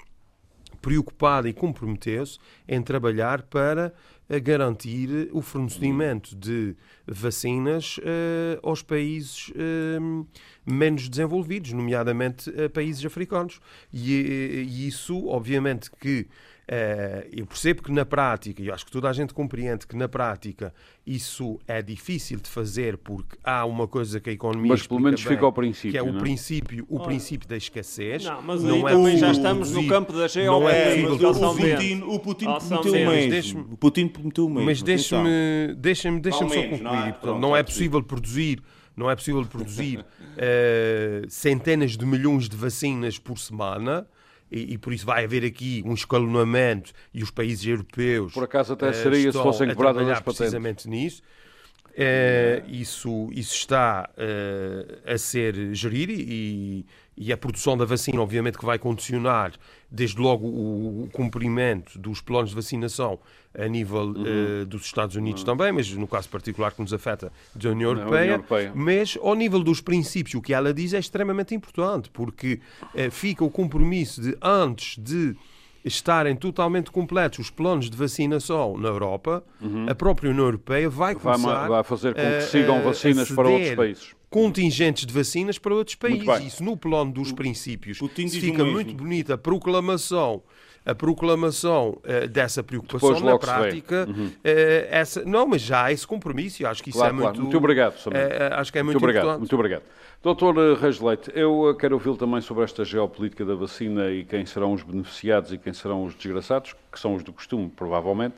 preocupada 0.81 1.49
e 1.49 1.53
comprometeu-se 1.53 2.39
em 2.69 2.83
trabalhar 2.83 3.43
para 3.43 3.93
eh, 4.29 4.41
garantir 4.41 5.29
o 5.33 5.43
fornecimento 5.43 6.35
de 6.35 6.75
vacinas 7.07 7.99
uh, 7.99 8.59
aos 8.63 8.83
países 8.83 9.51
uh, 9.51 10.27
menos 10.65 11.11
desenvolvidos, 11.11 11.73
nomeadamente 11.73 12.49
uh, 12.49 12.71
países 12.71 13.05
africanos. 13.05 13.61
E, 13.93 14.67
e, 14.67 14.89
isso, 14.89 15.27
obviamente, 15.27 15.91
que 15.91 16.27
eu 17.33 17.47
percebo 17.47 17.83
que 17.83 17.93
na 17.93 18.07
prática, 18.07 18.63
e 18.63 18.71
acho 18.71 18.87
que 18.87 18.91
toda 18.91 19.09
a 19.09 19.13
gente 19.13 19.35
compreende 19.35 19.87
que 19.87 19.95
na 19.95 20.09
prática 20.09 20.73
isso 21.07 21.59
é 21.69 21.83
difícil 21.83 22.39
de 22.41 22.49
fazer 22.49 22.97
porque 22.97 23.37
há 23.45 23.67
uma 23.67 23.87
coisa 23.87 24.19
que 24.19 24.31
a 24.31 24.33
economia 24.33 24.71
mas 24.71 24.87
pelo 24.87 25.01
menos 25.01 25.23
bem, 25.23 25.33
fica 25.35 25.45
ao 25.45 25.53
princípio 25.53 25.91
que 25.91 25.99
é 25.99 26.03
não? 26.03 26.17
o 26.17 26.19
princípio 26.19 26.87
o 26.89 27.01
princípio 27.01 27.47
da 27.47 27.57
escassez. 27.57 28.25
Não 28.25 28.43
mas 28.43 28.63
não 28.63 28.89
é 28.89 28.93
também 28.93 29.19
já 29.19 29.31
estamos 29.31 29.73
no 29.73 29.87
campo 29.87 30.13
da 30.15 30.27
geopolítica 30.27 30.63
não 30.63 30.71
é, 30.71 31.01
é 31.01 31.07
o 31.07 31.19
Putin, 31.19 32.03
o 32.07 32.21
Putin 32.21 32.45
prometeu 32.45 32.93
o 32.93 33.07
mesmo. 33.07 33.69
o 33.71 33.77
Putin 33.77 34.09
prometeu 34.09 34.47
o 34.47 34.51
mesmo 34.51 34.65
mas 34.65 34.83
deixe-me 34.83 35.75
deixe-me 35.77 36.21
deixe-me 36.21 36.51
só 36.51 36.63
concluir 36.63 36.83
não 36.83 37.05
é, 37.05 37.13
Portanto, 37.13 37.41
não 37.41 37.57
é 37.57 37.63
possível 37.63 38.03
produzir 38.03 38.63
não 38.97 39.11
é 39.11 39.17
possível 39.17 39.45
produzir 39.45 39.99
uh, 39.99 40.05
centenas 41.29 41.97
de 41.97 42.07
milhões 42.07 42.49
de 42.49 42.57
vacinas 42.57 43.19
por 43.19 43.39
semana 43.39 44.07
e, 44.55 44.75
e, 44.75 44.79
por 44.79 44.93
isso 44.93 45.05
vai 45.05 45.25
haver 45.25 45.45
aqui 45.45 45.83
um 45.85 45.95
escalonamento 45.95 46.93
e 47.13 47.23
os 47.23 47.31
países 47.31 47.67
europeus. 47.67 48.33
Por 48.33 48.45
acaso 48.45 48.75
até 48.75 48.93
seria 48.93 49.31
uh, 49.31 49.33
se 49.33 49.43
fossem 49.43 49.69
quebradas 49.69 50.09
as 50.09 50.21
precisamente 50.21 50.89
nisso. 50.89 51.23
Uh, 51.91 52.69
isso, 52.69 53.29
isso 53.33 53.55
está 53.55 54.09
uh, 54.17 55.13
a 55.13 55.19
ser 55.19 55.75
gerido 55.75 56.13
e, 56.13 56.87
e, 57.17 57.33
a 57.33 57.37
produção 57.37 57.77
da 57.77 57.85
vacina, 57.85 58.21
obviamente, 58.21 58.59
que 58.59 58.65
vai 58.65 58.79
condicionar 58.79 59.53
desde 59.91 60.21
logo 60.21 60.47
o, 60.47 61.09
cumprimento 61.13 61.99
dos 61.99 62.21
planos 62.21 62.51
de 62.51 62.57
vacinação 62.57 63.19
a 63.57 63.69
nível 63.69 64.03
uhum. 64.03 64.63
uh, 64.63 64.67
dos 64.67 64.85
Estados 64.85 65.15
Unidos 65.15 65.43
uhum. 65.43 65.47
também, 65.47 65.73
mas 65.73 65.91
no 65.93 66.09
caso 66.09 66.29
particular 66.29 66.73
que 66.73 66.83
nos 66.83 66.93
afeta 66.93 67.33
da 67.55 67.71
União 67.71 67.91
Europeia, 67.91 68.23
União 68.23 68.35
Europeia, 68.35 68.73
mas 68.75 69.17
ao 69.21 69.35
nível 69.35 69.63
dos 69.63 69.81
princípios, 69.81 70.35
o 70.35 70.43
que 70.43 70.53
ela 70.53 70.75
diz 70.75 70.93
é 70.93 70.99
extremamente 70.99 71.55
importante, 71.55 72.11
porque 72.11 72.61
fica 73.13 73.45
o 73.45 73.51
compromisso 73.51 74.21
de 74.21 74.37
antes 74.43 74.99
de 75.01 75.37
estarem 75.85 76.35
totalmente 76.35 76.91
completos 76.91 77.39
os 77.39 77.51
planos 77.51 77.91
de 77.91 77.97
vacinação 77.97 78.79
na 78.79 78.89
Europa, 78.89 79.45
uhum. 79.61 79.87
a 79.89 79.95
própria 79.95 80.31
União 80.31 80.47
Europeia 80.47 80.89
vai 80.89 81.15
começar 81.15 81.61
vai, 81.61 81.69
vai 81.69 81.85
fazer 81.85 82.15
com 82.15 82.21
que 82.21 82.43
sigam 82.43 82.83
vacinas 82.83 83.31
para 83.31 83.49
outros 83.49 83.75
países. 83.75 84.17
Contingentes 84.35 85.07
de 85.07 85.15
vacinas 85.15 85.59
para 85.59 85.73
outros 85.73 85.95
países. 85.95 86.27
Isso 86.45 86.65
no 86.65 86.77
plano 86.77 87.13
dos 87.13 87.31
princípios 87.31 87.99
fica 88.33 88.65
muito 88.65 88.93
bonita 88.93 89.35
a 89.35 89.39
proclamação 89.39 90.43
a 90.85 90.95
proclamação 90.95 91.99
uh, 92.05 92.29
dessa 92.29 92.63
preocupação 92.63 93.19
na 93.21 93.39
prática, 93.39 94.07
uhum. 94.07 94.27
uh, 94.27 94.33
essa, 94.91 95.25
não, 95.25 95.47
mas 95.47 95.63
já 95.63 95.85
há 95.85 95.93
esse 95.93 96.07
compromisso, 96.07 96.63
eu 96.63 96.69
acho 96.69 96.83
que 96.83 96.91
isso 96.91 96.99
claro, 96.99 97.15
é 97.15 97.19
claro. 97.19 97.35
muito... 97.37 97.43
Muito 97.43 97.57
obrigado, 97.57 97.95
uh, 97.95 98.55
Acho 98.55 98.71
que 98.71 98.79
é 98.79 98.83
muito, 98.83 98.97
muito 98.97 99.05
obrigado, 99.05 99.23
importante. 99.23 99.39
Muito 99.41 99.55
obrigado. 99.55 99.83
Doutor 100.23 100.79
Reis 100.79 101.01
Leite, 101.01 101.31
eu 101.35 101.75
quero 101.79 101.95
ouvi-lo 101.95 102.17
também 102.17 102.41
sobre 102.43 102.65
esta 102.65 102.85
geopolítica 102.85 103.45
da 103.47 103.55
vacina 103.55 104.11
e 104.11 104.25
quem 104.25 104.45
serão 104.45 104.75
os 104.75 104.83
beneficiados 104.83 105.53
e 105.53 105.59
quem 105.59 105.73
serão 105.73 106.05
os 106.05 106.15
desgraçados, 106.15 106.75
que 106.93 107.01
são 107.01 107.15
os 107.15 107.23
do 107.23 107.33
costume, 107.33 107.71
provavelmente. 107.75 108.35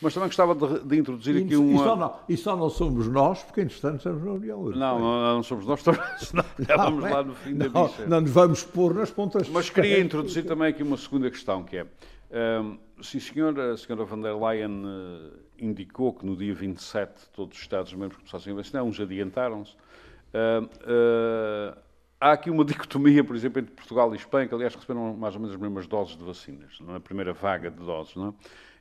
Mas 0.00 0.14
também 0.14 0.28
gostava 0.28 0.54
de, 0.54 0.84
de 0.84 0.98
introduzir 0.98 1.36
e, 1.36 1.44
aqui 1.44 1.56
uma... 1.56 1.80
E 1.80 1.84
só, 1.84 1.96
não, 1.96 2.14
e 2.28 2.36
só 2.36 2.56
não 2.56 2.70
somos 2.70 3.08
nós, 3.08 3.42
porque 3.42 3.62
entretanto 3.62 3.96
estamos 3.96 4.22
na 4.24 4.32
União 4.32 4.58
Europeia. 4.58 4.80
Não, 4.80 4.98
não, 5.00 5.34
não 5.34 5.42
somos 5.42 5.66
nós, 5.66 5.82
já 6.60 6.76
vamos 6.76 7.02
lá 7.02 7.22
no 7.22 7.34
fim 7.34 7.54
da 7.54 7.68
bicha. 7.68 8.06
Não 8.06 8.20
nos 8.20 8.30
vamos 8.30 8.62
pôr 8.62 8.94
nas 8.94 9.10
pontas 9.10 9.48
Mas 9.48 9.70
queria 9.70 10.00
introduzir 10.00 10.44
também 10.46 10.68
aqui 10.68 10.82
uma 10.82 10.96
segunda 10.96 11.30
questão, 11.30 11.64
que 11.64 11.78
é... 11.78 11.86
Um, 12.30 12.78
se 13.00 13.16
a 13.16 13.20
senhora, 13.20 13.72
a 13.72 13.76
senhora 13.76 14.04
van 14.04 14.20
der 14.20 14.34
Leyen 14.34 14.84
uh, 14.84 15.38
indicou 15.58 16.12
que 16.12 16.26
no 16.26 16.36
dia 16.36 16.54
27 16.54 17.30
todos 17.32 17.56
os 17.56 17.62
Estados-membros 17.62 18.18
começassem 18.18 18.52
a 18.52 18.56
vacinar, 18.56 18.84
uns 18.84 19.00
adiantaram-se, 19.00 19.74
uh, 19.74 20.64
uh, 20.64 21.78
há 22.20 22.32
aqui 22.32 22.50
uma 22.50 22.64
dicotomia, 22.66 23.24
por 23.24 23.34
exemplo, 23.34 23.60
entre 23.60 23.72
Portugal 23.74 24.12
e 24.12 24.16
Espanha, 24.16 24.46
que 24.46 24.54
aliás 24.54 24.74
receberam 24.74 25.16
mais 25.16 25.34
ou 25.34 25.40
menos 25.40 25.54
as 25.54 25.60
mesmas 25.60 25.86
doses 25.86 26.16
de 26.16 26.24
vacinas, 26.24 26.78
na 26.80 27.00
primeira 27.00 27.32
vaga 27.32 27.70
de 27.70 27.78
doses, 27.78 28.14
não 28.14 28.28
é? 28.28 28.32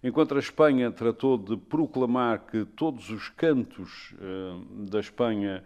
Enquanto 0.08 0.36
a 0.36 0.40
Espanha 0.40 0.90
tratou 0.90 1.38
de 1.38 1.58
proclamar 1.58 2.46
que 2.50 2.64
todos 2.64 3.10
os 3.10 3.28
cantos 3.28 4.16
da 4.90 5.02
Espanha 5.02 5.62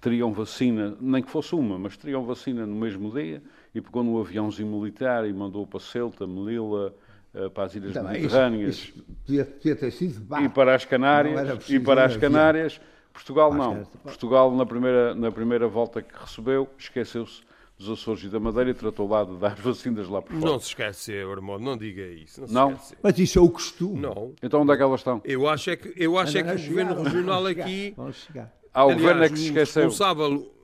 teriam 0.00 0.32
vacina, 0.32 0.96
nem 0.98 1.22
que 1.22 1.30
fosse 1.30 1.54
uma, 1.54 1.78
mas 1.78 1.98
teriam 1.98 2.24
vacina 2.24 2.64
no 2.64 2.74
mesmo 2.74 3.12
dia, 3.12 3.42
e 3.74 3.80
pegou 3.82 4.02
num 4.02 4.18
aviãozinho 4.18 4.68
militar 4.68 5.28
e 5.28 5.32
mandou 5.34 5.66
para 5.66 5.80
Ceuta, 5.80 6.26
Melilla, 6.26 6.94
eh, 7.34 7.48
para 7.50 7.64
as 7.64 7.74
Ilhas 7.74 7.92
Também, 7.92 8.22
Mediterrâneas. 8.22 8.74
Isso, 8.76 8.86
isso 8.86 9.04
podia, 9.26 9.44
podia, 9.44 9.76
ter 9.76 9.90
sido 9.90 10.26
E 10.42 10.48
para 10.48 10.74
as 10.74 10.84
Canárias. 10.86 11.68
E 11.68 11.78
para 11.78 12.06
as 12.06 12.16
Canárias. 12.16 12.80
Portugal 13.12 13.52
não. 13.52 13.84
Portugal, 14.02 14.54
na 14.54 14.64
primeira, 14.64 15.14
na 15.14 15.30
primeira 15.30 15.68
volta 15.68 16.00
que 16.00 16.14
recebeu, 16.18 16.68
esqueceu-se 16.78 17.42
dos 17.78 17.88
Açores 17.90 18.24
e 18.24 18.28
da 18.28 18.40
Madeira 18.40 18.70
e 18.70 18.74
tratou 18.74 19.08
lá 19.08 19.24
de 19.24 19.36
dar 19.36 19.54
vacinas 19.62 20.08
lá 20.08 20.20
por 20.20 20.32
fora. 20.34 20.52
Não 20.52 20.58
se 20.58 20.68
esquece, 20.68 21.12
Armando, 21.22 21.64
não 21.64 21.76
diga 21.76 22.06
isso. 22.06 22.40
Não? 22.48 22.70
não? 22.70 22.80
Mas 23.02 23.18
isso 23.18 23.38
é 23.38 23.42
o 23.42 23.48
costume. 23.48 24.00
Não. 24.00 24.34
Então 24.42 24.62
onde 24.62 24.72
é 24.72 24.76
que 24.76 24.82
elas 24.82 25.00
estão? 25.00 25.20
Eu 25.24 25.48
acho 25.48 25.70
é 25.70 25.76
que, 25.76 25.92
eu 25.96 26.18
acho 26.18 26.36
é 26.36 26.42
que 26.42 26.50
o 26.50 26.68
Governo 26.68 27.02
Regional 27.02 27.46
aqui... 27.46 27.94
Vamos 27.96 28.16
chegar. 28.16 28.52
Ah, 28.74 28.84
o 28.84 28.92
Governo 28.92 29.24
é 29.24 29.28
que 29.28 29.38
se 29.38 29.46
esqueceu. 29.46 29.84
responsável 29.84 30.57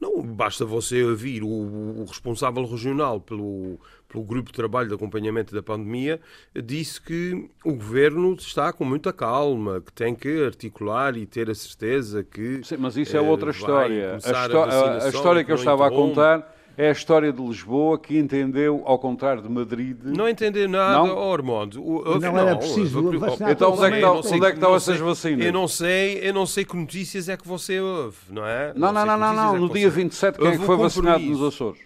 não, 0.00 0.22
basta 0.22 0.64
você 0.64 1.02
ouvir 1.02 1.42
o, 1.42 1.48
o, 1.48 2.04
responsável 2.04 2.64
regional 2.64 3.20
pelo, 3.20 3.80
pelo 4.08 4.22
grupo 4.22 4.50
de 4.50 4.56
trabalho 4.56 4.88
de 4.88 4.94
acompanhamento 4.94 5.52
da 5.52 5.62
pandemia, 5.62 6.20
disse 6.64 7.00
que 7.00 7.50
o 7.64 7.72
governo 7.72 8.34
está 8.34 8.72
com 8.72 8.84
muita 8.84 9.12
calma, 9.12 9.80
que 9.80 9.92
tem 9.92 10.14
que 10.14 10.44
articular 10.44 11.16
e 11.16 11.26
ter 11.26 11.50
a 11.50 11.54
certeza 11.54 12.22
que. 12.22 12.60
Sim, 12.62 12.76
mas 12.76 12.96
isso 12.96 13.16
é 13.16 13.20
outra 13.20 13.50
história. 13.50 14.18
A, 14.24 14.38
a, 14.38 15.04
a, 15.04 15.08
história 15.08 15.42
que 15.42 15.50
eu 15.50 15.56
estava 15.56 15.86
a 15.86 15.90
contar 15.90 16.57
é 16.78 16.90
a 16.90 16.92
história 16.92 17.32
de 17.32 17.42
Lisboa 17.42 17.98
que 17.98 18.16
entendeu, 18.16 18.82
ao 18.86 19.00
contrário 19.00 19.42
de 19.42 19.48
Madrid. 19.48 19.98
Não 20.04 20.28
entendeu 20.28 20.68
nada, 20.68 21.08
não? 21.08 21.28
Oh, 21.28 21.32
Armando. 21.32 21.84
O, 21.84 22.20
não, 22.20 22.32
não 22.32 22.38
era 22.38 22.56
preciso 22.56 23.18
vacinar. 23.18 23.50
Então 23.50 23.72
onde 23.72 23.84
é 23.84 23.90
que, 23.90 23.96
está, 23.96 24.12
onde 24.12 24.46
é 24.46 24.50
que 24.50 24.54
estão 24.54 24.76
essas 24.76 25.00
vacinas? 25.00 25.44
Eu 25.44 25.52
não, 25.52 25.66
sei, 25.66 26.20
eu 26.22 26.32
não 26.32 26.46
sei 26.46 26.64
que 26.64 26.76
notícias 26.76 27.28
é 27.28 27.36
que 27.36 27.48
você 27.48 27.80
ouve, 27.80 28.16
não 28.30 28.46
é? 28.46 28.72
Não, 28.76 28.92
não, 28.92 29.04
não, 29.04 29.18
não. 29.18 29.34
não. 29.34 29.56
É 29.56 29.58
no 29.58 29.68
dia 29.68 29.90
27, 29.90 30.38
quem 30.38 30.46
é 30.46 30.50
que 30.52 30.64
foi 30.64 30.76
vacinado 30.76 31.24
nos 31.24 31.42
Açores? 31.42 31.80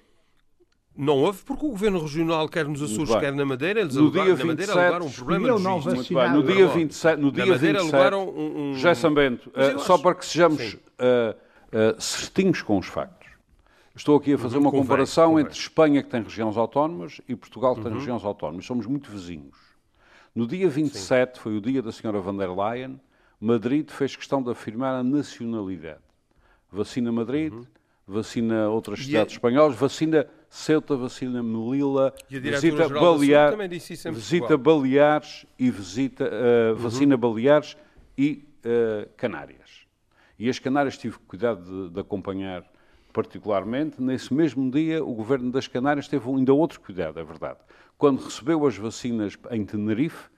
Não 0.94 1.16
houve 1.16 1.42
porque 1.42 1.64
o 1.64 1.70
Governo 1.70 2.02
Regional, 2.02 2.46
quer 2.46 2.66
nos 2.66 2.82
Açores, 2.82 3.16
quer 3.16 3.32
na 3.32 3.46
Madeira, 3.46 3.80
eles 3.80 3.94
no 3.94 4.02
alugaram, 4.02 4.26
dia 4.26 4.34
27, 4.34 4.46
na 4.46 4.52
Madeira 4.52 4.72
alugaram 4.72 5.06
um 5.06 5.10
problema 5.10 5.56
de 5.56 5.62
não 5.62 5.80
Muito 5.80 6.12
No 6.12 6.42
dia 6.42 6.68
27, 6.68 7.20
no 7.22 7.32
dia 7.32 7.56
27 7.56 8.14
um, 8.14 8.72
um... 8.72 8.74
José 8.74 8.94
Sambento, 8.94 9.50
uh, 9.50 9.78
só 9.78 9.96
para 9.96 10.14
que 10.14 10.26
sejamos 10.26 10.74
uh, 10.74 10.76
uh, 10.76 11.98
certinhos 11.98 12.60
com 12.60 12.76
os 12.78 12.86
factos. 12.86 13.21
Estou 13.94 14.16
aqui 14.16 14.32
a 14.32 14.38
fazer 14.38 14.56
uhum, 14.56 14.62
uma 14.62 14.70
comparação 14.70 15.38
entre 15.38 15.52
Espanha, 15.52 16.02
que 16.02 16.08
tem 16.08 16.22
regiões 16.22 16.56
autónomas, 16.56 17.20
e 17.28 17.36
Portugal, 17.36 17.74
que 17.74 17.82
tem 17.82 17.92
uhum. 17.92 17.98
regiões 17.98 18.24
autónomas. 18.24 18.64
Somos 18.64 18.86
muito 18.86 19.10
vizinhos. 19.10 19.56
No 20.34 20.46
dia 20.46 20.68
27, 20.68 21.36
Sim. 21.36 21.42
foi 21.42 21.56
o 21.56 21.60
dia 21.60 21.82
da 21.82 21.92
senhora 21.92 22.18
van 22.20 22.36
der 22.36 22.50
Leyen, 22.50 22.98
Madrid 23.38 23.90
fez 23.90 24.16
questão 24.16 24.42
de 24.42 24.50
afirmar 24.50 24.94
a 24.94 25.02
nacionalidade. 25.02 26.00
Vacina 26.70 27.12
Madrid, 27.12 27.52
uhum. 27.52 27.66
vacina 28.06 28.70
outras 28.70 29.00
e 29.00 29.04
cidades 29.04 29.34
a... 29.34 29.36
espanholas, 29.36 29.76
vacina 29.76 30.26
Ceuta, 30.48 30.96
vacina 30.96 31.42
Melilla, 31.42 32.14
visita, 32.30 32.88
Balear, 32.88 33.54
visita 34.12 34.56
Baleares 34.56 35.46
e 35.58 35.70
visita 35.70 36.30
uh, 36.30 36.76
vacina 36.76 37.16
Baleares 37.16 37.76
e 38.16 38.46
uh, 38.64 39.08
Canárias. 39.16 39.86
E 40.38 40.48
as 40.48 40.58
Canárias 40.58 40.96
tive 40.96 41.18
cuidado 41.26 41.88
de, 41.88 41.94
de 41.94 42.00
acompanhar 42.00 42.64
particularmente, 43.12 44.00
nesse 44.00 44.32
mesmo 44.32 44.70
dia, 44.70 45.04
o 45.04 45.14
governo 45.14 45.50
das 45.50 45.68
Canárias 45.68 46.08
teve 46.08 46.28
ainda 46.28 46.52
outro 46.52 46.80
cuidado, 46.80 47.20
é 47.20 47.24
verdade. 47.24 47.58
Quando 47.98 48.22
recebeu 48.22 48.66
as 48.66 48.76
vacinas 48.76 49.38
em 49.50 49.64
Tenerife, 49.64 50.30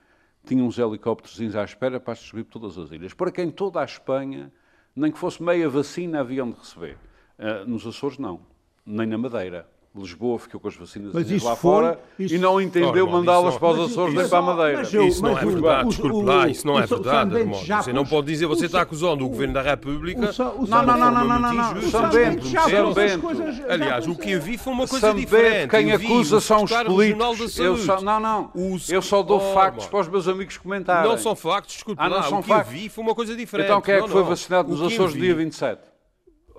tinha 0.44 0.62
uns 0.62 0.78
helicópteros 0.78 1.56
à 1.56 1.64
espera 1.64 1.98
para 1.98 2.14
distribuir 2.14 2.44
todas 2.46 2.76
as 2.76 2.90
ilhas. 2.90 3.14
Para 3.14 3.32
quem 3.32 3.50
toda 3.50 3.80
a 3.80 3.84
Espanha, 3.84 4.52
nem 4.94 5.10
que 5.10 5.18
fosse 5.18 5.42
meia 5.42 5.68
vacina, 5.68 6.20
haviam 6.20 6.50
de 6.50 6.58
receber. 6.58 6.98
Uh, 7.38 7.68
nos 7.68 7.87
Açores, 7.87 8.18
não. 8.18 8.40
Nem 8.84 9.06
na 9.06 9.16
Madeira. 9.16 9.68
Lisboa 9.96 10.40
ficou 10.40 10.61
com 10.61 10.66
as 10.66 10.74
vacinas 10.74 11.12
lá 11.14 11.22
foi, 11.22 11.57
fora 11.57 12.00
isso... 12.18 12.35
e 12.35 12.38
não 12.38 12.61
entendeu 12.61 13.07
mandá-las 13.07 13.57
para 13.57 13.68
os 13.68 13.92
Açores 13.92 14.12
nem 14.12 14.28
para 14.28 14.38
a 14.38 14.42
Madeira. 14.42 14.78
Mas 14.78 14.92
eu, 14.92 15.07
isso 15.07 15.22
não 15.22 15.38
é 15.38 15.44
verdade, 15.44 15.88
desculpe 15.88 16.26
lá, 16.26 16.48
isso 16.48 16.66
não 16.66 16.78
é 16.80 16.87
verdade, 16.87 17.44
Você 17.44 17.92
não 17.92 18.04
pode 18.04 18.26
dizer, 18.26 18.46
você 18.46 18.66
está 18.66 18.80
acusando 18.80 19.24
o 19.24 19.28
Governo 19.28 19.54
da 19.54 19.62
República... 19.62 20.33
Não, 20.37 20.66
não, 20.66 20.85
não, 20.85 21.11
não, 21.12 21.38
não, 21.38 21.52
não, 21.52 21.83
São 21.83 22.11
Bento, 22.11 22.46
São 22.48 22.92
Bento. 22.92 23.28
Aliás, 23.70 24.09
o 24.09 24.16
que 24.16 24.33
eu 24.33 24.40
vi 24.40 24.59
foi 24.59 24.72
uma 24.72 24.88
coisa 24.88 25.14
diferente. 25.14 25.70
Quem 25.70 25.92
acusa 25.92 26.40
são 26.40 26.64
os 26.64 26.72
políticos. 26.72 28.02
Não, 28.02 28.18
não, 28.18 28.50
eu 28.88 29.00
só 29.00 29.22
dou 29.22 29.38
factos 29.54 29.87
para 29.87 30.00
os 30.00 30.09
meus 30.09 30.26
amigos 30.26 30.59
comentarem. 30.59 31.09
Não 31.09 31.16
são 31.16 31.37
factos, 31.37 31.74
desculpe 31.74 32.02
lá, 32.02 32.28
o 32.30 32.42
que 32.42 32.50
eu 32.50 32.64
vi 32.64 32.88
foi 32.88 33.04
uma 33.04 33.14
coisa 33.14 33.37
diferente. 33.37 33.66
Então 33.66 33.80
quem 33.80 33.94
é 33.94 34.02
que 34.02 34.09
foi 34.09 34.24
vacinado 34.24 34.68
nos 34.70 34.83
Açores 34.83 35.14
no 35.14 35.20
dia 35.20 35.37
27? 35.37 35.93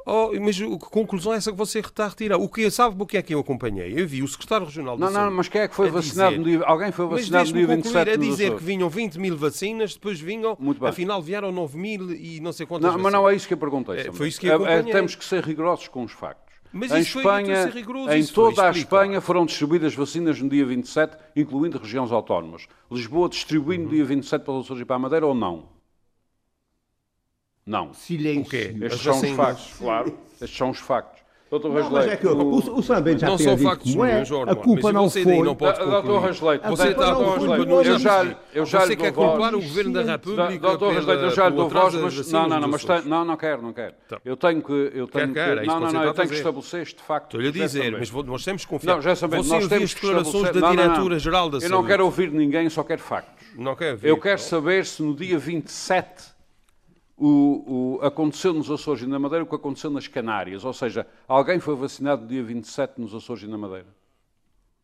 Oh, 0.06 0.32
mas 0.40 0.62
a 0.62 0.78
conclusão 0.90 1.34
é 1.34 1.38
essa 1.38 1.52
que 1.52 1.58
você 1.58 1.80
está 1.80 2.06
a 2.06 2.10
retirar. 2.10 2.38
O 2.38 2.48
que 2.48 2.70
sabe 2.70 2.96
o 3.02 3.06
que 3.08 3.18
é 3.18 3.24
que 3.24 3.34
eu 3.34 3.40
acompanhei? 3.40 4.00
Eu 4.00 4.08
vi 4.08 4.22
o 4.22 4.28
secretário 4.28 4.68
regional 4.68 5.00
Não, 5.00 5.10
não, 5.10 5.32
mas 5.32 5.48
quem 5.48 5.62
é 5.62 5.68
que 5.68 5.74
foi 5.74 5.90
vacinado 5.90 6.38
dizer, 6.38 6.40
no 6.40 6.60
dia... 6.60 6.66
Alguém 6.68 6.92
foi 6.92 7.08
vacinado 7.08 7.50
no 7.50 7.54
dia 7.54 7.68
27 7.68 8.10
a 8.12 8.16
dizer 8.16 8.56
que 8.56 8.64
vinham 8.64 8.88
20 8.88 9.16
mil 9.20 9.36
vacinas, 9.36 9.96
depois 9.96 10.20
vinham, 10.20 10.56
afinal 10.82 11.22
vieram 11.24 11.52
9 11.52 11.78
mil 11.78 12.12
e 12.12 12.40
não 12.40 12.54
sei 12.54 12.68
quantas 12.68 12.92
Não, 12.92 13.00
mas 13.00 13.12
não 13.12 13.28
é 13.28 13.36
isso 13.36 13.48
que 13.48 13.56
eu 13.56 13.58
perguntei. 13.58 13.98
É, 13.98 14.12
foi 14.12 14.28
isso 14.28 14.40
que 14.40 14.46
eu 14.46 14.52
é, 14.52 14.54
é, 14.54 14.56
acompanhei. 14.56 14.94
temos 14.94 15.16
que 15.16 15.26
ser 15.26 15.44
rigorosos 15.44 15.88
com 15.88 16.04
os 16.04 16.12
factos. 16.12 16.54
Mas 16.72 16.92
em 16.92 17.00
Espanha, 17.00 17.68
rigoroso, 17.68 18.12
em 18.12 18.26
toda 18.26 18.68
a 18.68 18.72
Espanha 18.72 19.22
foram 19.22 19.46
distribuídas 19.46 19.96
vacinas 19.96 20.40
no 20.40 20.50
dia 20.50 20.66
27, 20.66 21.18
incluindo 21.36 21.80
regiões 21.80 22.12
autónomas. 22.12 22.68
Lisboa 22.92 23.30
distribuindo 23.30 23.86
uhum. 23.86 23.90
no 23.90 23.96
dia 23.96 24.06
27 24.06 24.44
para 24.44 24.54
os 24.54 24.66
Açores 24.66 24.82
e 24.82 24.86
para 24.86 24.98
a 24.98 25.00
Madeira 25.00 25.26
ou 25.26 25.34
não? 25.34 25.75
Não. 27.66 27.94
Silêncio. 27.94 28.44
O 28.44 28.50
quê? 28.50 28.76
Estes 28.82 29.02
são 29.02 29.20
os 29.20 29.30
factos, 29.32 29.74
claro. 29.78 30.18
Estes 30.42 30.58
são 30.58 30.70
os 30.70 30.80
factos. 30.80 31.26
Doutor 31.50 31.72
não, 31.72 31.92
mas 31.92 32.08
é 32.08 32.18
que 32.18 32.26
o, 32.26 32.36
o, 32.36 32.58
o 32.58 32.84
Sambento 32.84 33.22
já 33.22 33.28
não 33.28 33.38
são 33.38 33.56
factos 33.56 33.92
como 33.92 34.04
é, 34.04 34.22
a 34.22 34.56
culpa 34.56 34.92
não 34.92 35.10
foi... 35.10 35.42
Não 35.44 35.56
pode 35.56 35.78
Doutor 35.78 36.20
Rasleito, 36.20 36.68
você 36.68 36.88
está 36.90 37.06
a 37.06 37.20
eu 37.20 38.00
já, 38.00 38.36
eu 38.52 38.66
já 38.66 38.80
você 38.82 38.96
quer 38.96 39.14
culpar 39.14 39.54
o 39.54 39.62
Governo 39.62 39.94
da 39.94 40.02
República 40.02 40.60
Doutor 40.60 40.94
Rasleito, 40.96 41.24
eu 41.24 41.32
já 41.32 41.48
lhe 41.48 41.56
dou 41.56 41.70
voz, 41.70 41.94
mas... 41.94 42.32
Não, 42.32 42.48
não, 42.48 42.60
não, 42.60 42.68
mas 42.68 42.84
não, 43.06 43.24
não 43.24 43.38
quero, 43.38 43.62
não 43.62 43.74
quero. 43.74 43.94
Então. 44.08 44.20
Eu 44.26 44.36
tenho 44.36 44.62
que... 44.62 44.92
Eu 44.94 45.08
tenho 45.08 45.34
que 45.34 45.40
é 45.40 45.66
não, 45.66 45.80
não, 45.80 45.92
não, 45.92 46.04
eu 46.04 46.14
tenho 46.16 46.30
que 46.30 46.36
estabelecer 46.36 46.82
este 46.82 47.02
facto. 47.04 47.38
Estou-lhe 47.38 47.48
a 47.48 47.52
dizer, 47.52 47.92
mas 47.92 48.12
nós 48.12 48.44
temos 48.44 48.66
que 48.66 48.70
confiar. 48.70 48.96
Não, 48.96 49.02
já 49.02 49.16
sabemos, 49.16 49.48
nós 49.48 49.68
temos 49.68 49.94
que 49.94 50.02
declarações 50.02 50.52
da 50.52 50.72
Diretora-Geral 50.72 51.50
da 51.52 51.60
Saúde. 51.60 51.74
Eu 51.74 51.80
não 51.80 51.88
quero 51.88 52.06
ouvir 52.06 52.32
ninguém, 52.32 52.70
só 52.70 52.84
quero 52.84 53.02
factos. 53.02 53.46
Não 53.56 53.76
quero 53.76 54.00
Eu 54.02 54.18
quero 54.20 54.42
saber 54.42 54.86
se 54.86 55.02
no 55.04 55.16
dia 55.16 55.38
27 55.38 56.35
o, 57.18 57.98
o, 57.98 58.06
aconteceu 58.06 58.54
nos 58.54 58.70
Açores 58.70 59.04
e 59.04 59.08
na 59.08 59.18
Madeira 59.18 59.44
o 59.44 59.48
que 59.48 59.56
aconteceu 59.56 59.90
nas 59.90 60.08
Canárias. 60.08 60.66
Ou 60.66 60.74
seja, 60.74 61.08
alguém 61.28 61.60
foi 61.60 61.76
vacinado 61.76 62.24
no 62.24 62.28
dia 62.28 62.44
27 62.44 63.00
nos 63.00 63.14
Açores 63.14 63.44
e 63.44 63.48
na 63.48 63.58
Madeira? 63.58 63.88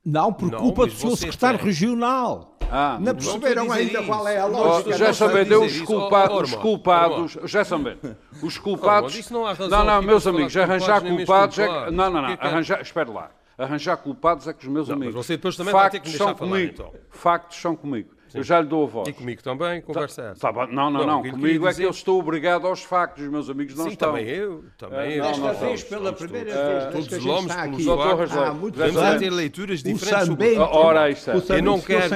Não, 0.03 0.33
por 0.33 0.49
não, 0.49 0.59
culpa 0.59 0.87
do 0.87 0.93
seu 0.93 1.15
secretário 1.15 1.59
tem. 1.59 1.67
regional. 1.67 2.57
Ah, 2.71 2.97
não 2.99 3.13
perceberam 3.13 3.71
ainda 3.71 3.99
isso. 3.99 4.07
qual 4.07 4.27
é 4.27 4.37
a 4.37 4.45
lógica. 4.45 4.89
Oh, 4.89 4.97
já 4.97 5.13
sabem, 5.13 5.53
os, 5.53 5.81
culpa 5.81 6.29
oh, 6.31 6.41
os 6.41 6.55
culpados. 6.55 7.37
Já 7.43 7.65
sabem, 7.65 7.97
os 8.41 8.57
culpados. 8.57 9.29
Oh, 9.29 9.33
não, 9.33 9.43
razão 9.43 9.69
não, 9.69 9.85
não, 9.85 10.01
meus 10.01 10.25
amigos, 10.25 10.55
arranjar 10.55 11.01
culpados 11.01 11.59
é 11.59 11.67
que. 11.67 11.91
Não, 11.91 12.09
não, 12.09 12.21
não. 12.21 12.37
Arranjar, 12.39 12.81
espera 12.81 13.11
lá. 13.11 13.31
Arranjar 13.57 13.97
culpados 13.97 14.47
é 14.47 14.53
que 14.53 14.65
os 14.65 14.71
meus 14.71 14.87
não, 14.87 14.95
amigos. 14.95 15.15
Mas 15.15 15.25
você 15.25 15.35
depois 15.35 15.55
também 15.55 15.73
factos 15.73 15.91
vai 15.91 15.99
ter 15.99 15.99
que 15.99 16.09
me 16.09 16.17
são 16.17 16.33
comigo. 16.33 16.73
Então. 16.73 16.93
Factos 17.09 17.61
são 17.61 17.75
comigo. 17.75 18.09
Sim. 18.31 18.37
Eu 18.37 18.43
já 18.45 18.61
lhe 18.61 18.67
dou 18.67 18.85
a 18.85 18.87
voz. 18.87 19.09
E 19.09 19.11
comigo 19.11 19.43
também, 19.43 19.81
conversa 19.81 20.33
tá. 20.39 20.53
Tá, 20.53 20.67
não, 20.67 20.89
não, 20.89 21.05
não. 21.05 21.21
Comigo 21.21 21.67
é 21.67 21.73
que 21.73 21.83
eu 21.83 21.89
estou 21.89 22.17
obrigado 22.17 22.65
aos 22.65 22.81
factos, 22.81 23.27
meus 23.27 23.49
amigos 23.49 23.75
não 23.75 23.83
Sim, 23.83 23.91
estão. 23.91 24.13
também 24.13 24.25
eu. 24.25 24.63
Também 24.77 25.15
eu. 25.15 25.23
Desta 25.25 25.53
vez, 25.53 25.83
pela 25.83 26.13
primeira 26.13 26.53
vez, 26.53 26.93
todos 26.93 27.11
os 27.11 27.25
homens 27.25 27.53
pelos 27.53 27.85
factos. 27.85 28.37
Há 28.37 28.53
muitos 28.53 28.81
anos. 28.81 29.19
ter 29.19 29.29
leituras 29.29 29.83
diferentes 29.83 30.29
Ora, 30.57 31.01
aí 31.03 31.13
está. 31.13 31.33
Eu 31.33 31.61
não 31.61 31.81
quero, 31.81 32.15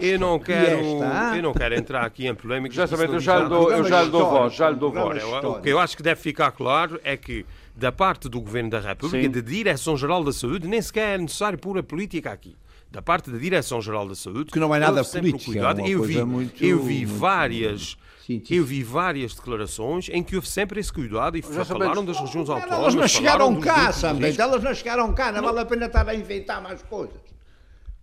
eu 0.00 0.18
não 0.20 0.38
quero, 0.38 0.78
eu 1.36 1.42
não 1.42 1.52
quero 1.52 1.74
entrar 1.74 2.04
aqui 2.04 2.28
em 2.28 2.34
polémicas. 2.34 2.76
Já 2.76 2.86
sabem, 2.86 3.06
eu 3.06 3.18
já 3.18 3.40
lhe 3.40 3.48
dou, 3.48 3.72
eu 3.72 3.82
já 3.82 4.02
lhe 4.02 4.10
dou 4.10 4.30
voz, 4.30 4.54
já 4.54 4.70
lhe 4.70 4.76
dou 4.76 4.92
voz. 4.92 5.24
O 5.24 5.60
que 5.60 5.68
eu 5.68 5.80
acho 5.80 5.96
que 5.96 6.02
deve 6.02 6.20
ficar 6.20 6.52
claro 6.52 7.00
é 7.02 7.16
que 7.16 7.44
da 7.74 7.90
parte 7.90 8.28
do 8.28 8.40
Governo 8.40 8.70
da 8.70 8.78
República, 8.78 9.28
da 9.28 9.40
Direção-Geral 9.40 10.22
da 10.22 10.32
Saúde, 10.32 10.68
nem 10.68 10.80
sequer 10.80 11.16
é 11.16 11.18
necessário 11.18 11.58
pôr 11.58 11.76
a 11.76 11.82
política 11.82 12.30
aqui 12.30 12.56
da 12.90 13.02
parte 13.02 13.30
da 13.30 13.38
Direção-Geral 13.38 14.08
da 14.08 14.14
Saúde, 14.14 14.50
que 14.50 14.58
não 14.58 14.74
é 14.74 14.78
nada 14.78 15.04
político, 15.04 15.52
é 15.52 15.90
eu 15.90 16.02
vi, 16.02 16.24
muito, 16.24 16.64
eu 16.64 16.82
vi 16.82 17.04
várias 17.04 17.96
eu 18.50 18.64
vi 18.64 18.82
várias 18.82 19.34
declarações 19.34 20.08
em 20.08 20.22
que 20.22 20.34
houve 20.34 20.48
sempre 20.48 20.80
esse 20.80 20.92
cuidado 20.92 21.36
e 21.36 21.42
falaram 21.42 22.04
das 22.04 22.18
regiões 22.18 22.48
autónomas. 22.48 22.78
Elas 22.78 22.94
não 22.94 23.06
chegaram 23.06 23.60
cá, 23.60 23.92
Sambem, 23.92 24.34
elas 24.36 24.62
não 24.62 24.74
chegaram 24.74 25.12
cá, 25.12 25.30
não, 25.30 25.40
não. 25.40 25.48
vale 25.48 25.60
a 25.60 25.64
pena 25.64 25.86
estar 25.86 26.08
a 26.08 26.14
inventar 26.14 26.60
mais 26.60 26.82
coisas. 26.82 27.35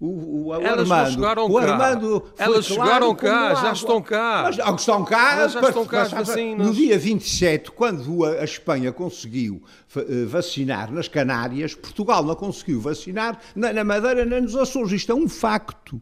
O, 0.06 0.48
o, 0.48 0.54
elas 0.54 0.92
Armando, 0.92 1.14
chegaram 1.14 1.50
o 1.50 1.58
Armando 1.58 2.20
cá. 2.20 2.44
Elas 2.44 2.66
chegaram 2.66 3.16
cá, 3.16 3.56
já 3.56 3.72
estão 3.72 4.02
cá. 4.02 4.42
Mas 4.44 4.56
já 4.58 4.70
estão 4.70 5.06
cá, 5.06 5.34
elas 5.40 5.54
já 5.54 5.62
estão 5.62 5.86
cá 5.86 6.04
vacinas. 6.04 6.68
No 6.68 6.74
dia 6.74 7.00
27, 7.00 7.72
quando 7.72 8.26
a 8.26 8.44
Espanha 8.44 8.92
conseguiu 8.92 9.64
eh, 9.96 10.26
vacinar 10.26 10.92
nas 10.92 11.08
Canárias, 11.08 11.74
Portugal 11.74 12.22
não 12.22 12.36
conseguiu 12.36 12.82
vacinar 12.82 13.40
na 13.56 13.82
Madeira 13.86 14.26
nem 14.26 14.42
nos 14.42 14.58
Açores. 14.58 14.92
Isto 14.92 15.14
é 15.14 15.16
um 15.16 15.30
facto. 15.30 16.02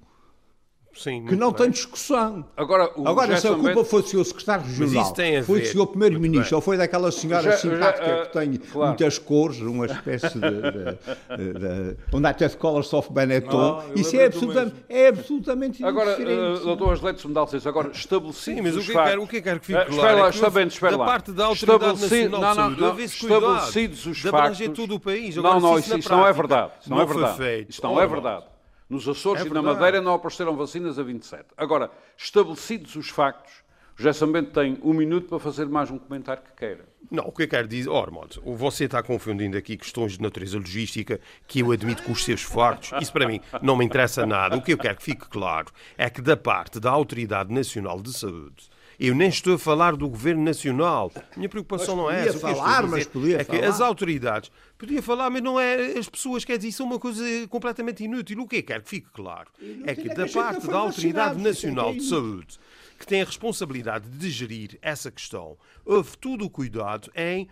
Sim, 0.94 1.26
que 1.26 1.36
não 1.36 1.52
bem. 1.52 1.64
tem 1.64 1.70
discussão. 1.72 2.46
Agora, 2.56 2.92
Agora 3.06 3.38
se 3.38 3.48
a 3.48 3.56
culpa 3.56 3.84
foi 3.84 4.02
do 4.02 4.08
seu 4.08 4.24
secretário 4.24 4.66
regional, 4.66 5.16
foi 5.46 5.62
do 5.62 5.68
seu 5.68 5.88
primeiro-ministro, 5.88 6.56
ou 6.58 6.62
foi 6.62 6.78
daquela 6.78 7.12
senhora 7.12 7.52
já, 7.52 7.58
simpática 7.58 8.06
já, 8.06 8.22
uh, 8.22 8.26
que 8.26 8.34
tem 8.34 8.58
claro. 8.58 8.88
muitas 8.90 9.18
cores, 9.18 9.60
uma 9.62 9.86
espécie 9.86 10.38
de, 10.38 10.40
de, 10.40 11.54
de, 11.54 11.60
de 11.60 11.98
onde 12.14 12.28
há 12.28 12.30
até 12.30 12.50
Colors 12.50 12.94
of 12.94 13.12
Benetton, 13.12 13.80
ah, 13.80 13.92
isso 13.96 14.16
é 14.16 14.26
absolutamente, 14.26 14.76
é 14.90 15.08
absolutamente 15.08 15.84
Agora, 15.84 16.18
uh, 16.20 16.60
doutor 16.60 16.92
Angeleto 16.92 17.22
Sundalces, 17.22 17.66
agora 17.66 17.92
estabelecido 17.92 18.58
Sim, 18.58 18.62
mas 18.62 18.76
o 18.76 18.82
que, 18.82 18.92
quer, 18.92 19.20
o 19.20 19.28
que 19.28 19.38
é 19.38 19.42
quer 19.42 19.60
que 19.60 19.66
fique 19.68 19.80
uh, 19.80 19.86
claro 19.86 20.20
lá, 20.20 20.28
é 20.28 20.30
que 20.30 20.36
está 20.36 20.50
bem, 20.50 20.68
espera 20.68 20.98
da 20.98 21.06
parte 21.06 21.32
da 21.32 21.46
Autoridade 21.46 22.02
Nacional 22.02 22.56
não, 22.56 22.70
não, 22.70 22.76
de 22.76 22.82
Saúde, 22.82 23.04
estabelecidos 23.04 24.06
os 24.06 24.22
factos, 24.22 24.68
todo 24.70 24.96
o 24.96 25.00
país. 25.00 25.38
Agora, 25.38 25.56
não, 25.56 25.62
não, 25.62 25.80
isso, 25.80 25.98
isso 25.98 26.12
não 26.12 26.28
é 26.28 26.34
verdade. 26.34 26.72
Isso 26.82 26.90
não 26.90 27.02
é 27.02 27.06
verdade. 27.06 27.66
Isso 27.70 27.84
não 27.84 28.02
é 28.02 28.08
verdade. 28.08 28.51
Nos 28.92 29.08
Açores 29.08 29.46
é 29.46 29.48
e 29.48 29.50
na 29.50 29.62
Madeira 29.62 30.02
não 30.02 30.16
apareceram 30.16 30.54
vacinas 30.54 31.00
a 31.00 31.04
27. 31.04 31.46
Agora, 31.56 31.90
estabelecidos 32.18 32.94
os 32.98 33.08
factos, 33.08 33.54
o 33.98 34.02
José 34.02 34.12
Sambento 34.12 34.52
tem 34.52 34.78
um 34.84 34.94
minuto 34.94 35.30
para 35.30 35.40
fazer 35.40 35.66
mais 35.66 35.90
um 35.90 35.98
comentário 35.98 36.44
que 36.44 36.52
queira. 36.58 36.84
Não, 37.10 37.24
o 37.24 37.32
que 37.32 37.44
eu 37.44 37.48
quero 37.48 37.70
dizer, 37.70 37.90
oh, 37.90 37.98
Armando, 37.98 38.42
você 38.44 38.84
está 38.84 39.02
confundindo 39.02 39.58
aqui 39.58 39.78
questões 39.78 40.18
de 40.18 40.22
natureza 40.22 40.58
logística 40.58 41.22
que 41.48 41.62
eu 41.62 41.72
admito 41.72 42.04
com 42.04 42.12
os 42.12 42.26
seus 42.26 42.42
factos. 42.42 42.92
Isso 43.02 43.14
para 43.14 43.26
mim 43.26 43.40
não 43.62 43.78
me 43.78 43.86
interessa 43.86 44.26
nada. 44.26 44.58
O 44.58 44.62
que 44.62 44.74
eu 44.74 44.78
quero 44.78 44.98
que 44.98 45.04
fique 45.04 45.26
claro 45.30 45.72
é 45.98 46.10
que 46.10 46.22
da 46.22 46.36
parte 46.36 46.78
da 46.78 46.92
Autoridade 46.92 47.54
Nacional 47.54 48.02
de 48.02 48.12
Saúde, 48.12 48.70
eu 49.02 49.16
nem 49.16 49.30
estou 49.30 49.56
a 49.56 49.58
falar 49.58 49.96
do 49.96 50.08
Governo 50.08 50.44
Nacional. 50.44 51.12
Minha 51.36 51.50
preocupação 51.50 51.96
não 51.96 52.10
é 52.10 52.28
essa. 52.28 52.40
Podia 52.40 52.56
falar, 52.56 52.88
mas 52.88 53.08
podia 53.08 53.42
é 53.42 53.44
falar. 53.44 53.60
que 53.60 53.66
as 53.66 53.82
autoridades... 53.82 54.52
Podia 54.78 55.02
falar, 55.02 55.30
mas 55.32 55.42
não 55.42 55.60
é... 55.60 55.98
As 55.98 56.08
pessoas, 56.08 56.46
quer 56.46 56.58
dizer, 56.58 56.70
isso 56.70 56.84
é 56.84 56.86
uma 56.86 57.00
coisa 57.00 57.24
completamente 57.50 58.04
inútil. 58.04 58.40
O 58.42 58.48
que 58.48 58.58
é 58.58 58.62
que 58.62 58.68
quero 58.68 58.84
que 58.84 58.90
fique 58.90 59.10
claro? 59.12 59.50
É 59.86 59.96
que 59.96 60.08
da 60.08 60.28
parte 60.28 60.68
da 60.68 60.78
Autoridade 60.78 61.42
Nacional 61.42 61.94
de 61.94 62.04
Saúde 62.04 62.60
que 63.02 63.08
tem 63.08 63.22
a 63.22 63.26
responsabilidade 63.26 64.08
de 64.08 64.30
gerir 64.30 64.78
essa 64.80 65.10
questão, 65.10 65.58
houve 65.84 66.16
todo 66.20 66.46
o 66.46 66.50
cuidado 66.50 67.12
em 67.16 67.48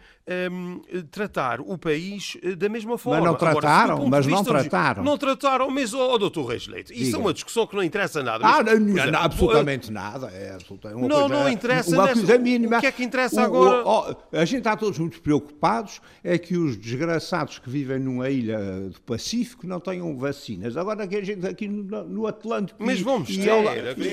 um, 0.51 0.79
tratar 1.09 1.59
o 1.59 1.75
país 1.75 2.37
eh, 2.43 2.55
da 2.55 2.69
mesma 2.69 2.99
forma. 2.99 3.21
Mas 3.21 3.31
não 3.31 3.37
trataram, 3.37 3.95
Agora, 3.95 4.09
mas 4.09 4.27
não 4.27 4.43
trataram. 4.43 5.03
Não 5.03 5.17
trataram, 5.17 5.71
mas, 5.71 5.91
oh, 5.91 6.17
doutor 6.19 6.45
Reis 6.45 6.67
Leite, 6.67 6.93
isso 6.93 7.05
Diga. 7.05 7.17
é 7.17 7.19
uma 7.19 7.33
discussão 7.33 7.65
que 7.65 7.75
não 7.75 7.83
interessa 7.83 8.21
nada. 8.21 8.45
Ah, 8.45 8.61
não, 8.61 8.79
não, 8.79 9.11
não, 9.11 9.19
absolutamente 9.19 9.91
nada. 9.91 10.27
É 10.27 10.53
absolutamente 10.53 11.01
não, 11.01 11.27
coisa, 11.27 11.43
não 11.43 11.49
interessa. 11.49 11.95
Uma 11.95 12.13
coisa 12.13 12.37
mínima. 12.37 12.77
O 12.77 12.79
que 12.79 12.85
é 12.85 12.91
que 12.91 13.03
interessa 13.03 13.41
o, 13.41 13.45
agora? 13.45 13.87
O, 13.87 14.11
o, 14.11 14.15
a 14.33 14.45
gente 14.45 14.59
está 14.59 14.77
todos 14.77 14.99
muito 14.99 15.19
preocupados, 15.19 15.99
é 16.23 16.37
que 16.37 16.55
os 16.55 16.77
desgraçados 16.77 17.57
que 17.57 17.69
vivem 17.69 17.97
numa 17.97 18.29
ilha 18.29 18.59
do 18.89 19.01
Pacífico 19.01 19.65
não 19.65 19.79
tenham 19.79 20.15
vacinas. 20.15 20.77
Agora 20.77 21.07
que 21.07 21.15
a 21.15 21.23
gente 21.23 21.47
aqui 21.47 21.67
no, 21.67 22.03
no 22.03 22.27
Atlântico 22.27 22.83
mas 22.83 23.01
vamos 23.01 23.29
e, 23.29 23.39
ter, 23.39 23.47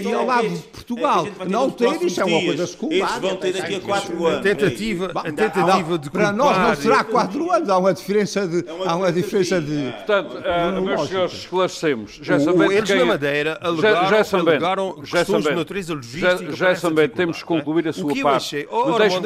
e, 0.05 0.12
ao, 0.12 0.24
lado 0.24 0.49
de 0.49 0.62
Portugal, 0.68 1.26
não 1.49 1.70
ter, 1.70 2.03
isso 2.03 2.20
é 2.20 2.24
uma 2.24 2.43
coisa 2.43 2.66
secundária. 2.66 3.05
Estes 3.05 3.18
vão 3.20 3.37
ter 3.37 3.53
daqui 3.53 3.74
a 3.77 3.81
4 3.81 4.27
anos. 4.27 4.39
A 4.39 4.43
tentativa, 4.43 5.12
a 5.14 5.33
tentativa 5.33 5.99
de 5.99 6.11
Para 6.11 6.33
nós 6.33 6.59
não 6.59 6.74
será 6.74 7.05
4 7.05 7.53
anos, 7.53 7.68
há 7.68 7.79
uma 7.79 7.95
diferença 7.95 8.47
de... 8.47 8.64
Há 8.85 8.97
uma 8.97 9.12
diferença 9.12 9.61
de 9.61 9.93
Portanto, 9.93 10.39
uh, 10.39 10.83
meus 10.83 11.09
senhores, 11.09 11.33
esclarecemos. 11.33 12.18
Já 12.22 12.39
sabemos 12.41 12.74
Eles 12.74 12.91
na 12.91 13.05
Madeira 13.05 13.59
alegaram, 13.61 15.03
questões 15.03 15.45
de 15.45 15.55
natureza 15.55 15.95
logística. 15.95 16.57
Já, 16.57 16.74
também 16.74 17.09
temos 17.09 17.39
que 17.39 17.45
concluir 17.45 17.89
a 17.89 17.93
sua 17.93 18.14
parte. 18.22 18.66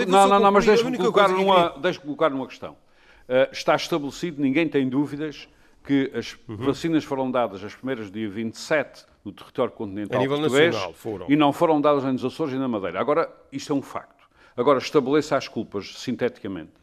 não, 0.06 0.28
não, 0.28 0.40
não, 0.40 0.52
mas 0.52 0.64
deixe-me 0.64 0.96
colocar, 0.96 1.28
numa, 1.28 2.46
questão. 2.46 2.72
Uh, 3.28 3.48
está 3.52 3.76
estabelecido, 3.76 4.42
ninguém 4.42 4.66
tem 4.66 4.88
dúvidas, 4.88 5.48
que 5.84 6.10
as 6.14 6.36
uhum. 6.48 6.56
vacinas 6.56 7.04
foram 7.04 7.30
dadas 7.30 7.62
as 7.64 7.74
primeiras 7.74 8.10
dia 8.10 8.28
27 8.28 9.04
no 9.24 9.32
território 9.32 9.72
continental 9.72 10.20
português 10.26 10.74
e 11.28 11.36
não 11.36 11.52
foram 11.52 11.80
dadas 11.80 12.04
nos 12.04 12.24
Açores 12.24 12.54
e 12.54 12.58
na 12.58 12.68
Madeira. 12.68 13.00
Agora, 13.00 13.32
isto 13.52 13.72
é 13.72 13.76
um 13.76 13.82
facto. 13.82 14.28
Agora, 14.56 14.78
estabeleça 14.78 15.36
as 15.36 15.48
culpas 15.48 15.98
sinteticamente. 15.98 16.79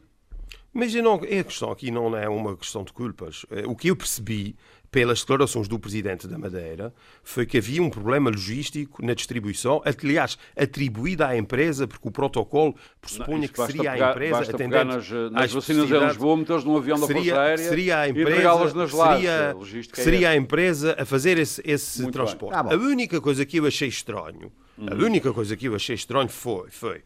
Mas 0.77 0.93
não, 0.93 1.15
a 1.15 1.43
questão 1.43 1.71
aqui 1.71 1.89
não 1.89 2.15
é 2.15 2.29
uma 2.29 2.55
questão 2.55 2.83
de 2.83 2.93
culpas. 2.93 3.47
Eh, 3.49 3.65
o 3.65 3.75
que 3.75 3.87
eu 3.89 3.95
percebi 3.95 4.55
pelas 4.91 5.21
declarações 5.21 5.67
do 5.67 5.77
Presidente 5.77 6.27
da 6.27 6.37
Madeira, 6.37 6.93
foi 7.23 7.45
que 7.45 7.57
havia 7.57 7.81
um 7.83 7.89
problema 7.89 8.29
logístico 8.29 9.05
na 9.05 9.13
distribuição, 9.13 9.81
aliás, 9.83 10.37
atribuída 10.55 11.27
à 11.27 11.37
empresa, 11.37 11.87
porque 11.87 12.07
o 12.07 12.11
protocolo 12.11 12.73
pressupunha 13.01 13.47
que 13.47 13.65
seria 13.65 13.91
pegar, 13.91 14.07
a 14.07 14.11
empresa 14.11 14.31
basta 14.31 14.55
atendendo 14.55 14.93
nas, 14.93 15.09
nas 15.31 15.51
vacinas 15.51 15.91
em 15.91 16.07
Lisboa, 16.07 16.37
metê-las 16.37 16.63
num 16.63 16.77
avião 16.77 16.99
da 16.99 17.07
Força 17.07 17.41
Aérea 17.41 17.69
seria 17.69 17.99
a 17.99 18.09
empresa, 18.09 18.39
e 18.39 18.73
nas 18.73 18.91
lajes. 18.91 19.29
Seria, 19.29 19.81
é 19.81 20.01
seria 20.01 20.29
a 20.29 20.35
empresa 20.35 20.95
a 20.97 21.05
fazer 21.05 21.37
esse, 21.37 21.61
esse 21.65 22.09
transporte. 22.11 22.55
Ah, 22.55 22.73
a 22.73 22.77
única 22.77 23.19
coisa 23.19 23.45
que 23.45 23.57
eu 23.57 23.65
achei 23.65 23.89
estranho, 23.89 24.51
a 24.79 24.95
única 24.95 25.33
coisa 25.33 25.57
que 25.57 25.67
eu 25.67 25.75
achei 25.75 25.95
estranho 25.95 26.29
foi, 26.29 26.69
foi 26.69 27.03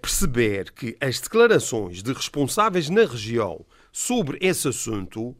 perceber 0.00 0.72
que 0.72 0.96
as 1.00 1.20
declarações 1.20 2.02
de 2.02 2.12
responsáveis 2.12 2.90
na 2.90 3.04
região 3.04 3.64
sobre 3.92 4.38
esse 4.40 4.68
assunto 4.68 5.36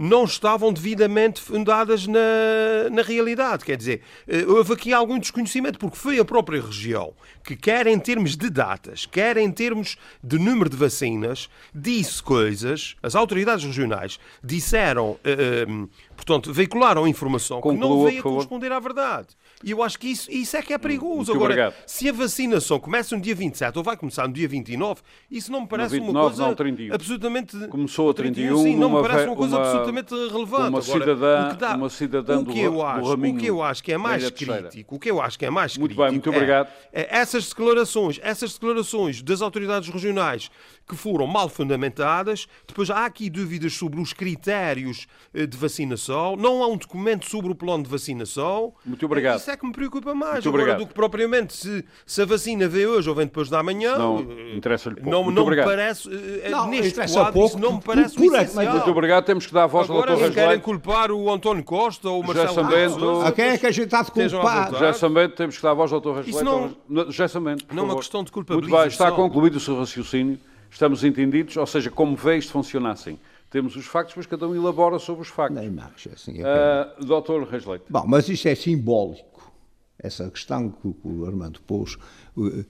não 0.00 0.24
estavam 0.24 0.72
devidamente 0.72 1.42
fundadas 1.42 2.06
na, 2.06 2.88
na 2.90 3.02
realidade. 3.02 3.66
Quer 3.66 3.76
dizer, 3.76 4.00
eh, 4.26 4.46
houve 4.46 4.72
aqui 4.72 4.94
algum 4.94 5.18
desconhecimento, 5.18 5.78
porque 5.78 5.96
foi 5.96 6.18
a 6.18 6.24
própria 6.24 6.58
região 6.58 7.12
que, 7.44 7.54
quer 7.54 7.86
em 7.86 7.98
termos 7.98 8.34
de 8.34 8.48
datas, 8.48 9.04
quer 9.04 9.36
em 9.36 9.52
termos 9.52 9.98
de 10.24 10.38
número 10.38 10.70
de 10.70 10.76
vacinas, 10.76 11.50
disse 11.74 12.22
coisas, 12.22 12.96
as 13.02 13.14
autoridades 13.14 13.62
regionais 13.62 14.18
disseram, 14.42 15.18
eh, 15.22 15.66
eh, 15.68 15.88
portanto, 16.16 16.50
veicularam 16.50 17.06
informação 17.06 17.60
Conclua, 17.60 17.82
que 17.82 17.86
não 17.86 18.04
veio 18.06 18.22
corresponder 18.22 18.72
à 18.72 18.80
verdade. 18.80 19.28
E 19.62 19.72
eu 19.72 19.82
acho 19.82 19.98
que 19.98 20.08
isso, 20.08 20.30
isso 20.30 20.56
é 20.56 20.62
que 20.62 20.72
é 20.72 20.78
perigoso. 20.78 21.16
Muito 21.16 21.32
Agora, 21.32 21.52
obrigado. 21.52 21.74
se 21.86 22.08
a 22.08 22.12
vacinação 22.12 22.80
começa 22.80 23.14
no 23.14 23.20
dia 23.20 23.34
27 23.34 23.76
ou 23.76 23.84
vai 23.84 23.96
começar 23.96 24.26
no 24.26 24.32
dia 24.32 24.48
29, 24.48 25.02
isso 25.30 25.52
não 25.52 25.62
me 25.62 25.66
parece 25.68 25.94
29, 25.94 26.16
uma 26.16 26.24
coisa 26.24 26.46
não, 26.46 26.54
31. 26.54 26.94
absolutamente. 26.94 27.68
Começou 27.68 28.10
a 28.10 28.14
31, 28.14 28.62
sim, 28.62 28.76
não 28.76 28.90
me 28.90 29.02
parece 29.02 29.26
uma 29.26 29.36
coisa 29.36 29.56
uma, 29.56 29.64
absolutamente 29.64 30.14
relevante. 30.14 30.68
Uma 30.70 30.82
cidadã, 30.82 31.46
o 31.46 31.50
que 31.50 31.56
dá, 31.56 31.76
uma 31.76 31.90
cidadã 31.90 32.40
o 32.40 32.46
que 32.46 32.60
eu 32.60 32.86
acho, 32.86 33.16
do 33.16 33.28
O 33.28 33.36
que 33.36 33.46
eu 33.46 33.62
acho 33.62 33.84
que 33.84 33.92
é 33.92 33.98
mais 33.98 34.30
crítico, 34.30 34.96
o 34.96 34.98
que 34.98 35.10
eu 35.10 35.20
acho 35.20 35.38
que 35.38 35.44
é 35.44 35.50
mais 35.50 35.76
muito 35.76 35.90
crítico. 35.90 36.02
Bem, 36.04 36.12
muito 36.12 36.30
obrigado. 36.30 36.68
É, 36.92 37.02
é 37.02 37.20
essas 37.20 37.48
declarações, 37.48 38.18
essas 38.22 38.54
declarações 38.54 39.22
das 39.22 39.42
autoridades 39.42 39.88
regionais 39.88 40.50
que 40.90 40.96
foram 40.96 41.26
mal 41.26 41.48
fundamentadas. 41.48 42.46
Depois 42.66 42.90
há 42.90 43.04
aqui 43.06 43.30
dúvidas 43.30 43.72
sobre 43.74 44.00
os 44.00 44.12
critérios 44.12 45.06
eh, 45.32 45.46
de 45.46 45.56
vacinação. 45.56 46.34
Não 46.36 46.62
há 46.62 46.66
um 46.66 46.76
documento 46.76 47.28
sobre 47.30 47.52
o 47.52 47.54
plano 47.54 47.84
de 47.84 47.88
vacinação. 47.88 48.72
Muito 48.84 49.06
obrigado. 49.06 49.38
Isso 49.38 49.50
é 49.50 49.56
que 49.56 49.64
me 49.64 49.72
preocupa 49.72 50.14
mais. 50.14 50.44
Agora, 50.46 50.74
do 50.74 50.86
que 50.86 50.92
propriamente 50.94 51.54
se, 51.54 51.84
se 52.04 52.22
a 52.22 52.24
vacina 52.24 52.66
vem 52.68 52.86
hoje 52.86 53.08
ou 53.08 53.14
vem 53.14 53.26
depois 53.26 53.48
da 53.48 53.62
manhã. 53.62 53.96
Não, 53.96 54.20
interessa-lhe 54.54 54.96
pouco. 54.96 55.10
Não, 55.10 55.30
não 55.30 55.42
obrigado. 55.42 55.66
me 55.68 55.72
parece. 55.76 56.08
eh, 56.42 56.48
Não, 56.50 56.68
neste 56.68 56.88
interessa 56.92 57.14
quadro, 57.14 57.32
pouco, 57.32 57.48
isso 57.48 57.58
não 57.58 57.72
me 57.74 57.80
parece 57.82 58.14
por-. 58.16 58.24
Muito 58.24 58.90
obrigado. 58.90 59.24
Temos 59.24 59.46
que 59.46 59.52
dar 59.52 59.64
a 59.64 59.66
voz 59.66 59.88
ao 59.88 60.02
Dr. 60.02 60.24
se 60.24 60.30
querem 60.32 60.58
culpar 60.60 61.12
o 61.12 61.30
António 61.30 61.62
Costa 61.62 62.08
ou 62.08 62.22
o 62.22 62.26
José 62.26 62.44
Marcelo 62.44 62.64
Sambento. 62.66 62.94
Rebelo 62.94 63.22
de 63.22 63.28
A 63.28 63.32
quem 63.32 63.44
é 63.46 63.58
que 63.58 63.66
a 63.66 63.70
gente 63.70 63.84
está 63.86 64.02
de 64.02 64.10
culpar? 64.10 64.70
José 64.72 64.92
Sambento, 64.94 65.36
temos 65.36 65.56
que 65.56 65.62
dar 65.62 65.70
a 65.70 65.74
voz 65.74 65.92
ao 65.92 66.00
Dr. 66.00 66.08
Rasleito. 66.08 66.30
Isso 66.30 66.44
não- 66.44 67.10
José 67.10 67.28
Sambento, 67.28 67.64
não 67.72 67.82
é 67.84 67.86
uma 67.86 67.96
questão 67.96 68.24
de 68.24 68.30
Muito 68.34 68.68
bem, 68.70 68.86
está 68.86 69.12
concluído 69.12 69.56
o 69.56 69.60
seu 69.60 69.78
raciocínio. 69.78 70.38
Estamos 70.70 71.02
entendidos, 71.04 71.56
ou 71.56 71.66
seja, 71.66 71.90
como 71.90 72.16
vê 72.16 72.38
isto 72.38 72.52
funciona 72.52 72.92
assim. 72.92 73.18
Temos 73.50 73.74
os 73.74 73.86
factos, 73.86 74.14
mas 74.16 74.26
cada 74.26 74.46
um 74.46 74.54
elabora 74.54 74.98
sobre 74.98 75.22
os 75.22 75.28
factos. 75.28 75.60
Nem 75.60 75.70
mais, 75.70 76.06
assim, 76.12 76.40
é 76.40 76.96
Uh, 77.00 77.04
Doutor 77.04 77.42
Reis 77.48 77.64
Leite. 77.66 77.84
Bom, 77.90 78.04
mas 78.06 78.28
isto 78.28 78.46
é 78.46 78.54
simbólico. 78.54 79.52
Essa 79.98 80.30
questão 80.30 80.70
que, 80.70 80.86
o- 80.88 80.94
que 80.94 81.08
o 81.08 81.26
Armando 81.26 81.60
pôs, 81.66 81.98
eh, 82.38 82.64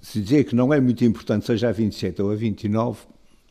se 0.00 0.20
dizer 0.20 0.44
que 0.44 0.54
não 0.54 0.72
é 0.72 0.80
muito 0.80 1.04
importante, 1.04 1.46
seja 1.46 1.70
a 1.70 1.72
27 1.72 2.20
ou 2.22 2.30
a 2.30 2.34
29, 2.36 2.98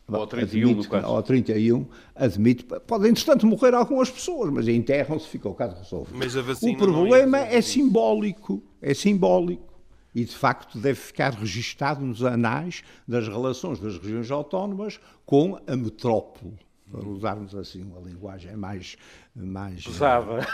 Ou 0.08 0.22
a 0.22 0.26
31, 0.26 0.60
no 0.66 0.70
admite, 0.70 0.88
caso. 0.88 1.06
Ou 1.08 1.18
a 1.18 1.22
31, 1.22 1.86
admite. 2.14 2.64
Pode, 2.64 3.08
entretanto, 3.08 3.46
morrer 3.46 3.74
algumas 3.74 4.08
pessoas, 4.10 4.50
mas 4.50 4.66
enterram-se, 4.68 5.26
fica 5.28 5.48
o 5.48 5.54
caso 5.54 5.76
resolvido. 5.76 6.16
Mas 6.16 6.36
a 6.36 6.42
vacina 6.42 6.72
o 6.72 6.76
problema 6.76 7.38
não 7.38 7.46
ia 7.46 7.56
é 7.56 7.60
simbólico. 7.60 8.62
É 8.80 8.94
simbólico. 8.94 9.69
E, 10.14 10.24
de 10.24 10.34
facto, 10.36 10.78
deve 10.78 10.98
ficar 10.98 11.32
registado 11.34 12.04
nos 12.04 12.24
anais 12.24 12.82
das 13.06 13.28
relações 13.28 13.78
das 13.78 13.96
regiões 13.96 14.30
autónomas 14.30 14.98
com 15.24 15.58
a 15.66 15.76
metrópole. 15.76 16.58
Para 16.90 17.06
usarmos 17.08 17.54
assim 17.54 17.82
uma 17.84 18.00
linguagem 18.00 18.56
mais, 18.56 18.96
mais 19.36 19.84
Pesada. 19.84 20.44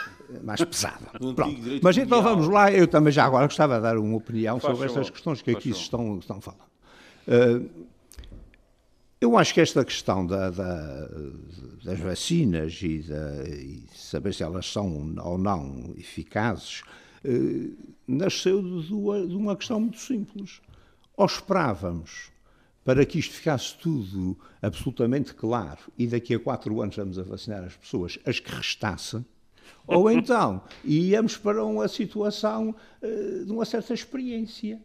mais 0.45 0.63
pesada. 0.63 1.07
Pronto. 1.35 1.47
Mas 1.83 1.97
então 1.97 2.23
vamos 2.23 2.47
lá, 2.49 2.71
eu 2.71 2.87
também 2.87 3.11
já 3.11 3.25
agora 3.25 3.47
gostava 3.47 3.77
de 3.77 3.83
dar 3.83 3.97
uma 3.97 4.15
opinião 4.19 4.61
Faz 4.61 4.75
sobre 4.75 4.87
estas 4.89 5.09
questões 5.09 5.41
que 5.41 5.53
Faz 5.53 5.65
aqui 5.65 5.73
se 5.73 5.81
estão, 5.81 6.19
estão 6.19 6.39
falando. 6.43 6.61
Uh, 7.27 7.87
eu 9.19 9.39
acho 9.39 9.55
que 9.55 9.63
esta 9.63 9.83
questão 9.83 10.27
da- 10.27 10.51
da- 10.51 11.09
das 11.83 11.99
vacinas 11.99 12.79
e, 12.83 12.99
da- 12.99 13.45
e 13.49 13.85
saber 13.95 14.35
se 14.35 14.43
elas 14.43 14.71
são 14.71 15.15
ou 15.25 15.39
não 15.39 15.95
eficazes 15.97 16.83
uh, 17.25 17.96
nasceu 18.07 18.63
de, 18.63 18.93
uma- 18.93 19.57
questão 19.57 19.81
muito 19.81 19.99
simples. 19.99 20.61
Ou 21.17 21.27
esperávamos 21.27 22.31
para 22.85 23.05
que 23.05 23.19
isto 23.19 23.35
ficasse 23.35 23.75
tudo 23.77 24.39
absolutamente 24.63 25.35
claro 25.35 25.81
e 25.99 26.07
daqui 26.07 26.35
a 26.35 26.39
quatro 26.39 26.81
anos 26.81 26.95
vamos 26.97 27.19
a 27.19 27.23
vacinar 27.23 27.65
as 27.65 27.75
pessoas, 27.77 28.19
as 28.25 28.39
que 28.39 28.55
restassem, 28.55 29.25
ou 29.87 30.09
então 30.13 30.63
íamos 30.85 31.37
para 31.37 31.65
uma 31.65 31.89
situação 31.89 32.75
eh, 33.03 33.43
de 33.45 33.51
uma 33.51 33.65
certa 33.65 33.93
experiência. 33.93 34.81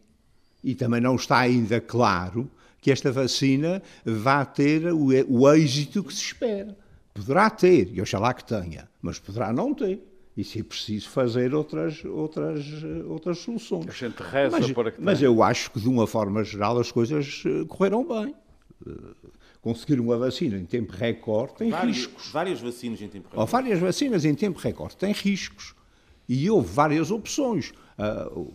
E 0.64 0.74
também 0.74 1.00
não 1.00 1.16
está 1.16 1.38
ainda 1.38 1.80
claro 1.80 2.50
que 2.80 2.90
esta 2.90 3.12
vacina 3.12 3.80
vá 4.04 4.44
ter 4.44 4.92
o, 4.92 5.08
o 5.28 5.52
êxito 5.52 6.02
que 6.02 6.12
se 6.12 6.22
espera. 6.22 6.76
Poderá 7.14 7.50
ter, 7.50 7.90
e 7.94 8.00
oxalá 8.00 8.32
que 8.34 8.44
tenha, 8.44 8.88
mas 9.00 9.18
poderá 9.18 9.52
não 9.52 9.74
ter. 9.74 10.02
E 10.36 10.42
se 10.42 10.60
é 10.60 10.62
preciso 10.62 11.08
fazer 11.10 11.54
outras, 11.54 12.02
outras, 12.04 12.64
outras 13.06 13.38
soluções. 13.38 13.86
A 13.88 13.92
gente 13.92 14.18
reza 14.22 14.58
mas, 14.58 14.72
para 14.72 14.90
que 14.90 15.00
mas 15.00 15.18
tenha. 15.18 15.28
eu 15.28 15.42
acho 15.42 15.70
que, 15.70 15.78
de 15.80 15.88
uma 15.88 16.06
forma 16.06 16.42
geral, 16.42 16.78
as 16.78 16.90
coisas 16.90 17.42
eh, 17.44 17.64
correram 17.68 18.06
bem. 18.06 18.34
Eh, 18.86 18.92
Conseguir 19.60 20.00
uma 20.00 20.16
vacina 20.18 20.56
em 20.58 20.64
tempo 20.64 20.90
recorde 20.92 21.54
tem 21.54 21.70
Vários- 21.70 21.98
riscos. 21.98 22.30
várias 22.32 22.60
vacinas 22.60 23.00
em 23.00 23.06
tempo 23.08 23.28
Ou 23.30 23.36
real. 23.36 23.46
várias 23.46 23.78
vacinas 23.78 24.24
em 24.24 24.34
tempo 24.34 24.58
recorde 24.58 24.96
têm 24.96 25.12
riscos. 25.12 25.74
E 26.28 26.50
houve 26.50 26.66
várias 26.72 27.10
opções. 27.12 27.72
Ah, 27.96 28.28
o, 28.34 28.54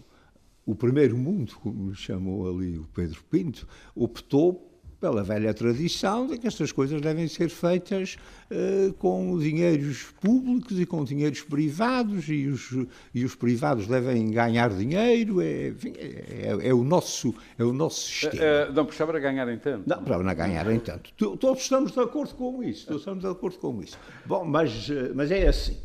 o 0.65 0.75
primeiro 0.75 1.15
mundo, 1.15 1.53
como 1.61 1.95
chamou 1.95 2.49
ali 2.49 2.77
o 2.77 2.85
Pedro 2.93 3.23
Pinto, 3.29 3.65
optou 3.95 4.76
pela 4.99 5.21
velha 5.23 5.53
tradição 5.53 6.25
de 6.25 6.37
que 6.39 6.47
estas 6.47 6.71
coisas 6.71 6.99
devem 6.99 7.27
ser 7.27 7.49
feitas 7.49 8.15
eh, 8.49 8.91
com 8.97 9.37
dinheiros 9.37 10.05
públicos 10.19 10.79
e 10.79 10.85
com 10.87 11.03
dinheiros 11.03 11.41
privados 11.41 12.27
e 12.29 12.47
os, 12.47 12.71
e 13.13 13.23
os 13.23 13.35
privados 13.35 13.85
devem 13.87 14.31
ganhar 14.31 14.69
dinheiro. 14.71 15.39
É, 15.39 15.67
enfim, 15.69 15.93
é, 15.97 16.57
é 16.69 16.73
o, 16.73 16.83
nosso, 16.83 17.33
é 17.59 17.63
o 17.63 17.71
nosso 17.71 18.07
sistema. 18.07 18.33
Uh, 18.69 18.73
não 18.73 18.85
precisava 18.85 19.11
era 19.11 19.19
ganhar 19.19 19.47
em 19.53 19.57
tanto. 19.59 19.87
Não, 19.87 20.03
para 20.03 20.17
não 20.23 20.35
ganharem 20.35 20.79
tanto. 20.79 21.11
Tu- 21.15 21.37
Todos 21.37 21.61
estamos 21.61 21.91
de 21.91 21.99
acordo 21.99 22.33
com 22.33 22.63
isso. 22.63 22.87
Todos 22.87 23.01
estamos 23.01 23.23
de 23.23 23.29
acordo 23.29 23.57
com 23.59 23.81
isso. 23.83 23.97
Bom, 24.25 24.45
mas, 24.45 24.89
mas 25.13 25.29
é 25.29 25.47
assim. 25.47 25.77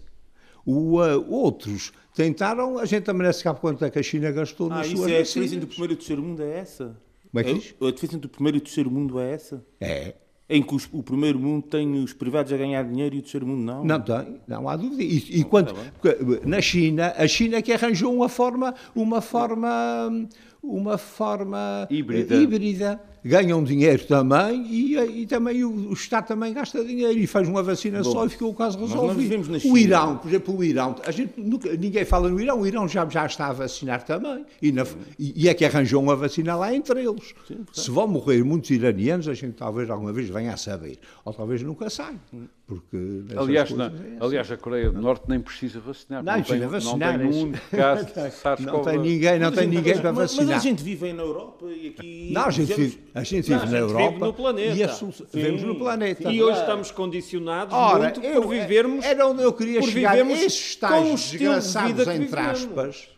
O, 0.64 1.02
eh, 1.04 1.16
outros 1.16 1.92
tentaram, 2.14 2.78
a 2.78 2.84
gente 2.86 3.04
se 3.34 3.42
sabe 3.42 3.60
quanto 3.60 3.84
é 3.84 3.90
que 3.90 3.98
a 3.98 4.02
China 4.02 4.30
gastou 4.30 4.70
Ah, 4.72 4.76
nas 4.76 4.86
isso 4.86 4.96
suas 4.96 5.10
é 5.10 5.16
a 5.16 5.18
vacinas. 5.18 5.26
diferença 5.50 5.54
entre 5.56 5.64
o 5.64 5.68
primeiro 5.68 5.92
e 5.92 5.96
terceiro 5.96 6.22
mundo, 6.22 6.42
é 6.42 6.58
essa? 6.58 6.96
Como 7.32 7.40
é 7.40 7.44
que 7.44 7.54
diz? 7.54 7.74
A 7.80 7.90
diferença 7.90 8.16
entre 8.16 8.26
o 8.26 8.30
primeiro 8.30 8.58
e 8.58 8.60
o 8.60 8.60
terceiro 8.60 8.90
mundo 8.90 9.18
é 9.18 9.32
essa? 9.32 9.64
É. 9.80 10.14
Em 10.50 10.62
que 10.62 10.74
os- 10.74 10.86
o 10.92 11.02
primeiro 11.02 11.38
mundo 11.38 11.66
tem 11.66 11.94
os 12.02 12.12
privados 12.12 12.52
a 12.52 12.56
ganhar 12.58 12.82
dinheiro 12.84 13.14
e 13.14 13.18
o 13.20 13.22
terceiro 13.22 13.46
mundo 13.46 13.62
não? 13.62 13.82
Não 13.84 14.00
tem, 14.00 14.40
não 14.46 14.68
há 14.68 14.76
dúvida. 14.76 15.02
E, 15.02 15.40
e 15.40 15.44
quando, 15.44 15.72
porque, 15.98 16.46
na 16.46 16.60
China, 16.60 17.14
a 17.16 17.26
China 17.26 17.56
é 17.56 17.62
que 17.62 17.72
arranjou 17.72 18.14
uma 18.14 18.28
forma, 18.28 18.74
uma 18.94 19.22
forma, 19.22 20.28
uma 20.62 20.98
forma 20.98 21.86
Híbrida. 21.90 22.34
eh, 22.34 22.40
híbrida. 22.42 23.00
Ganham 23.24 23.62
dinheiro 23.62 24.04
também 24.06 24.66
e, 24.68 24.96
e 25.22 25.26
também 25.26 25.62
o, 25.62 25.70
o 25.90 25.92
Estado 25.92 26.26
também 26.26 26.52
gasta 26.52 26.84
dinheiro 26.84 27.16
e 27.18 27.26
faz 27.26 27.48
uma 27.48 27.62
vacina 27.62 28.02
só 28.02 28.26
e 28.26 28.28
ficou 28.28 28.50
o 28.50 28.54
caso 28.54 28.78
resolvido. 28.80 29.62
o. 29.70 29.78
Irão, 29.78 30.16
por 30.18 30.28
exemplo, 30.28 30.56
o 30.58 30.64
Irão, 30.64 30.96
a 31.06 31.10
gente 31.12 31.34
nunca- 31.40 31.72
ninguém 31.76 32.04
fala 32.04 32.28
no 32.28 32.40
Irão, 32.40 32.60
o 32.62 32.66
Irão 32.66 32.88
já, 32.88 33.08
já 33.08 33.24
está 33.26 33.46
a 33.48 33.52
vacinar 33.52 34.02
também 34.04 34.44
e, 34.60 34.72
na- 34.72 34.84
e- 35.18 35.44
e 35.44 35.48
é 35.48 35.54
que 35.54 35.64
arranjou 35.64 36.02
uma 36.02 36.16
vacina 36.16 36.56
lá 36.56 36.74
entre 36.74 37.00
eles. 37.00 37.32
Se 37.72 37.90
vão 37.92 38.08
morrer 38.08 38.42
muitos 38.42 38.70
iranianos, 38.70 39.28
a 39.28 39.34
gente 39.34 39.54
talvez 39.54 39.88
alguma 39.88 40.12
vez 40.12 40.28
venha 40.28 40.54
a 40.54 40.56
saber, 40.56 40.98
ou 41.24 41.32
talvez 41.32 41.62
nunca 41.62 41.88
saiba. 41.88 42.18
Porque 42.66 42.96
nessas 42.96 43.38
Aliás, 43.38 43.70
na- 43.72 43.84
é 43.84 43.88
assim. 43.88 44.16
aliás, 44.20 44.50
a 44.50 44.56
Coreia 44.56 44.90
do 44.90 45.00
Norte 45.00 45.24
nem 45.28 45.38
precisa 45.40 45.78
vacinar. 45.80 46.24
Não, 46.24 46.42
tem, 46.42 46.60
vacinar, 46.60 46.80
não 46.92 46.98
tem 46.98 47.08
é 47.08 47.26
um 47.26 47.30
isso. 47.30 47.42
único 47.44 47.70
caso 47.70 48.06
de 48.06 48.12
Não 48.66 48.82
tem 48.82 48.98
ninguém, 48.98 49.38
não 49.38 49.52
tem 49.52 49.66
ninguém 49.68 49.98
para 49.98 50.12
Mas, 50.12 50.20
mas 50.34 50.36
vacinar. 50.36 50.56
a 50.56 50.60
gente 50.60 50.82
vive 50.82 51.12
na 51.12 51.22
Europa 51.22 51.66
e 51.66 51.88
aqui. 51.88 52.30
Não, 52.32 52.46
a 52.46 52.50
gente 52.50 52.72
vive, 52.72 52.98
a 53.14 53.22
gente 53.22 53.50
Não, 53.50 53.58
vive 53.60 53.68
a 53.68 53.70
na 53.80 53.86
gente 53.86 53.90
Europa 53.92 54.10
vive 54.12 54.20
no 54.24 54.32
planeta. 54.34 54.74
e 54.76 54.82
a 54.82 54.88
solução- 54.88 55.26
vivemos 55.32 55.62
no 55.62 55.74
planeta. 55.76 56.32
E 56.32 56.42
hoje 56.42 56.60
estamos 56.60 56.90
condicionados 56.90 57.74
Ora, 57.74 58.04
muito 58.04 58.20
eu- 58.20 58.42
por 58.42 58.48
vivermos. 58.50 59.04
Era 59.04 59.26
onde 59.26 59.42
eu 59.42 59.52
queria 59.52 59.80
por 59.80 59.88
chegar. 59.90 60.10
vivermos 60.16 60.38
Esses 60.40 60.76
de 60.76 61.38
desgraçados, 61.38 62.04
que 62.04 62.10
entre 62.12 62.40
aspas, 62.40 63.08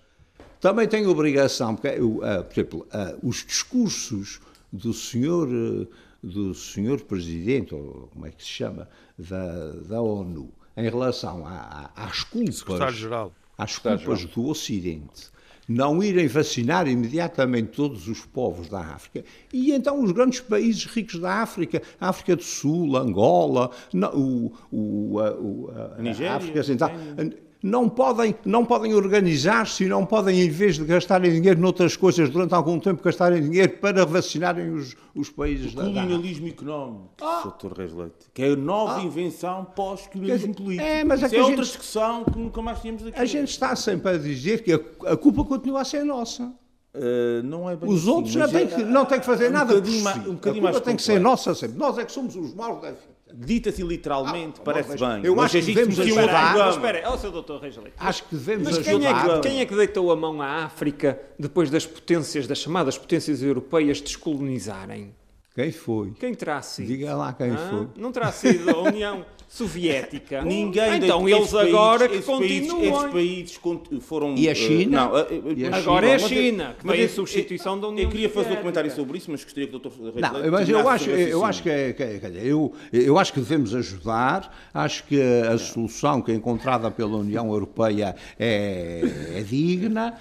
também 0.60 0.88
têm 0.88 1.06
obrigação, 1.06 1.74
porque, 1.76 1.88
eu, 2.00 2.20
ah, 2.24 2.42
por 2.42 2.52
exemplo, 2.52 2.86
ah, 2.92 3.14
os 3.22 3.44
discursos 3.44 4.40
do 4.72 4.92
senhor, 4.92 5.48
eh, 5.48 5.86
do 6.22 6.54
senhor 6.54 7.00
presidente, 7.02 7.74
ou 7.74 8.08
como 8.12 8.26
é 8.26 8.30
que 8.30 8.42
se 8.42 8.48
chama, 8.48 8.88
da, 9.18 9.72
da 9.86 10.00
ONU, 10.02 10.50
em 10.76 10.82
relação 10.88 11.46
a- 11.46 11.90
a- 11.94 12.04
às 12.06 12.24
culpas, 12.24 12.56
Secretário-Geral. 12.56 13.32
às 13.56 13.78
culpas 13.78 14.24
do 14.24 14.46
Ocidente, 14.48 15.28
não 15.68 16.02
irem 16.02 16.26
vacinar 16.26 16.86
imediatamente 16.88 17.68
todos 17.68 18.06
os 18.08 18.24
povos 18.26 18.68
da 18.68 18.80
África, 18.80 19.24
e 19.52 19.72
então 19.72 20.02
os 20.02 20.12
grandes 20.12 20.40
países 20.40 20.84
ricos 20.86 21.18
da 21.20 21.34
África, 21.42 21.80
a 22.00 22.08
África 22.08 22.36
do 22.36 22.42
Sul, 22.42 22.96
Angola, 22.96 23.70
o, 24.14 24.52
o, 24.70 25.18
a, 25.20 25.32
o- 25.32 25.70
a- 25.98 26.02
Nigéria, 26.02 26.34
África 26.34 26.62
Central, 26.62 26.90
Quênia. 27.16 27.43
Não 27.64 27.88
podem, 27.88 28.34
não 28.44 28.62
podem 28.62 28.92
organizar-se 28.92 29.84
e 29.84 29.88
não 29.88 30.04
podem, 30.04 30.42
em 30.42 30.50
vez 30.50 30.76
de 30.76 30.84
gastarem 30.84 31.32
dinheiro 31.32 31.58
noutras 31.58 31.96
coisas, 31.96 32.28
durante 32.28 32.52
algum 32.54 32.78
tempo 32.78 33.02
gastarem 33.02 33.42
dinheiro 33.42 33.78
para 33.78 34.04
vacinarem 34.04 34.70
os, 34.70 34.94
os 35.14 35.30
países 35.30 35.72
da, 35.74 35.82
da. 35.84 35.88
Colonialismo 35.88 36.46
económico, 36.46 37.08
Dr. 37.18 37.72
Reis 37.78 37.92
Leite, 37.94 38.12
que 38.34 38.42
é 38.42 38.50
a 38.52 38.56
nova 38.56 39.00
invenção 39.00 39.64
pós-colonialismo 39.74 40.54
político. 40.54 40.86
é, 40.86 41.04
mas 41.04 41.22
é 41.22 41.28
que 41.30 41.36
é 41.36 41.38
a 41.38 41.42
outra 41.42 41.56
gente- 41.56 41.66
discussão 41.68 42.24
que 42.24 42.38
nunca 42.38 42.60
mais 42.60 42.80
tínhamos 42.80 43.06
aqui. 43.06 43.18
A 43.18 43.24
gente 43.24 43.48
está 43.48 43.74
sempre 43.74 44.10
a 44.10 44.18
dizer 44.18 44.62
que 44.62 44.70
a, 44.74 45.12
a 45.12 45.16
culpa 45.16 45.42
continua 45.44 45.80
a 45.80 45.84
ser 45.86 46.04
nossa. 46.04 46.52
Uh, 46.94 47.42
não 47.42 47.68
é 47.68 47.74
bem 47.74 47.88
Os 47.90 48.02
assim, 48.02 48.10
outros 48.10 48.34
não 48.36 48.44
é- 48.44 48.66
que, 48.66 48.82
não 48.84 49.04
têm 49.06 49.18
que 49.20 49.26
fazer 49.26 49.48
um 49.48 49.52
nada 49.52 49.74
bocadinho 49.74 49.98
si. 49.98 50.04
mais- 50.04 50.16
um 50.18 50.20
a 50.20 50.34
bocadinho 50.34 50.62
culpa 50.62 50.72
mais 50.74 50.80
tem 50.84 50.94
que 50.96 51.02
ser 51.02 51.18
nossa 51.18 51.54
sempre. 51.54 51.76
Nós 51.78 51.96
é 51.98 52.04
que 52.04 52.12
somos 52.12 52.36
os 52.36 52.54
maus 52.54 52.80
da 52.82 52.90
vida. 52.90 53.14
Dita-se 53.36 53.82
literalmente, 53.82 54.60
Ah, 54.60 54.64
parece 54.64 54.90
mas 54.90 55.00
bem. 55.00 55.24
eu 55.24 55.34
mas 55.34 55.46
acho 55.46 55.56
é 55.56 55.60
que 55.60 55.66
devemos 55.66 55.94
que 55.96 56.02
ajudar. 56.02 56.56
Mas 56.56 56.74
espera, 56.76 56.98
aí, 56.98 57.04
ó, 57.04 57.16
seu 57.16 57.32
doutor 57.32 57.60
Reis 57.60 57.76
Leite. 57.76 57.92
Acho 57.98 58.24
que 58.24 58.36
devemos 58.36 58.64
Mas 58.64 58.78
quem 58.78 59.04
é, 59.04 59.08
ajudar. 59.10 59.40
que, 59.40 59.48
quem 59.48 59.60
é 59.60 59.66
que 59.66 59.74
deitou 59.74 60.12
a 60.12 60.16
mão 60.16 60.40
à 60.40 60.64
África 60.64 61.20
depois 61.36 61.68
das 61.68 61.84
potências, 61.84 62.46
das 62.46 62.58
chamadas 62.58 62.96
potências 62.96 63.42
europeias, 63.42 64.00
descolonizarem? 64.00 65.12
Quem 65.54 65.70
foi? 65.70 66.10
Quem 66.18 66.34
terá 66.34 66.60
sido? 66.60 66.88
Diga 66.88 67.14
lá 67.14 67.32
quem 67.32 67.52
ah, 67.52 67.68
foi. 67.70 67.86
Não 67.96 68.10
terá 68.10 68.32
sido 68.32 68.68
a 68.70 68.82
União 68.82 69.24
Soviética. 69.48 70.42
Ninguém 70.42 70.96
então 70.96 71.28
eles 71.28 71.52
países, 71.52 71.72
agora 71.72 72.08
que 72.08 72.20
continuam. 72.22 72.82
Esses 72.82 73.12
países 73.12 73.60
foram. 74.00 74.34
E 74.34 74.48
a 74.48 74.54
China? 74.54 75.06
Uh, 75.06 75.12
não, 75.12 75.50
uh, 75.50 75.52
e 75.56 75.64
a 75.64 75.76
agora 75.76 76.06
China, 76.06 76.10
é 76.10 76.14
a 76.14 76.28
China, 76.28 76.76
que 76.76 76.86
veio 76.88 77.04
a 77.04 77.08
substituição 77.08 77.78
da 77.78 77.86
União 77.86 78.02
Eu 78.02 78.10
queria 78.10 78.28
fazer 78.28 78.54
um 78.54 78.56
comentário 78.56 78.90
sobre 78.90 79.16
isso, 79.16 79.30
mas 79.30 79.44
gostaria 79.44 79.68
que 79.68 79.76
o 79.76 79.78
Dr. 79.78 79.90
Não, 80.16 80.50
mas 80.50 80.68
eu 80.68 80.88
acho, 80.88 81.10
eu 81.10 81.44
acho 81.44 81.62
que, 81.62 81.70
é, 81.70 81.92
que, 81.92 82.02
é, 82.02 82.20
eu, 82.42 82.72
eu 82.92 83.16
acho 83.16 83.32
que 83.32 83.38
devemos 83.38 83.72
ajudar. 83.76 84.52
Acho 84.74 85.04
que 85.04 85.22
a 85.22 85.56
solução 85.56 86.20
que 86.20 86.32
é 86.32 86.34
encontrada 86.34 86.90
pela 86.90 87.16
União 87.16 87.48
Europeia 87.52 88.16
é, 88.36 89.02
é 89.36 89.40
digna, 89.42 90.14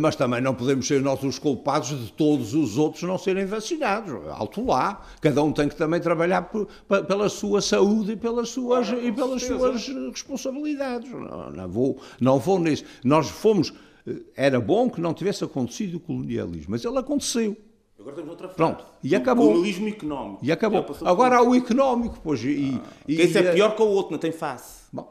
mas 0.00 0.16
também 0.16 0.40
não 0.40 0.52
podemos 0.52 0.88
ser 0.88 1.00
nós 1.00 1.22
os 1.22 1.38
culpados 1.38 1.90
de 1.90 2.10
todos 2.10 2.54
os 2.54 2.76
outros 2.76 3.04
não 3.04 3.16
serem 3.16 3.46
vacinados. 3.46 4.12
Alto 4.30 4.66
lá. 4.66 4.79
Cada 5.20 5.42
um 5.42 5.52
tem 5.52 5.68
que 5.68 5.76
também 5.76 6.00
trabalhar 6.00 6.42
por, 6.42 6.66
pela 7.06 7.28
sua 7.28 7.60
saúde 7.60 8.12
e 8.12 8.16
pelas 8.16 8.48
suas 8.48 8.60
suas, 8.86 9.04
e 9.04 9.12
pelas 9.12 9.42
suas 9.42 9.88
responsabilidades. 10.10 11.10
Não, 11.10 11.50
não, 11.50 11.68
vou, 11.68 12.00
não 12.20 12.38
vou 12.38 12.58
nisso. 12.58 12.84
Nós 13.04 13.28
fomos. 13.28 13.72
Eh, 14.06 14.20
era 14.34 14.60
bom 14.60 14.88
que 14.88 15.00
não 15.00 15.12
tivesse 15.12 15.44
acontecido 15.44 15.96
o 15.96 16.00
colonialismo, 16.00 16.70
mas 16.70 16.84
ele 16.84 16.98
aconteceu. 16.98 17.56
Agora 17.98 18.16
temos 18.16 18.30
outra 18.30 18.48
frase. 18.48 18.56
Pronto, 18.56 18.84
e 19.02 19.14
acabou. 19.14 19.46
O 19.46 19.48
colonialismo 19.48 19.88
económico. 19.88 20.44
E 20.44 20.52
acabou. 20.52 20.86
Agora 21.04 21.36
há 21.36 21.42
o 21.42 21.54
económico, 21.54 22.18
pois. 22.22 22.42
E, 22.42 22.80
ah. 22.82 22.88
e, 23.06 23.20
Esse 23.20 23.38
é 23.38 23.52
pior 23.52 23.76
que 23.76 23.82
o 23.82 23.86
outro, 23.86 24.12
não 24.12 24.18
tem 24.18 24.32
face. 24.32 24.84
Bom, 24.92 25.10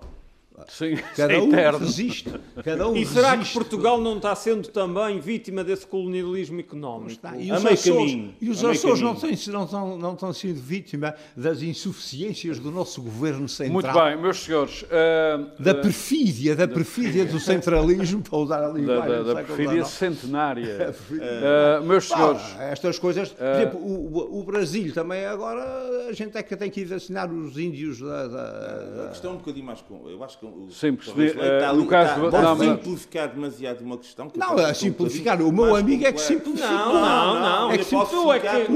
Sim, 0.69 0.95
cada 1.15 1.33
é 1.33 1.39
um 1.41 1.47
eterno. 1.47 1.79
resiste. 1.79 2.31
Cada 2.63 2.87
um 2.87 2.95
e 2.95 3.05
será 3.05 3.31
resiste. 3.31 3.53
que 3.53 3.59
Portugal 3.59 3.99
não 3.99 4.17
está 4.17 4.35
sendo 4.35 4.67
também 4.69 5.19
vítima 5.19 5.63
desse 5.63 5.85
colonialismo 5.85 6.59
económico? 6.59 7.11
Está. 7.11 7.35
E 7.35 7.51
os 7.51 7.65
Açores, 7.65 8.17
e 8.39 8.49
os 8.49 8.63
Açores 8.63 9.01
não, 9.01 9.15
têm, 9.15 9.37
não, 9.47 9.63
estão, 9.65 9.97
não 9.97 10.13
estão 10.13 10.33
sendo 10.33 10.61
vítima 10.61 11.15
das 11.35 11.61
insuficiências 11.61 12.59
do 12.59 12.71
nosso 12.71 13.01
governo 13.01 13.47
central. 13.49 13.73
Muito 13.73 13.93
bem, 13.93 14.21
meus 14.21 14.37
senhores. 14.37 14.83
Uh, 14.83 15.61
da 15.61 15.73
perfídia, 15.73 16.55
da 16.55 16.67
perfídia 16.67 17.25
do 17.25 17.39
centralismo, 17.39 18.21
para 18.21 18.37
usar 18.37 18.63
a 18.63 18.69
linguagem. 18.69 19.09
Da, 19.09 19.23
da, 19.23 19.33
da 19.33 19.43
perfídia 19.43 19.85
centenária. 19.85 20.95
uh, 21.11 21.83
meus 21.83 22.07
senhores. 22.07 22.41
estas 22.59 22.99
coisas. 22.99 23.29
Por 23.29 23.45
exemplo, 23.45 23.79
o, 23.79 24.39
o, 24.39 24.43
Brasil 24.43 24.93
também 24.93 25.25
agora, 25.25 26.07
a 26.09 26.13
gente 26.13 26.37
é 26.37 26.43
que 26.43 26.55
tem 26.55 26.69
que 26.69 26.81
ir 26.81 26.85
vacinar 26.85 27.31
os 27.31 27.57
índios 27.57 27.99
da. 27.99 28.27
da, 28.27 29.05
a 29.05 29.07
questão 29.09 29.31
é 29.31 29.33
um 29.33 29.37
bocadinho 29.37 29.65
mais. 29.65 29.83
Eu 30.05 30.23
acho 30.23 30.39
que 30.39 30.45
Sim, 30.69 30.95
percebi. 30.95 31.31
Uh, 31.31 31.75
no 31.75 31.85
caso 31.85 32.25
está, 32.25 32.41
não, 32.41 32.57
simplificar 32.57 33.29
demasiado 33.29 33.81
uma 33.81 33.97
questão. 33.97 34.31
não, 34.35 34.59
é 34.59 34.73
simplificar. 34.73 35.41
O 35.41 35.51
meu 35.51 35.75
amigo 35.75 36.05
é 36.05 36.11
que 36.11 36.21
simplifica. 36.21 36.67
Não, 36.67 36.93
não, 36.93 37.39
não. 37.39 37.71
É 37.71 37.77
que 37.77 37.83
simplifica. 37.83 38.71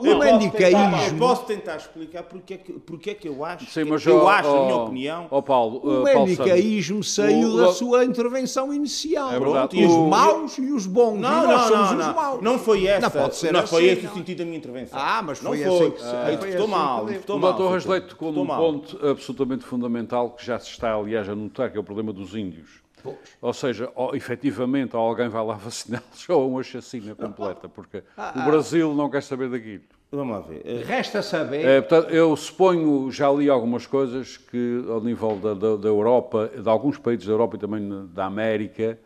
O 0.00 0.18
manicaísmo. 0.18 1.18
Posso 1.18 1.44
tentar 1.44 1.76
explicar 1.76 2.22
porque 2.24 2.54
é 2.54 2.56
que, 2.56 2.72
porque 2.72 3.10
é 3.10 3.14
que 3.14 3.28
eu 3.28 3.44
acho. 3.44 3.66
Sim, 3.70 3.84
mas 3.84 4.04
eu 4.04 4.28
acho, 4.28 4.48
na 4.48 4.62
minha 4.64 4.76
opinião. 4.76 5.26
Ó 5.30 5.40
Paulo, 5.40 5.78
o 5.78 6.02
manicaísmo 6.02 7.02
saiu 7.02 7.56
da 7.56 7.72
sua 7.72 8.04
intervenção 8.04 8.72
inicial. 8.72 9.32
É 9.32 9.38
verdade. 9.38 9.76
E 9.78 9.86
os 9.86 9.96
maus 10.08 10.58
e 10.58 10.72
os 10.72 10.86
bons. 10.86 11.20
Não, 11.20 11.46
não, 11.46 11.70
não. 11.70 11.94
Não, 11.94 12.40
não 12.40 12.58
foi 12.58 12.86
essa. 12.86 13.00
Não 13.00 13.10
pode 13.10 13.36
ser 13.36 13.52
Não 13.52 13.66
foi 13.66 13.84
esse 13.86 14.06
o 14.06 14.14
sentido 14.14 14.38
da 14.38 14.44
minha 14.44 14.56
intervenção. 14.56 14.98
Ah, 14.98 15.22
mas 15.22 15.38
foi 15.38 15.64
assim. 15.64 15.92
Estou 16.48 16.68
mal. 16.68 17.04
O 17.04 17.38
doutor 17.38 17.72
Rasleito 17.72 18.08
tocou 18.08 18.32
num 18.32 18.46
ponto 18.46 19.06
absolutamente 19.06 19.64
fundamental 19.64 20.30
que 20.30 20.44
já 20.44 20.58
se 20.58 20.70
está 20.70 20.96
aliás, 21.04 21.28
a 21.28 21.34
notar 21.34 21.70
que 21.70 21.76
é 21.76 21.80
o 21.80 21.84
problema 21.84 22.12
dos 22.12 22.34
índios. 22.34 22.82
Pois. 23.02 23.16
Ou 23.40 23.52
seja, 23.52 23.92
ou, 23.94 24.16
efetivamente, 24.16 24.96
alguém 24.96 25.28
vai 25.28 25.44
lá 25.44 25.54
vaciná-los 25.56 26.28
ou 26.28 26.50
uma 26.50 26.62
chacina 26.62 27.14
completa, 27.14 27.68
porque 27.68 28.02
ah, 28.16 28.32
o 28.36 28.50
Brasil 28.50 28.94
não 28.94 29.10
quer 29.10 29.22
saber 29.22 29.50
daquilo. 29.50 29.84
Vamos 30.10 30.36
lá 30.36 30.40
ver. 30.42 30.62
Eh, 30.64 30.82
Resta 30.84 31.22
saber. 31.22 31.64
É, 31.64 31.80
portanto, 31.80 32.10
eu 32.10 32.34
suponho, 32.36 33.10
já 33.10 33.30
li 33.30 33.50
algumas 33.50 33.84
coisas 33.86 34.36
que, 34.36 34.84
ao 34.88 35.00
nível 35.00 35.36
da, 35.36 35.54
da, 35.54 35.76
da, 35.76 35.88
Europa, 35.88 36.50
de 36.56 36.68
alguns 36.68 36.98
países 36.98 37.26
da 37.26 37.32
Europa 37.32 37.56
e 37.56 37.58
também 37.58 38.06
da 38.12 38.26
América, 38.26 38.98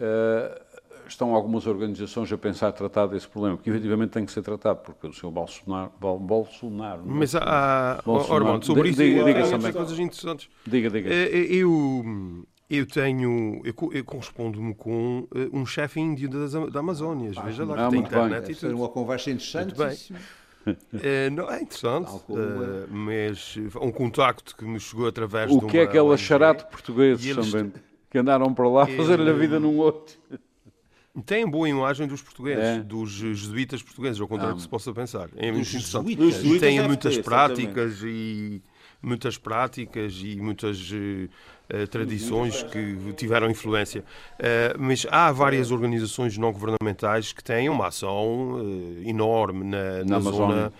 uh, 0.00 0.67
estão 1.12 1.34
algumas 1.34 1.66
organizações 1.66 2.32
a 2.32 2.38
pensar 2.38 2.72
tratar 2.72 3.06
desse 3.06 3.28
problema, 3.28 3.56
que 3.56 3.68
efetivamente 3.68 4.10
tem 4.10 4.24
que 4.24 4.32
ser 4.32 4.42
tratado, 4.42 4.80
porque 4.80 5.06
o 5.06 5.12
Sr. 5.12 5.30
Bolsonaro. 5.30 5.92
Bolsonaro 5.98 7.02
Mas 7.04 7.34
há. 7.34 8.00
Bolsonaro, 8.04 8.64
sobre 8.64 8.90
isso, 8.90 9.02
diga, 9.02 9.24
diga, 9.24 9.42
diga 9.42 9.72
coisas 9.72 9.98
interessantes. 9.98 10.48
Diga, 10.66 10.90
diga. 10.90 11.12
Eh, 11.12 11.30
eh, 11.32 11.54
eu. 11.54 12.44
Eu 12.70 12.84
tenho, 12.84 13.62
eu, 13.64 13.74
eu 13.94 14.04
correspondo-me 14.04 14.74
com 14.74 15.20
uh, 15.20 15.56
um 15.56 15.64
chefe 15.64 16.00
índio 16.00 16.28
das, 16.28 16.52
da 16.70 16.80
Amazónia. 16.80 17.30
Ah, 17.34 17.40
Veja 17.40 17.64
lá 17.64 17.74
que 17.74 17.80
ah, 17.80 17.88
tem 17.88 18.00
internet 18.00 18.42
bem. 18.42 18.52
e 18.52 18.54
tudo. 18.54 18.76
uma 18.76 18.90
conversa 18.90 19.30
interessante. 19.30 19.74
Muito 19.74 19.88
bem. 19.88 20.18
Uh, 20.66 21.30
não, 21.32 21.50
é 21.50 21.62
interessante, 21.62 22.10
uh, 22.28 22.86
mas 22.90 23.56
um 23.80 23.90
contacto 23.90 24.54
que 24.54 24.66
me 24.66 24.78
chegou 24.78 25.06
através 25.06 25.50
o 25.50 25.60
de 25.60 25.64
O 25.64 25.68
que 25.68 25.78
é 25.78 25.82
aquela 25.84 26.14
charate 26.18 26.66
portugueses 26.70 27.24
eles... 27.24 27.50
também, 27.50 27.72
que 28.10 28.18
andaram 28.18 28.52
para 28.52 28.68
lá 28.68 28.86
fazer-lhe 28.86 29.30
a 29.30 29.32
vida 29.32 29.58
num 29.58 29.78
outro? 29.78 30.18
Tem 31.24 31.48
boa 31.48 31.68
imagem 31.68 32.06
dos 32.06 32.22
portugueses, 32.22 32.64
é. 32.64 32.80
dos 32.80 33.10
jesuítas 33.10 33.82
portugueses, 33.82 34.20
ao 34.20 34.28
contrário 34.28 34.52
ah, 34.52 34.54
do 34.54 34.56
que 34.56 34.62
se 34.62 34.68
possa 34.68 34.92
pensar. 34.92 35.28
É 35.36 35.50
muito 35.50 35.68
interessante. 35.68 36.12
E 36.12 36.58
têm 36.58 36.82
muitas 36.82 37.16
ter, 37.16 37.22
práticas 37.22 38.00
e 38.02 38.62
muitas 39.02 39.38
práticas 39.38 40.14
e 40.22 40.36
muitas 40.40 40.90
uh, 40.90 41.86
tradições 41.90 42.62
que 42.64 43.12
tiveram 43.16 43.50
influência. 43.50 44.04
Uh, 44.34 44.78
mas 44.78 45.06
há 45.10 45.30
várias 45.32 45.70
organizações 45.70 46.36
não 46.36 46.52
governamentais 46.52 47.32
que 47.32 47.42
têm 47.42 47.68
uma 47.68 47.88
ação 47.88 48.54
uh, 48.54 49.02
enorme 49.04 49.64
na, 49.64 50.04
na, 50.04 50.20
na 50.20 50.20
zona. 50.20 50.72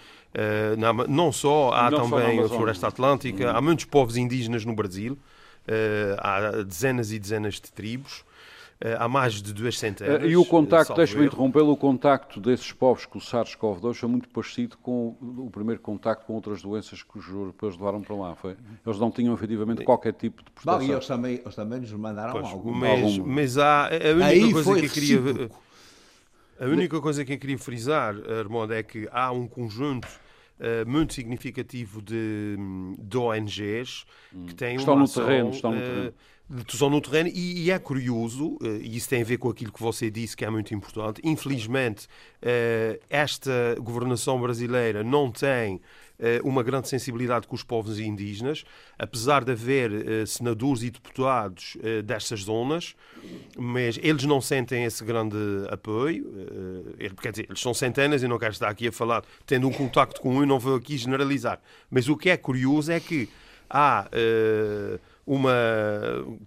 Na, 0.76 0.92
não 0.92 1.32
só, 1.32 1.72
há 1.72 1.90
não 1.90 2.08
também 2.08 2.38
só 2.38 2.44
a 2.44 2.48
Floresta 2.48 2.86
Atlântica, 2.88 3.50
hum. 3.50 3.56
há 3.56 3.60
muitos 3.60 3.86
povos 3.86 4.16
indígenas 4.16 4.64
no 4.64 4.72
Brasil, 4.72 5.18
há 6.18 6.62
dezenas 6.62 7.10
e 7.10 7.18
dezenas 7.18 7.54
de 7.54 7.72
tribos. 7.72 8.24
Eh, 8.80 8.96
há 8.96 9.08
mais 9.08 9.42
de 9.42 9.52
duas 9.52 9.76
centenas. 9.76 10.22
E 10.30 10.36
o 10.36 10.44
contacto, 10.44 10.94
deixe-me 10.94 11.26
interrompê-lo, 11.26 11.72
o 11.72 11.76
contacto 11.76 12.40
desses 12.40 12.70
povos 12.70 13.06
com 13.06 13.18
o 13.18 13.20
SARS-CoV-2 13.20 13.94
foi 13.94 14.08
muito 14.08 14.28
parecido 14.28 14.78
com 14.78 15.16
o 15.20 15.50
primeiro 15.50 15.80
contacto 15.80 16.24
com 16.24 16.34
outras 16.34 16.62
doenças 16.62 17.02
que 17.02 17.18
os 17.18 17.28
europeus 17.28 17.76
levaram 17.76 18.00
para 18.00 18.14
lá. 18.14 18.36
Foi? 18.36 18.56
Eles 18.86 18.98
não 19.00 19.10
tinham 19.10 19.34
efetivamente 19.34 19.82
qualquer 19.82 20.12
tipo 20.12 20.44
de 20.44 20.50
proteção. 20.52 20.78
Bom, 20.78 20.92
e 20.92 20.92
eles 20.92 21.06
também, 21.08 21.40
eles 21.44 21.54
também 21.56 21.80
nos 21.80 21.92
mandaram 21.92 22.32
pois, 22.32 22.46
algum. 22.46 22.72
Mas, 22.72 23.18
mas 23.18 23.58
há, 23.58 23.86
a 23.86 24.12
única 24.12 24.26
Aí 24.26 24.52
coisa 24.52 24.74
que 24.74 24.86
eu 24.86 24.90
queria... 24.90 25.50
A 26.60 26.64
única 26.64 27.00
coisa 27.00 27.24
que 27.24 27.32
eu 27.32 27.38
queria 27.38 27.58
frisar, 27.58 28.16
Armando, 28.40 28.74
é 28.74 28.82
que 28.82 29.08
há 29.12 29.30
um 29.30 29.46
conjunto 29.46 30.08
uh, 30.58 30.88
muito 30.88 31.14
significativo 31.14 32.02
de, 32.02 32.56
de 32.98 33.16
ONGs 33.16 34.04
hum. 34.34 34.46
que 34.46 34.54
têm 34.54 34.76
estão 34.76 34.94
uma 34.94 35.00
no 35.00 35.04
ação, 35.04 35.24
terreno, 35.24 35.50
estão 35.50 35.72
no 35.72 35.80
terreno. 35.80 36.08
Uh, 36.08 36.14
estão 36.66 36.88
no 36.88 37.00
terreno 37.00 37.28
e, 37.28 37.64
e, 37.64 37.70
é 37.70 37.78
curioso, 37.78 38.58
eh, 38.62 38.78
e 38.82 38.96
isso 38.96 39.08
tem 39.08 39.20
a 39.20 39.24
ver 39.24 39.36
com 39.36 39.50
aquilo 39.50 39.70
que 39.70 39.80
você 39.80 40.10
disse 40.10 40.36
que 40.36 40.44
é 40.44 40.50
muito 40.50 40.74
importante. 40.74 41.20
Infelizmente, 41.22 42.08
eh, 42.40 42.98
esta 43.10 43.76
governação 43.78 44.40
brasileira 44.40 45.04
não 45.04 45.30
tem 45.30 45.80
eh, 46.18 46.40
uma 46.42 46.62
grande 46.62 46.88
sensibilidade 46.88 47.46
com 47.46 47.54
os 47.54 47.62
povos 47.62 47.98
indígenas, 47.98 48.64
apesar 48.98 49.44
de 49.44 49.52
haver 49.52 50.26
senadores 50.26 50.82
e 50.82 50.90
deputados 50.90 51.76
destas 52.04 52.40
zonas, 52.40 52.96
mas 53.56 53.98
eles 54.02 54.24
não 54.24 54.40
sentem 54.40 54.84
esse 54.84 55.04
grande 55.04 55.36
apoio. 55.70 56.26
Quer 57.20 57.30
dizer, 57.30 57.46
eles 57.48 57.60
são 57.60 57.72
centenas 57.74 58.22
e 58.22 58.28
não 58.28 58.38
quero 58.38 58.52
estar 58.52 58.68
aqui 58.68 58.88
a 58.88 58.92
falar, 58.92 59.22
tendo 59.46 59.68
um 59.68 59.72
contacto 59.72 60.20
com 60.20 60.36
um, 60.36 60.46
não 60.46 60.58
vou 60.58 60.76
aqui 60.76 60.96
generalizar. 60.96 61.60
Mas 61.90 62.08
o 62.08 62.16
que 62.16 62.30
é 62.30 62.36
curioso 62.36 62.90
é 62.90 62.98
que 62.98 63.28
há 63.70 64.08
uma 65.28 65.52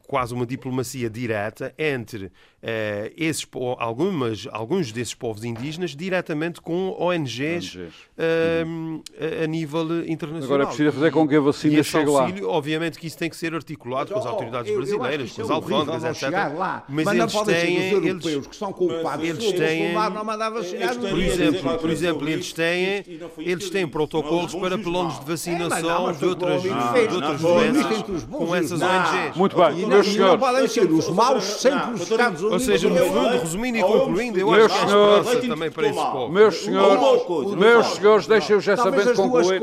quase 0.08 0.34
uma 0.34 0.46
diplomacia 0.46 1.08
direta 1.08 1.72
entre 1.78 2.32
uh, 2.62 3.12
esses, 3.18 3.48
algumas, 3.78 4.48
alguns 4.52 4.92
desses 4.92 5.14
povos 5.14 5.44
indígenas 5.44 5.96
diretamente 5.96 6.62
com 6.62 6.96
ONGs, 7.00 7.76
ONGs. 7.76 7.76
Uh, 7.76 9.04
a, 9.20 9.44
a, 9.44 9.48
nível 9.48 10.08
internacional. 10.08 10.44
Agora 10.44 10.64
é 10.64 10.66
preciso 10.68 10.92
fazer 10.92 11.12
com 11.12 11.28
que 11.28 11.36
a 11.36 11.40
vacina 11.40 11.84
chegue 11.84 12.10
auxílio, 12.10 12.48
lá. 12.48 12.54
Obviamente 12.54 13.00
que 13.00 13.08
isso 13.08 13.18
tem 13.18 13.30
que 13.30 13.36
ser 13.36 13.54
articulado 13.54 14.14
com 14.14 14.20
as 14.20 14.26
autoridades 14.26 14.72
eu, 14.72 14.78
brasileiras, 14.78 15.32
com 15.32 15.42
as 15.42 15.50
alfândegas, 15.50 16.04
etc. 16.04 16.32
Lá. 16.32 16.84
Mas, 16.88 17.06
Mas 17.06 17.18
eles 17.18 17.42
têm, 17.42 17.78
os 17.78 17.94
europeus 17.94 18.26
eles, 18.26 18.48
que 18.48 18.56
são 18.56 18.74
culpados, 18.74 19.28
eles 19.28 19.52
têm, 19.54 19.94
não 19.94 20.24
mandava 20.24 20.64
chegar 20.64 20.96
por 20.96 21.20
exemplo, 21.20 21.78
por 21.78 21.90
exemplo, 21.90 22.30
eles 22.30 22.54
têm, 22.54 23.04
eles 23.40 23.70
têm 23.70 23.88
protocolos 23.88 24.54
para 24.56 24.78
pelonos 24.78 25.20
de 25.20 25.26
vacinação 25.26 26.12
de 26.14 26.26
outras, 26.26 26.62
de 26.62 26.70
outras 27.16 27.42
doenças 27.42 28.24
com 28.30 28.56
essas 28.56 28.82
ONGs. 28.82 29.36
Muito 29.36 29.56
bem, 29.56 29.86
meus 29.86 30.08
senhores. 30.08 30.32
Não 30.34 30.40
podem 30.40 30.68
ser 30.68 30.92
os 30.92 31.10
maus 31.10 31.44
sempre 31.44 31.94
os 31.94 32.02
Estados 32.02 32.51
ou 32.52 32.60
seja, 32.60 32.90
no 32.90 32.98
fundo, 32.98 33.30
resumindo 33.40 33.78
e 33.78 33.82
concluindo, 33.82 34.40
eu 34.40 34.52
acho 34.54 34.68
que 34.68 34.82
há 34.82 35.20
esperança 35.20 35.48
também 35.48 35.72
para 35.72 35.88
esse 35.88 36.00
povo. 36.00 36.32
Meus 36.32 36.56
senhores, 36.56 37.56
meus 37.56 37.88
senhores, 37.88 38.28
deixem 38.28 38.56
o 38.56 38.60
já 38.60 38.78
Samento 38.78 39.14
concluir. 39.14 39.60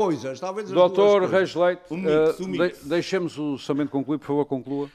Doutor 0.73 1.23
Reis 1.29 1.55
Leite, 1.55 1.81
uh, 1.91 2.71
deixemos 2.83 3.37
o 3.37 3.57
Samento 3.57 3.91
concluir, 3.91 4.17
por 4.17 4.27
favor, 4.27 4.45
conclua. 4.45 4.89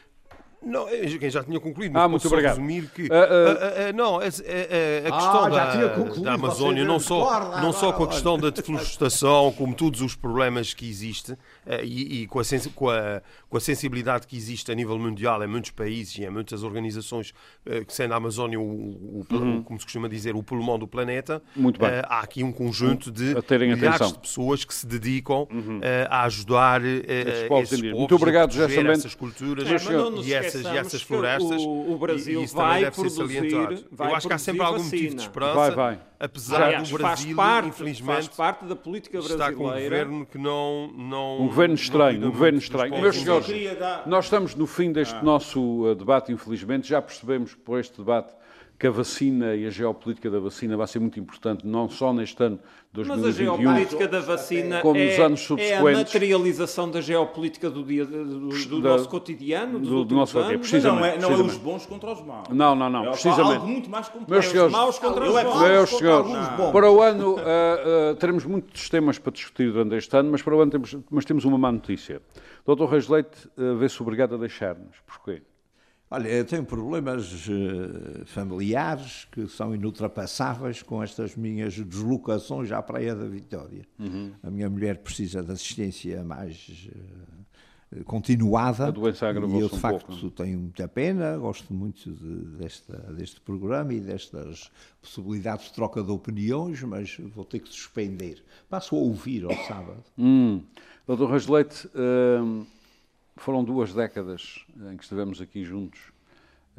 Não, 0.65 0.87
quem 0.87 1.29
já 1.29 1.45
tinha 1.45 1.61
concluído, 1.61 1.97
ah, 1.97 2.09
muito 2.09 2.27
obrigado. 2.27 2.57
resumir 2.57 2.91
que. 2.91 3.03
Uh, 3.03 3.07
uh, 3.07 3.09
uh, 3.11 3.93
não, 3.95 4.17
a, 4.17 4.23
a, 4.23 4.25
a 4.25 4.29
questão 4.29 5.45
ah, 5.45 5.49
da, 5.51 6.21
da 6.23 6.33
Amazónia, 6.33 6.85
não 6.85 6.99
só, 6.99 7.61
não 7.61 7.73
só 7.73 7.93
com 7.93 8.05
a 8.05 8.09
questão 8.09 8.39
da 8.39 8.49
deflorestação, 8.49 9.53
como 9.53 9.75
todos 9.75 10.01
os 10.01 10.15
problemas 10.17 10.73
que 10.73 10.89
existem, 10.89 11.35
eh, 11.35 11.39
e, 11.83 12.23
e 12.23 12.27
com, 12.27 12.41
a, 12.41 12.43
com, 12.75 12.91
a, 12.91 13.23
com, 13.49 13.57
a, 13.57 13.61
sensibilidade 13.61 14.27
que 14.27 14.37
existe 14.37 14.71
a 14.71 14.75
nível 14.75 14.99
mundial 14.99 15.43
em 15.43 15.47
muitos 15.47 15.71
países 15.71 16.17
e 16.19 16.25
em 16.25 16.31
muitas 16.31 16.63
organizações, 16.63 17.33
eh, 17.67 17.85
que 17.85 17.93
sendo 17.93 18.15
a 18.15 18.17
Amazónia, 18.17 18.61
o, 18.61 18.63
o, 18.63 19.27
uhum. 19.31 19.63
como 19.63 19.79
se 19.79 19.87
costuma 19.87 20.09
dizer, 20.09 20.37
o 20.37 20.43
pulmão 20.43 20.79
do 20.79 20.87
planeta, 20.87 21.43
eh, 21.57 22.03
há 22.07 22.21
aqui 22.21 22.45
um 22.45 22.53
conjunto 22.53 23.11
de 23.11 23.35
milhares 23.61 24.13
de 24.13 24.19
pessoas 24.19 24.65
que 24.65 24.75
se 24.75 24.87
dedicam 24.87 25.49
uhum. 25.51 25.81
a 26.09 26.25
ajudar 26.25 26.83
esses 26.85 27.49
povos, 27.49 27.73
esses 27.73 27.81
povos 27.81 27.99
Muito 27.99 28.15
obrigado, 28.15 28.53
José 28.53 28.75
essas 28.91 29.15
culturas 29.15 29.67
é, 29.69 29.75
e, 30.23 30.33
essas, 30.33 30.63
e 30.63 30.77
essas 30.77 31.03
florestas. 31.03 31.63
O, 31.63 31.93
o 31.93 31.99
Brasil 31.99 32.43
e, 32.43 32.47
vai 32.47 32.91
produzir, 32.91 33.85
vai 33.91 34.11
Eu 34.11 34.17
acho 34.17 34.29
que 34.29 34.35
há 34.35 34.39
sempre 34.39 34.63
algum 34.63 34.83
motivo 34.83 35.15
de 35.15 35.23
esperança. 35.23 35.55
Vai, 35.55 35.71
vai. 35.71 36.01
Apesar 36.25 36.63
Aliás, 36.63 36.89
do 36.89 36.97
Brasil, 36.97 37.37
faz 37.37 37.49
parte, 37.51 37.69
infelizmente, 37.69 38.15
faz 38.15 38.29
parte 38.29 38.65
da 38.65 38.75
política 38.75 39.19
brasileira. 39.19 39.45
Está 39.45 39.57
com 39.57 39.69
um 39.69 39.73
governo 39.73 40.27
que 40.27 40.39
não. 40.39 40.91
não 40.97 41.43
um 41.43 41.47
governo 41.49 41.75
estranho, 41.75 42.27
um 42.27 42.31
governo 42.31 42.59
estranho. 42.59 42.99
Meus 42.99 43.17
senhores, 43.17 43.47
nós 44.07 44.25
estamos 44.25 44.55
no 44.55 44.67
fim 44.67 44.91
deste 44.91 45.15
ah. 45.15 45.23
nosso 45.23 45.61
uh, 45.61 45.95
debate, 45.95 46.33
infelizmente. 46.33 46.89
Já 46.89 47.03
percebemos 47.03 47.53
que 47.53 47.61
por 47.61 47.79
este 47.79 47.99
debate 47.99 48.33
que 48.85 48.89
a 48.89 48.91
vacina 48.91 49.55
e 49.55 49.67
a 49.67 49.71
geopolítica 49.71 50.31
da 50.31 50.39
vacina 50.39 50.77
vai 50.77 50.87
ser 50.87 50.99
muito 50.99 51.19
importante, 51.19 51.67
não 51.67 51.89
só 51.89 52.13
neste 52.13 52.43
ano 52.43 52.61
2021, 52.93 53.25
Mas 53.25 53.35
a 53.35 53.43
geopolítica 53.43 54.09
da 54.09 54.21
vacina 54.21 54.81
como 54.83 55.01
nos 55.01 55.13
é, 55.13 55.23
anos 55.23 55.41
subsequentes. 55.41 55.87
é 55.87 55.95
a 55.95 55.97
materialização 55.97 56.91
da 56.91 57.01
geopolítica 57.01 57.71
do, 57.71 57.83
dia, 57.83 58.05
do, 58.05 58.51
do 58.51 58.83
da, 58.83 58.91
nosso 58.91 59.09
cotidiano, 59.09 59.79
do, 59.79 60.05
do 60.05 60.15
nosso 60.15 60.39
dia, 60.45 60.59
precisamente. 60.59 61.19
Não 61.19 61.31
é, 61.31 61.39
não 61.39 61.47
é 61.47 61.47
os 61.47 61.57
bons 61.57 61.87
contra 61.87 62.13
os 62.13 62.21
maus. 62.21 62.49
Não, 62.51 62.75
não, 62.75 62.91
não, 62.91 63.07
é 63.07 63.11
precisamente. 63.13 63.55
algo 63.55 63.67
muito 63.67 63.89
mais 63.89 64.07
complexo. 64.07 64.31
Meus 64.31 64.45
senhores, 64.49 64.75
os 64.75 64.79
maus 64.79 64.99
contra 64.99 65.25
os 65.25 65.43
bons. 65.43 65.61
Meus 65.63 65.91
senhores, 65.91 66.33
para 66.71 66.93
o 66.93 67.01
ano 67.01 67.37
uh, 67.37 67.39
uh, 67.39 68.17
teremos 68.17 68.45
muitos 68.45 68.91
temas 68.91 69.19
para 69.19 69.33
discutir 69.33 69.73
durante 69.73 69.95
este 69.95 70.15
ano, 70.15 70.31
mas 70.31 70.43
para 70.43 70.55
o 70.55 70.61
ano 70.61 70.71
temos, 70.71 70.95
mas 71.11 71.25
temos 71.25 71.47
uma 71.47 71.57
má 71.57 71.73
notícia. 71.73 72.21
Dr. 72.67 72.85
Reis 72.85 73.09
Leite 73.09 73.49
uh, 73.57 73.79
vê-se 73.79 74.03
obrigado 74.03 74.35
a 74.35 74.37
deixar-nos. 74.37 74.99
Porquê? 75.07 75.41
Olha, 76.15 76.29
eu 76.29 76.45
tenho 76.45 76.65
problemas 76.65 77.49
uh, 77.49 78.25
familiares 78.27 79.27
que 79.33 79.49
são 79.49 79.75
inultrapassáveis 79.75 80.81
com 80.81 81.03
estas 81.03 81.35
minhas 81.35 81.75
deslocações 81.77 82.71
à 82.71 82.81
Praia 82.81 83.17
da 83.17 83.27
Vitória. 83.27 83.85
Uhum. 83.99 84.31
A 84.41 84.49
minha 84.49 84.71
mulher 84.71 84.99
precisa 84.99 85.43
de 85.43 85.51
assistência 85.51 86.23
mais 86.23 86.89
uh, 87.91 88.05
continuada. 88.05 88.87
A 88.87 88.91
doença 88.93 89.27
agravou-se 89.27 89.59
E 89.59 89.63
eu, 89.63 89.69
de 89.69 89.75
um 89.75 89.79
facto, 89.79 90.07
pouco. 90.07 90.31
tenho 90.31 90.61
muita 90.61 90.87
pena, 90.87 91.37
gosto 91.37 91.75
muito 91.75 92.09
de, 92.13 92.59
desta, 92.59 92.97
deste 93.13 93.41
programa 93.41 93.93
e 93.93 93.99
destas 93.99 94.71
possibilidades 95.03 95.67
de 95.67 95.73
troca 95.73 96.01
de 96.01 96.13
opiniões, 96.13 96.81
mas 96.85 97.17
vou 97.35 97.45
ter 97.45 97.59
que 97.59 97.71
suspender. 97.71 98.41
Passo 98.71 98.95
a 98.95 98.99
ouvir 99.01 99.47
ao 99.47 99.57
sábado. 99.67 100.05
Hum. 100.17 100.63
Doutor 101.09 101.29
Reis 101.33 101.49
Leite, 101.49 101.89
uh, 101.89 102.65
foram 103.37 103.65
duas 103.65 103.93
décadas 103.93 104.65
em 104.91 104.97
que 104.97 105.03
estivemos 105.03 105.41
aqui 105.41 105.65
juntos 105.65 106.01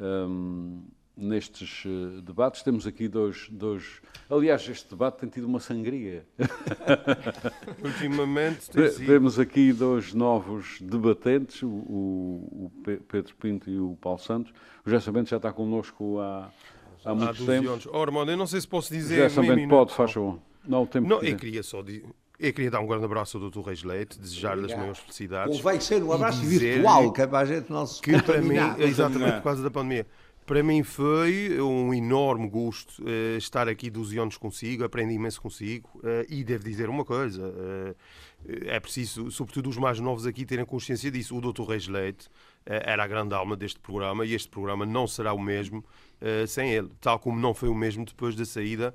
um, 0.00 0.82
nestes 1.16 1.84
uh, 1.84 2.20
debates. 2.22 2.62
Temos 2.62 2.86
aqui 2.86 3.08
dois, 3.08 3.48
dois. 3.50 4.00
Aliás, 4.28 4.68
este 4.68 4.90
debate 4.90 5.18
tem 5.18 5.28
tido 5.28 5.46
uma 5.46 5.60
sangria. 5.60 6.26
Ultimamente 7.82 8.70
tem 8.70 8.90
sido. 8.90 9.06
Temos 9.06 9.38
aqui 9.38 9.72
dois 9.72 10.12
novos 10.12 10.78
debatentes, 10.80 11.62
o, 11.62 11.68
o, 11.68 12.72
Pedro 13.08 13.34
Pinto 13.36 13.70
e 13.70 13.78
o 13.78 13.96
Paulo 14.00 14.18
Santos. 14.18 14.52
O 14.84 14.90
José 14.90 15.04
Sambento 15.04 15.30
já 15.30 15.36
está 15.36 15.52
connosco 15.52 16.20
há, 16.20 16.50
há 17.04 17.14
muito 17.14 17.42
há 17.42 17.46
tempo. 17.46 17.70
Anos. 17.70 17.86
Oh, 17.86 18.02
Armando, 18.02 18.30
eu 18.30 18.36
não 18.36 18.46
sei 18.46 18.60
se 18.60 18.68
posso 18.68 18.92
dizer. 18.92 19.20
O 19.20 19.28
José 19.28 19.42
Sambento 19.42 19.68
pode, 19.68 19.94
faz 19.94 20.12
favor. 20.12 20.38
Não, 20.66 20.82
o 20.82 20.86
tempo 20.86 21.08
não, 21.08 21.22
eu 21.22 21.36
queria 21.36 21.62
só 21.62 21.80
dizer. 21.80 22.04
Eu 22.38 22.52
queria 22.52 22.70
dar 22.70 22.80
um 22.80 22.86
grande 22.86 23.04
abraço 23.04 23.38
ao 23.38 23.50
Dr. 23.50 23.60
Reis 23.60 23.82
Leite, 23.82 24.18
desejar-lhe 24.18 24.66
as 24.66 24.76
maiores 24.76 24.98
felicidades. 24.98 25.56
Convém 25.56 25.80
ser 25.80 26.02
um 26.02 26.12
abraço 26.12 26.42
virtual, 26.42 27.12
que 27.12 27.22
é 27.22 27.26
para 27.26 27.38
a 27.38 27.44
gente 27.44 27.70
não 27.70 27.86
se 27.86 28.00
que 28.02 28.20
para 28.22 28.42
mim, 28.42 28.56
exatamente 28.78 29.36
por 29.36 29.42
causa 29.42 29.62
da 29.62 29.70
pandemia. 29.70 30.06
Para 30.46 30.62
mim 30.62 30.84
foi 30.84 31.60
um 31.60 31.92
enorme 31.92 32.48
gosto 32.48 33.02
uh, 33.02 33.36
estar 33.36 33.68
aqui 33.68 33.90
12 33.90 34.16
anos 34.16 34.36
consigo, 34.36 34.84
aprendi 34.84 35.14
imenso 35.14 35.42
consigo 35.42 35.90
uh, 35.96 36.24
e 36.28 36.44
devo 36.44 36.62
dizer 36.62 36.88
uma 36.88 37.04
coisa, 37.04 37.42
uh, 37.42 37.96
é 38.64 38.78
preciso, 38.78 39.28
sobretudo 39.32 39.68
os 39.68 39.76
mais 39.76 39.98
novos 39.98 40.24
aqui, 40.24 40.46
terem 40.46 40.64
consciência 40.64 41.10
disso. 41.10 41.36
O 41.36 41.40
Dr. 41.40 41.62
Reis 41.62 41.88
Leite 41.88 42.28
era 42.64 43.02
a 43.02 43.06
grande 43.08 43.34
alma 43.34 43.56
deste 43.56 43.80
programa 43.80 44.24
e 44.24 44.34
este 44.34 44.48
programa 44.48 44.86
não 44.86 45.08
será 45.08 45.32
o 45.32 45.38
mesmo 45.38 45.84
sem 46.48 46.72
ele, 46.72 46.90
tal 47.00 47.18
como 47.18 47.38
não 47.38 47.54
foi 47.54 47.68
o 47.68 47.74
mesmo 47.74 48.04
depois 48.04 48.34
da 48.34 48.44
saída 48.44 48.94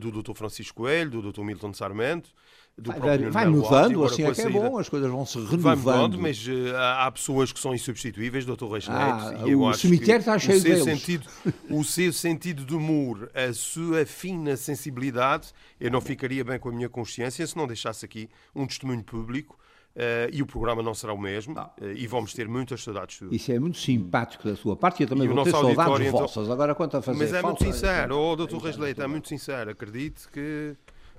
do 0.00 0.10
Dr. 0.10 0.34
Francisco 0.34 0.82
Coelho, 0.82 1.22
do 1.22 1.32
Dr. 1.32 1.42
Milton 1.42 1.72
Sarmento, 1.72 2.32
do 2.78 2.90
vai, 2.90 3.00
próprio 3.00 3.32
vai 3.32 3.46
mudando, 3.46 4.04
assim 4.04 4.24
é 4.24 4.32
que 4.32 4.42
é 4.42 4.50
bom, 4.50 4.78
as 4.78 4.88
coisas 4.88 5.10
vão 5.10 5.24
se 5.24 5.38
renovando. 5.38 5.62
Vai 5.62 5.76
mudando, 5.76 6.18
mas 6.18 6.46
uh, 6.46 6.76
há 6.76 7.10
pessoas 7.10 7.50
que 7.50 7.58
são 7.58 7.74
insubstituíveis, 7.74 8.44
Dr. 8.44 8.66
Reis 8.70 8.86
ah, 8.88 9.30
Neto, 9.32 9.48
e 9.48 9.52
eu 9.52 9.60
o 9.60 9.68
acho 9.68 9.80
cemitério 9.80 10.20
está 10.20 10.38
cheio 10.38 10.58
o 10.58 10.60
seu 10.60 10.70
deles. 10.70 10.84
Sentido, 10.84 11.26
o 11.70 11.84
seu 11.84 12.12
sentido 12.12 12.66
de 12.66 12.74
humor, 12.74 13.30
a 13.34 13.52
sua 13.54 14.04
fina 14.04 14.56
sensibilidade, 14.56 15.52
eu 15.80 15.90
não 15.90 16.02
ficaria 16.02 16.44
bem 16.44 16.58
com 16.58 16.68
a 16.68 16.72
minha 16.72 16.88
consciência 16.88 17.46
se 17.46 17.56
não 17.56 17.66
deixasse 17.66 18.04
aqui 18.04 18.28
um 18.54 18.66
testemunho 18.66 19.02
público 19.02 19.56
Uh, 19.96 20.28
e 20.30 20.42
o 20.42 20.46
programa 20.46 20.82
não 20.82 20.92
será 20.92 21.14
o 21.14 21.18
mesmo 21.18 21.54
uh, 21.58 21.70
e 21.94 22.06
vamos 22.06 22.34
ter 22.34 22.46
muitas 22.46 22.82
saudades. 22.82 23.18
Isso 23.30 23.50
é 23.50 23.58
muito 23.58 23.78
simpático 23.78 24.46
da 24.46 24.54
sua 24.54 24.76
parte 24.76 25.00
e 25.00 25.04
eu 25.04 25.08
também 25.08 25.24
e 25.24 25.28
vou 25.28 25.42
ter 25.42 25.50
saudades 25.52 26.06
então... 26.06 26.20
vossas. 26.20 26.50
Agora, 26.50 26.74
quanto 26.74 26.98
a 26.98 27.02
fazer 27.02 27.18
Mas 27.18 27.32
é 27.32 27.40
muito 27.40 27.64
sincero, 27.64 28.12
é... 28.12 28.16
oh, 28.18 28.36
Dr. 28.36 28.58
Reis 28.58 28.76
Leite, 28.76 29.00
é 29.00 29.06
muito 29.06 29.26
sincero. 29.26 29.70
Acredite 29.70 30.28
que 30.28 30.76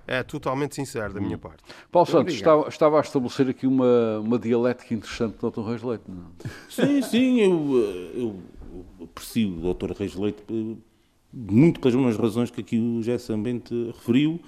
é 0.07 0.23
totalmente 0.23 0.73
sincero 0.73 1.13
da 1.13 1.19
minha 1.19 1.37
parte. 1.37 1.63
Paulo 1.91 2.09
Santos, 2.09 2.33
estava, 2.33 2.67
estava, 2.69 2.97
a 2.97 3.01
estabelecer 3.01 3.49
aqui 3.49 3.67
uma, 3.67 4.19
uma 4.19 4.39
dialética 4.39 4.93
interessante 4.93 5.35
do 5.37 5.51
Dr. 5.51 5.61
Reis 5.61 5.83
Leite, 5.83 6.03
não? 6.07 6.31
Sim, 6.69 7.01
sim, 7.01 7.39
eu, 7.41 7.77
eu 8.15 8.35
aprecio 9.03 9.49
o 9.49 9.73
Dr. 9.73 9.91
Reis 9.91 10.15
Leite 10.15 10.41
eh, 10.49 10.75
muito 11.33 11.79
pelas 11.81 11.95
mesmas 11.95 12.17
razões 12.17 12.49
que 12.49 12.61
aqui 12.61 12.79
o 12.79 13.01
José 13.01 13.17
Sambente 13.17 13.73
referiu. 13.93 14.39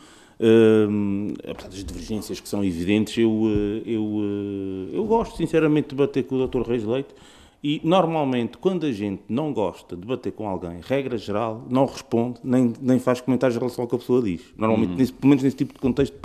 Uh, 0.42 1.34
apesar 1.52 1.68
das 1.68 1.84
divergências 1.84 2.40
que 2.40 2.48
são 2.48 2.64
evidentes, 2.64 3.18
eu, 3.18 3.30
eh, 3.46 3.82
eu, 3.86 4.90
eu 4.94 5.04
gosto 5.04 5.36
sinceramente 5.36 5.90
de 5.90 5.96
debater 5.96 6.24
com 6.24 6.36
o 6.36 6.48
Dr. 6.48 6.62
Reis 6.62 6.86
Leite 6.86 7.14
e, 7.62 7.82
normalmente, 7.84 8.58
quando 8.58 8.86
a 8.86 8.92
gente 8.92 9.24
não 9.28 9.52
gosta 9.52 9.96
de 9.96 10.08
bater 10.08 10.32
com 10.32 10.48
alguém, 10.48 10.80
regra 10.82 11.18
geral, 11.18 11.66
não 11.70 11.86
responde, 11.86 12.40
nem, 12.42 12.74
nem 12.80 13.00
faz 13.00 13.20
comentários 13.20 13.58
em 13.58 13.60
relação 13.60 13.84
ao 13.84 13.88
que 13.88 13.96
a 13.96 14.00
pessoa 14.00 14.22
diz. 14.22 14.42
Normalmente, 14.58 14.92
uhum. 14.92 14.98
nesse, 14.98 15.12
pelo 15.12 15.30
menos 15.30 15.44
nesse 15.44 15.58
tipo 15.58 15.74
de 15.74 15.80
contexto. 15.80 16.18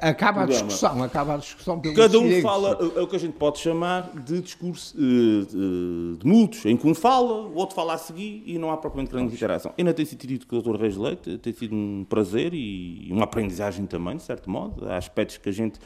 Acaba 0.00 0.42
a 0.42 0.46
discussão, 0.46 1.02
acaba 1.02 1.34
a 1.34 1.36
discussão 1.38 1.80
pelo 1.80 1.96
Cada 1.96 2.18
um 2.20 2.40
fala, 2.40 2.78
é 2.94 3.00
o 3.00 3.08
que 3.08 3.16
a 3.16 3.18
gente 3.18 3.34
pode 3.34 3.58
chamar 3.58 4.12
de 4.24 4.40
discurso 4.40 4.96
uh, 4.96 5.46
de, 5.46 6.18
de 6.18 6.26
mútuos, 6.26 6.64
em 6.64 6.76
que 6.76 6.86
um 6.86 6.94
fala, 6.94 7.48
o 7.48 7.56
outro 7.56 7.74
fala 7.74 7.94
a 7.94 7.98
seguir 7.98 8.44
e 8.46 8.56
não 8.56 8.70
há 8.70 8.76
propriamente 8.76 9.12
grande 9.12 9.34
interação. 9.34 9.72
Ainda 9.76 9.92
tem 9.92 10.04
sido 10.04 10.46
com 10.46 10.56
o 10.56 10.62
Dr. 10.62 10.80
Reis 10.80 10.96
Leite, 10.96 11.38
tem 11.38 11.52
sido 11.52 11.74
um 11.74 12.06
prazer 12.08 12.54
e 12.54 13.08
uma 13.10 13.24
aprendizagem 13.24 13.84
também, 13.84 14.16
de 14.16 14.22
certo 14.22 14.48
modo. 14.48 14.88
Há 14.88 14.96
aspectos 14.96 15.38
que 15.38 15.48
a 15.48 15.52
gente 15.52 15.80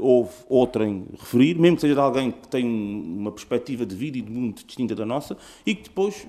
houve 0.00 0.30
outrem 0.48 1.06
referir, 1.18 1.58
mesmo 1.58 1.76
que 1.76 1.82
seja 1.82 1.94
de 1.94 2.00
alguém 2.00 2.30
que 2.30 2.48
tem 2.48 2.64
uma 2.66 3.30
perspectiva 3.30 3.86
de 3.86 3.94
vida 3.94 4.18
e 4.18 4.20
de 4.20 4.30
mundo 4.30 4.54
distinta 4.54 4.94
da 4.94 5.06
nossa, 5.06 5.36
e 5.64 5.74
que 5.74 5.84
depois 5.84 6.26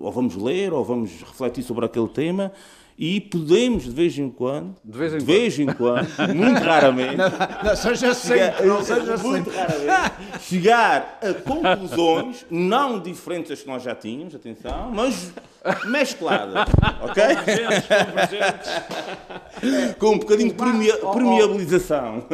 ou 0.00 0.12
vamos 0.12 0.36
ler 0.36 0.72
ou 0.72 0.84
vamos 0.84 1.10
refletir 1.20 1.62
sobre 1.62 1.86
aquele 1.86 2.08
tema 2.08 2.52
e 2.98 3.20
podemos, 3.20 3.84
de 3.84 3.90
vez 3.90 4.18
em 4.18 4.30
quando, 4.30 4.76
de 4.84 4.98
vez 4.98 5.14
em, 5.14 5.18
de 5.18 5.24
vez 5.24 5.58
em 5.58 5.66
quando, 5.66 6.08
muito 6.34 6.62
raramente, 6.62 7.16
não, 7.16 7.28
não 7.64 7.76
seja 7.76 8.14
sempre, 8.14 8.66
não 8.66 8.82
seja 8.82 9.16
muito 9.16 9.50
sempre. 9.50 9.86
raramente, 9.86 10.14
chegar 10.40 11.18
a 11.22 11.34
conclusões 11.34 12.46
não 12.50 13.00
diferentes 13.00 13.50
das 13.50 13.60
que 13.62 13.66
nós 13.66 13.82
já 13.82 13.94
tínhamos, 13.94 14.34
atenção, 14.34 14.90
mas 14.94 15.32
mescladas, 15.86 16.66
ok? 17.00 17.24
Com 19.98 20.14
um 20.14 20.18
bocadinho 20.18 20.50
de 20.50 20.54
permea 20.54 20.96
permeabilização. 20.96 22.24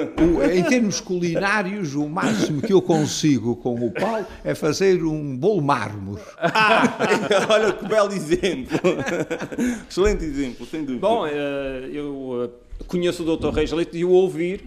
em 0.52 0.62
termos 0.64 1.00
culinários, 1.00 1.94
o 1.94 2.09
máximo 2.09 2.62
que 2.62 2.72
eu 2.72 2.80
consigo 2.80 3.56
com 3.56 3.74
o 3.74 3.90
Paulo 3.92 4.26
é 4.42 4.54
fazer 4.54 5.02
um 5.04 5.36
bolo 5.36 5.61
mármore. 5.61 6.22
Ah, 6.38 6.82
olha 7.50 7.72
que 7.72 7.86
belo 7.86 8.12
exemplo. 8.12 8.78
Excelente 9.88 10.24
exemplo, 10.24 10.47
sem 10.66 10.84
dúvida. 10.84 11.01
Bom, 11.01 11.26
eh, 11.26 11.90
eu 11.92 12.51
eh, 12.80 12.84
conheço 12.86 13.22
o 13.22 13.36
Dr. 13.36 13.51
Reis 13.51 13.72
Leite 13.72 13.96
e 13.99 14.05
o 14.05 14.11
ouvir 14.11 14.64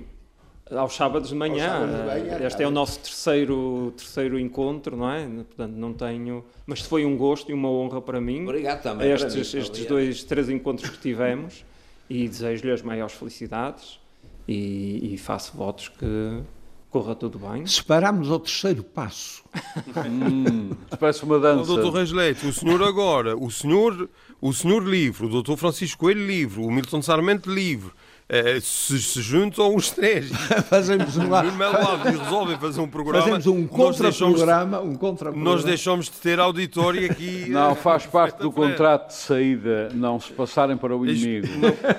aos 0.69 0.95
sábados 0.95 1.29
de 1.29 1.35
manhã. 1.35 1.67
Sábados 1.67 1.95
de 1.95 2.05
manhã 2.05 2.47
este 2.47 2.63
é 2.63 2.67
o 2.67 2.71
nosso 2.71 2.99
terceiro, 2.99 3.93
terceiro 3.97 4.39
encontro, 4.39 4.95
não 4.95 5.11
é? 5.11 5.25
Portanto, 5.25 5.73
não 5.73 5.93
tenho. 5.93 6.43
Mas 6.65 6.81
foi 6.81 7.05
um 7.05 7.17
gosto 7.17 7.51
e 7.51 7.53
uma 7.53 7.69
honra 7.69 8.01
para 8.01 8.21
mim. 8.21 8.43
Obrigado 8.43 8.81
também. 8.81 9.11
Estes, 9.11 9.53
mim, 9.53 9.59
estes 9.59 9.85
dois, 9.85 10.23
três 10.23 10.49
encontros 10.49 10.89
que 10.89 10.97
tivemos 10.97 11.65
e 12.09 12.27
desejo-lhe 12.27 12.71
as 12.71 12.81
maiores 12.81 13.15
felicidades 13.15 13.99
e, 14.47 15.13
e 15.13 15.17
faço 15.17 15.55
votos 15.55 15.87
que 15.87 16.41
corra 16.89 17.15
tudo 17.15 17.39
bem. 17.39 17.65
Separamos 17.65 18.29
ao 18.29 18.39
terceiro 18.39 18.83
passo. 18.83 19.43
hum, 20.05 20.71
parece 20.99 21.23
uma 21.23 21.39
dança. 21.39 21.65
Doutor 21.65 21.93
Reis 21.93 22.11
Leite, 22.11 22.45
o 22.45 22.51
senhor 22.51 22.83
agora, 22.83 23.35
o 23.35 23.49
senhor, 23.49 24.09
o 24.41 24.51
senhor 24.51 24.83
livre, 24.83 25.27
o 25.27 25.29
doutor 25.29 25.55
Francisco 25.55 25.99
Coelho 25.99 26.25
livre, 26.25 26.61
o 26.61 26.71
Milton 26.71 27.01
Sarmento 27.01 27.53
livre, 27.53 27.91
é, 28.31 28.61
se, 28.61 28.97
se 29.01 29.21
juntam 29.21 29.75
os 29.75 29.91
três. 29.91 30.29
Fazemos 30.69 31.17
uma 31.17 31.43
e 31.43 32.17
resolvem 32.17 32.57
fazer 32.57 32.79
um 32.79 32.87
programa. 32.87 33.19
Fazemos 33.19 33.45
um 33.45 33.67
contra-programa 33.67 34.79
um 34.79 34.95
contra 34.95 35.33
nós 35.33 35.65
deixamos 35.65 36.05
de 36.05 36.13
ter 36.13 36.39
auditório 36.39 37.11
aqui 37.11 37.47
não 37.51 37.75
faz 37.75 38.05
parte 38.05 38.39
do 38.39 38.49
contrato 38.49 39.07
de 39.07 39.15
saída 39.15 39.89
não 39.93 40.17
se 40.17 40.31
passarem 40.31 40.77
para 40.77 40.95
o 40.95 41.05
inimigo. 41.05 41.47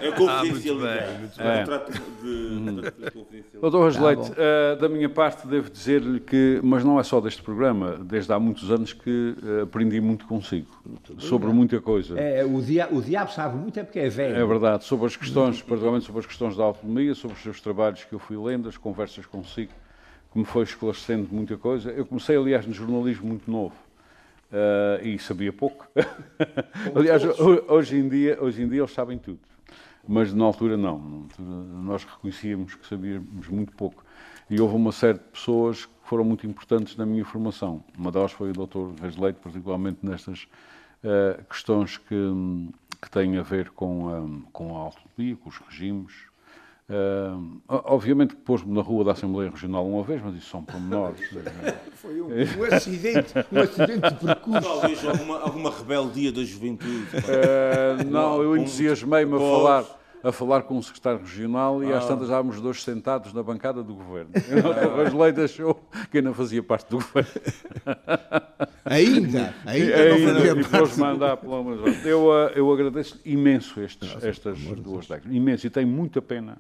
é 0.01 0.11
confidencialidade. 0.13 1.33
ah, 1.39 1.45
é. 1.45 1.67
doutor 3.61 3.85
Rasleite 3.85 4.31
tá 4.31 4.37
uh, 4.37 4.81
da 4.81 4.89
minha 4.89 5.11
parte 5.11 5.47
devo 5.47 5.69
dizer-lhe 5.69 6.19
que 6.19 6.61
mas 6.63 6.83
não 6.83 6.99
é 6.99 7.03
só 7.03 7.21
deste 7.21 7.43
programa 7.43 7.99
desde 8.03 8.33
há 8.33 8.41
muitos 8.41 8.71
anos 8.71 8.95
que 8.95 9.37
uh, 9.43 9.65
aprendi 9.65 10.01
muito 10.01 10.27
consigo 10.27 10.69
muito 10.87 11.23
sobre 11.23 11.49
bem. 11.49 11.57
muita 11.57 11.79
coisa. 11.81 12.19
É, 12.19 12.43
o, 12.43 12.63
dia, 12.63 12.89
o 12.91 13.03
diabo 13.03 13.31
sabe 13.31 13.57
muito 13.57 13.79
é 13.79 13.85
porque 13.85 13.99
é 13.99 14.09
velho. 14.09 14.35
É 14.35 14.47
verdade 14.47 14.85
sobre 14.85 15.07
as 15.07 15.15
questões 15.15 15.61
particularmente 15.61 16.07
sobre 16.07 16.22
as 16.23 16.27
questões 16.27 16.57
da 16.57 16.65
autonomia, 16.65 17.15
sobre 17.15 17.37
os 17.37 17.43
seus 17.43 17.61
trabalhos 17.61 18.05
que 18.05 18.13
eu 18.13 18.19
fui 18.19 18.37
lendo, 18.37 18.69
as 18.69 18.77
conversas 18.77 19.27
consigo, 19.27 19.73
que 20.33 20.39
me 20.39 20.45
foi 20.45 20.63
esclarecendo 20.63 21.29
muita 21.31 21.57
coisa. 21.57 21.91
Eu 21.91 22.07
comecei, 22.07 22.37
aliás, 22.37 22.67
no 22.67 22.73
jornalismo 22.73 23.29
muito 23.29 23.51
novo. 23.51 23.75
Uh, 24.51 25.07
e 25.07 25.19
sabia 25.19 25.53
pouco. 25.53 25.89
aliás, 26.95 27.23
hoje 27.69 27.97
em, 27.97 28.09
dia, 28.09 28.39
hoje 28.41 28.63
em 28.63 28.69
dia 28.69 28.81
eles 28.81 28.93
sabem 28.93 29.19
tudo. 29.19 29.41
Mas 30.07 30.33
na 30.33 30.45
altura 30.45 30.77
não. 30.77 31.27
Nós 31.39 32.05
reconhecíamos 32.05 32.75
que 32.75 32.87
sabíamos 32.87 33.49
muito 33.49 33.73
pouco. 33.73 34.05
E 34.51 34.61
houve 34.61 34.77
uma 34.77 34.93
série 34.93 35.19
de 35.19 35.25
pessoas 35.25 35.87
que 35.87 35.93
foram 36.05 36.25
muito 36.25 36.47
importantes 36.47 36.97
na 36.97 37.07
minha 37.07 37.25
formação. 37.25 37.83
Uma 37.97 38.13
delas 38.13 38.33
foi 38.33 38.51
o 38.51 38.53
Dr. 38.53 39.01
Reis 39.01 39.17
Leite, 39.17 39.39
particularmente 39.43 39.99
nestas 40.03 40.47
uh, 41.03 41.43
questões 41.49 41.97
que, 41.97 42.15
que 43.03 43.11
têm 43.11 43.37
a 43.37 43.43
ver 43.43 43.71
com, 43.71 44.07
um, 44.07 44.43
com 44.53 44.77
a 44.77 44.81
autonomia, 44.81 45.37
com 45.37 45.49
os 45.49 45.59
regimes. 45.59 46.13
Uh, 46.89 47.61
obviamente 47.69 48.35
que 48.37 48.43
pôs-me 48.43 48.73
na 48.75 48.83
rua 48.83 49.05
da 49.05 49.13
Assembleia 49.13 49.51
Regional 49.51 49.87
uma 49.87 50.05
vez, 50.05 50.23
mas 50.23 50.37
isso 50.37 50.51
são 50.51 50.63
pormenores. 50.63 51.21
Foi 51.95 52.21
um, 52.21 52.29
um, 52.29 52.65
acidente, 52.75 53.33
um 53.51 53.61
acidente 53.61 54.09
de 54.11 54.25
percurso. 54.25 54.61
Talvez 54.61 55.05
alguma, 55.05 55.41
alguma 55.41 55.71
rebeldia 55.71 56.31
da 56.31 56.45
juventude. 56.45 57.09
Uh, 57.17 58.05
não, 58.09 58.43
eu 58.43 58.57
entusiasmei-me 58.57 59.35
a 59.35 59.39
falar 59.39 60.02
a 60.23 60.33
falar 60.33 60.63
com 60.63 60.79
o 60.79 60.83
secretário 60.83 61.21
regional 61.21 61.83
e 61.83 61.93
às 61.93 62.05
ah. 62.05 62.09
tantas 62.09 62.25
estávamos 62.25 62.61
dois 62.61 62.83
sentados 62.83 63.33
na 63.33 63.43
bancada 63.43 63.83
do 63.83 63.95
governo. 63.95 64.31
O 64.35 65.03
Rosley 65.03 65.33
deixou 65.33 65.83
que 66.11 66.19
ainda 66.19 66.33
fazia 66.33 66.63
parte 66.63 66.89
do 66.91 66.99
governo. 66.99 67.31
Ainda? 68.85 69.55
Ainda, 69.65 69.97
ainda 69.97 70.33
não 70.33 70.35
fazia 70.35 70.53
e 70.53 70.65
parte. 70.65 71.01
mandar 71.01 71.37
pelo 71.37 71.89
eu, 72.05 72.33
eh, 72.35 72.53
eu 72.57 72.73
agradeço 72.73 73.21
imenso 73.25 73.81
estes, 73.81 74.23
estas 74.23 74.59
duas 74.59 75.07
décadas. 75.07 75.35
Imenso. 75.35 75.67
E 75.67 75.71
tenho 75.71 75.89
muita 75.89 76.21
pena. 76.21 76.59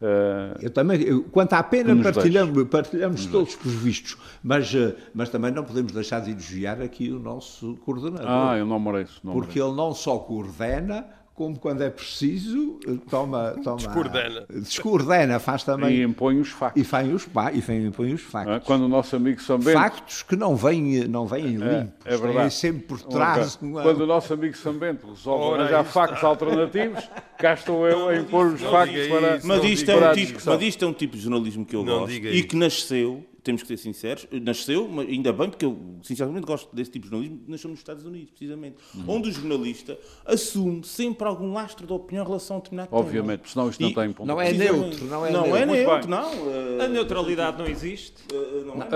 Uh, 0.00 0.54
eu 0.62 0.70
também, 0.70 1.02
eu, 1.02 1.24
quanto 1.24 1.54
à 1.54 1.62
pena, 1.62 2.00
partilhamos, 2.00 2.64
partilhamos 2.68 3.26
todos 3.26 3.56
por 3.56 3.68
vistos, 3.68 4.16
mas, 4.40 4.72
uh, 4.72 4.94
mas 5.12 5.28
também 5.28 5.50
não 5.50 5.64
podemos 5.64 5.90
deixar 5.90 6.20
de 6.20 6.30
elogiar 6.30 6.80
aqui 6.80 7.10
o 7.10 7.18
nosso 7.18 7.76
coordenador. 7.84 8.28
Ah, 8.28 8.56
eu 8.56 8.64
não 8.64 8.78
mereço. 8.78 9.20
Não 9.24 9.32
porque 9.32 9.58
mereço. 9.58 9.72
ele 9.72 9.76
não 9.76 9.92
só 9.92 10.16
coordena, 10.18 11.04
como 11.38 11.56
quando 11.56 11.82
é 11.82 11.88
preciso, 11.88 12.80
toma. 13.08 13.54
toma 13.62 13.76
descoordena. 13.76 14.46
Descoordena, 14.50 15.38
faz 15.38 15.62
também. 15.62 15.98
E 15.98 16.02
impõe 16.02 16.40
os 16.40 16.48
factos. 16.48 16.82
E, 16.82 16.84
faz 16.84 17.08
os, 17.12 17.28
e 17.54 17.86
impõe 17.86 18.12
os 18.12 18.22
factos. 18.22 18.56
É? 18.56 18.58
Quando 18.58 18.82
o 18.82 18.88
nosso 18.88 19.14
amigo 19.14 19.40
São 19.40 19.56
Bento. 19.56 19.78
Factos 19.78 20.24
que 20.24 20.34
não 20.34 20.56
vêm, 20.56 21.06
não 21.06 21.28
vêm 21.28 21.44
é, 21.44 21.48
limpos. 21.50 22.06
É, 22.06 22.14
é 22.14 22.16
verdade. 22.16 22.52
sempre 22.52 22.82
por 22.82 23.00
trás. 23.02 23.56
Uma... 23.62 23.82
Quando 23.82 24.00
o 24.00 24.06
nosso 24.06 24.34
amigo 24.34 24.56
São 24.56 24.74
Bento 24.74 25.06
resolve 25.06 25.60
arranjar 25.60 25.84
factos 25.84 26.24
alternativos, 26.24 27.08
cá 27.38 27.54
estou 27.54 27.86
eu 27.86 28.08
a 28.08 28.16
impor 28.16 28.46
os 28.46 28.60
factos 28.60 29.06
para. 29.06 29.40
Mas 29.44 29.62
isto, 29.62 29.90
é 29.92 29.96
um 29.96 30.12
tipo, 30.14 30.40
mas 30.44 30.62
isto 30.62 30.84
é 30.84 30.88
um 30.88 30.92
tipo 30.92 31.16
de 31.16 31.22
jornalismo 31.22 31.64
que 31.64 31.76
eu 31.76 31.84
não 31.84 32.00
gosto 32.00 32.14
e 32.14 32.42
que 32.42 32.56
nasceu 32.56 33.24
temos 33.48 33.62
que 33.62 33.68
ser 33.68 33.78
sinceros, 33.78 34.28
nasceu, 34.42 34.86
mas 34.86 35.08
ainda 35.08 35.32
bem, 35.32 35.48
porque 35.48 35.64
eu 35.64 35.78
sinceramente 36.02 36.44
gosto 36.44 36.68
desse 36.76 36.90
tipo 36.90 37.06
de 37.06 37.10
jornalismo, 37.10 37.40
nasceu 37.48 37.70
nos 37.70 37.78
Estados 37.78 38.04
Unidos, 38.04 38.28
precisamente, 38.28 38.76
uhum. 38.94 39.04
onde 39.08 39.30
o 39.30 39.32
jornalista 39.32 39.98
assume 40.26 40.84
sempre 40.84 41.26
algum 41.26 41.54
lastro 41.54 41.86
de 41.86 41.92
opinião 41.94 42.24
em 42.24 42.26
relação 42.26 42.56
a 42.56 42.58
um 42.58 42.62
determinado 42.62 42.90
Obviamente, 42.92 43.40
tema. 43.40 43.48
senão 43.50 43.70
isto 43.70 43.80
não 43.80 43.88
e 43.88 43.94
tem 43.94 44.12
ponto. 44.12 44.26
Não 44.26 44.38
é 44.38 44.52
neutro, 44.52 45.04
não 45.06 45.24
é 45.24 45.30
não 45.30 45.42
neutro. 45.44 45.56
É 45.56 45.66
neutro 45.66 46.10
não. 46.10 46.30
Uh, 46.30 46.82
a 46.82 46.88
neutralidade 46.88 47.58
não 47.58 47.66
existe. 47.66 48.16
Uh, 48.30 48.66
não 48.66 48.82
é. 48.82 48.88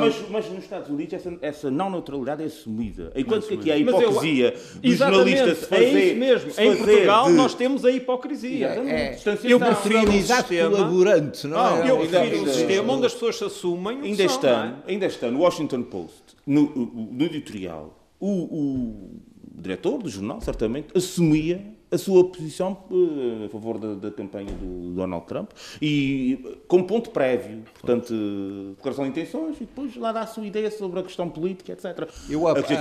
mas, 0.00 0.20
mas, 0.20 0.30
mas, 0.30 0.50
nos 0.52 0.62
Estados 0.62 0.88
Unidos 0.88 1.14
essa, 1.14 1.36
essa 1.42 1.68
não 1.68 1.90
neutralidade 1.90 2.40
é 2.44 2.46
assumida. 2.46 3.10
Enquanto 3.16 3.48
que 3.48 3.54
aqui 3.54 3.72
há 3.72 3.74
a 3.74 3.78
hipocrisia 3.78 4.54
eu, 4.80 4.90
do 4.90 4.96
jornalista 4.96 5.54
se 5.56 5.66
fazer... 5.66 5.84
É 5.84 6.04
isso 6.04 6.16
mesmo. 6.20 6.52
Em 6.56 6.76
Portugal 6.76 7.26
de... 7.26 7.32
nós 7.32 7.54
temos 7.54 7.84
a 7.84 7.90
hipocrisia. 7.90 8.68
É, 8.68 9.18
é, 9.18 9.20
eu 9.42 9.58
prefiro 9.58 10.08
um 10.08 10.22
sistema... 10.22 10.70
colaborante, 10.70 11.48
não, 11.48 11.56
não 11.56 11.82
é? 11.82 11.90
Eu 11.90 11.98
prefiro 11.98 12.42
um 12.42 12.46
sistema 12.46 12.92
onde 12.92 13.06
as 13.06 13.12
pessoas 13.12 13.36
se 13.36 13.44
assumem 13.44 13.71
ainda 13.88 14.22
este 14.22 14.46
ano, 14.46 14.82
é? 14.86 14.92
ainda 14.92 15.06
este 15.06 15.24
ano, 15.24 15.38
o 15.38 15.42
Washington 15.42 15.82
Post, 15.82 16.22
no, 16.46 16.70
no 16.74 17.24
editorial, 17.24 17.98
o, 18.18 18.28
o, 18.28 19.20
diretor 19.54 20.02
do 20.02 20.08
jornal, 20.08 20.40
certamente, 20.40 20.96
assumia 20.96 21.62
a 21.90 21.98
sua 21.98 22.24
posição 22.24 22.84
uh, 22.90 23.44
a 23.44 23.48
favor 23.50 23.78
da, 23.78 23.94
da, 23.94 24.10
campanha 24.10 24.52
do 24.52 24.94
Donald 24.94 25.26
Trump 25.26 25.50
e 25.80 26.58
com 26.66 26.82
ponto 26.82 27.10
prévio, 27.10 27.62
portanto, 27.74 28.14
declaração 28.76 29.04
de 29.04 29.10
intenções 29.10 29.56
e 29.56 29.60
depois 29.60 29.94
lá 29.96 30.10
dá 30.10 30.22
a 30.22 30.26
sua 30.26 30.46
ideia 30.46 30.70
sobre 30.70 31.00
a 31.00 31.02
questão 31.02 31.28
política, 31.28 31.72
etc. 31.72 32.08
Eu, 32.30 32.48
aqui 32.48 32.72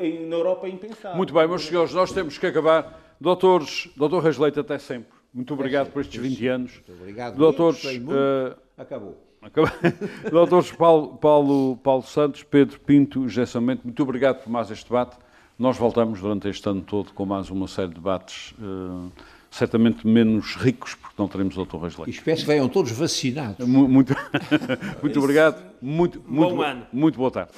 em, 0.00 0.26
na 0.26 0.36
Europa 0.36 0.66
é 0.66 0.70
impensável. 0.70 1.16
Muito 1.16 1.34
bem, 1.34 1.46
meus 1.46 1.66
senhores, 1.66 1.92
nós 1.92 2.12
temos 2.12 2.38
que 2.38 2.46
acabar. 2.46 3.04
Doutores, 3.20 3.88
doutor 3.96 4.22
Reis 4.22 4.38
Leite, 4.38 4.60
até 4.60 4.78
sempre. 4.78 5.16
Muito 5.32 5.52
obrigado 5.52 5.90
por 5.90 6.00
estes 6.00 6.20
20 6.20 6.46
anos. 6.48 6.72
Muito 6.72 6.92
obrigado. 6.92 7.36
Doutores, 7.36 7.84
uh, 7.84 8.56
acabou. 8.76 9.25
Doutores 10.30 10.72
Paulo, 10.72 11.16
Paulo, 11.16 11.76
Paulo 11.82 12.02
Santos, 12.02 12.42
Pedro 12.42 12.78
Pinto, 12.80 13.28
Gessamento, 13.28 13.82
muito 13.84 14.02
obrigado 14.02 14.42
por 14.42 14.50
mais 14.50 14.70
este 14.70 14.84
debate. 14.84 15.16
Nós 15.58 15.76
voltamos 15.76 16.20
durante 16.20 16.48
este 16.48 16.68
ano 16.68 16.82
todo 16.82 17.12
com 17.12 17.24
mais 17.24 17.48
uma 17.50 17.66
série 17.66 17.88
de 17.88 17.94
debates, 17.94 18.52
uh, 18.58 19.10
certamente 19.50 20.06
menos 20.06 20.54
ricos, 20.56 20.94
porque 20.94 21.14
não 21.16 21.26
teremos 21.28 21.54
doutor 21.54 21.80
Reis 21.80 21.96
Leite. 21.96 22.10
Espero 22.10 22.36
que 22.36 22.44
venham 22.44 22.68
todos 22.68 22.92
vacinados. 22.92 23.66
Muito, 23.66 24.14
muito 25.00 25.18
obrigado. 25.18 25.62
Muito, 25.80 26.22
muito, 26.26 26.56
Bom 26.56 26.62
ano. 26.62 26.86
muito 26.92 27.16
boa 27.16 27.30
tarde. 27.30 27.52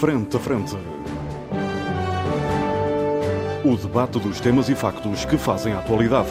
Frente 0.00 0.36
a 0.36 0.40
frente. 0.40 0.74
O 3.64 3.76
debate 3.76 4.18
dos 4.18 4.40
temas 4.40 4.68
e 4.68 4.74
factos 4.74 5.24
que 5.26 5.36
fazem 5.36 5.74
a 5.74 5.78
atualidade. 5.78 6.30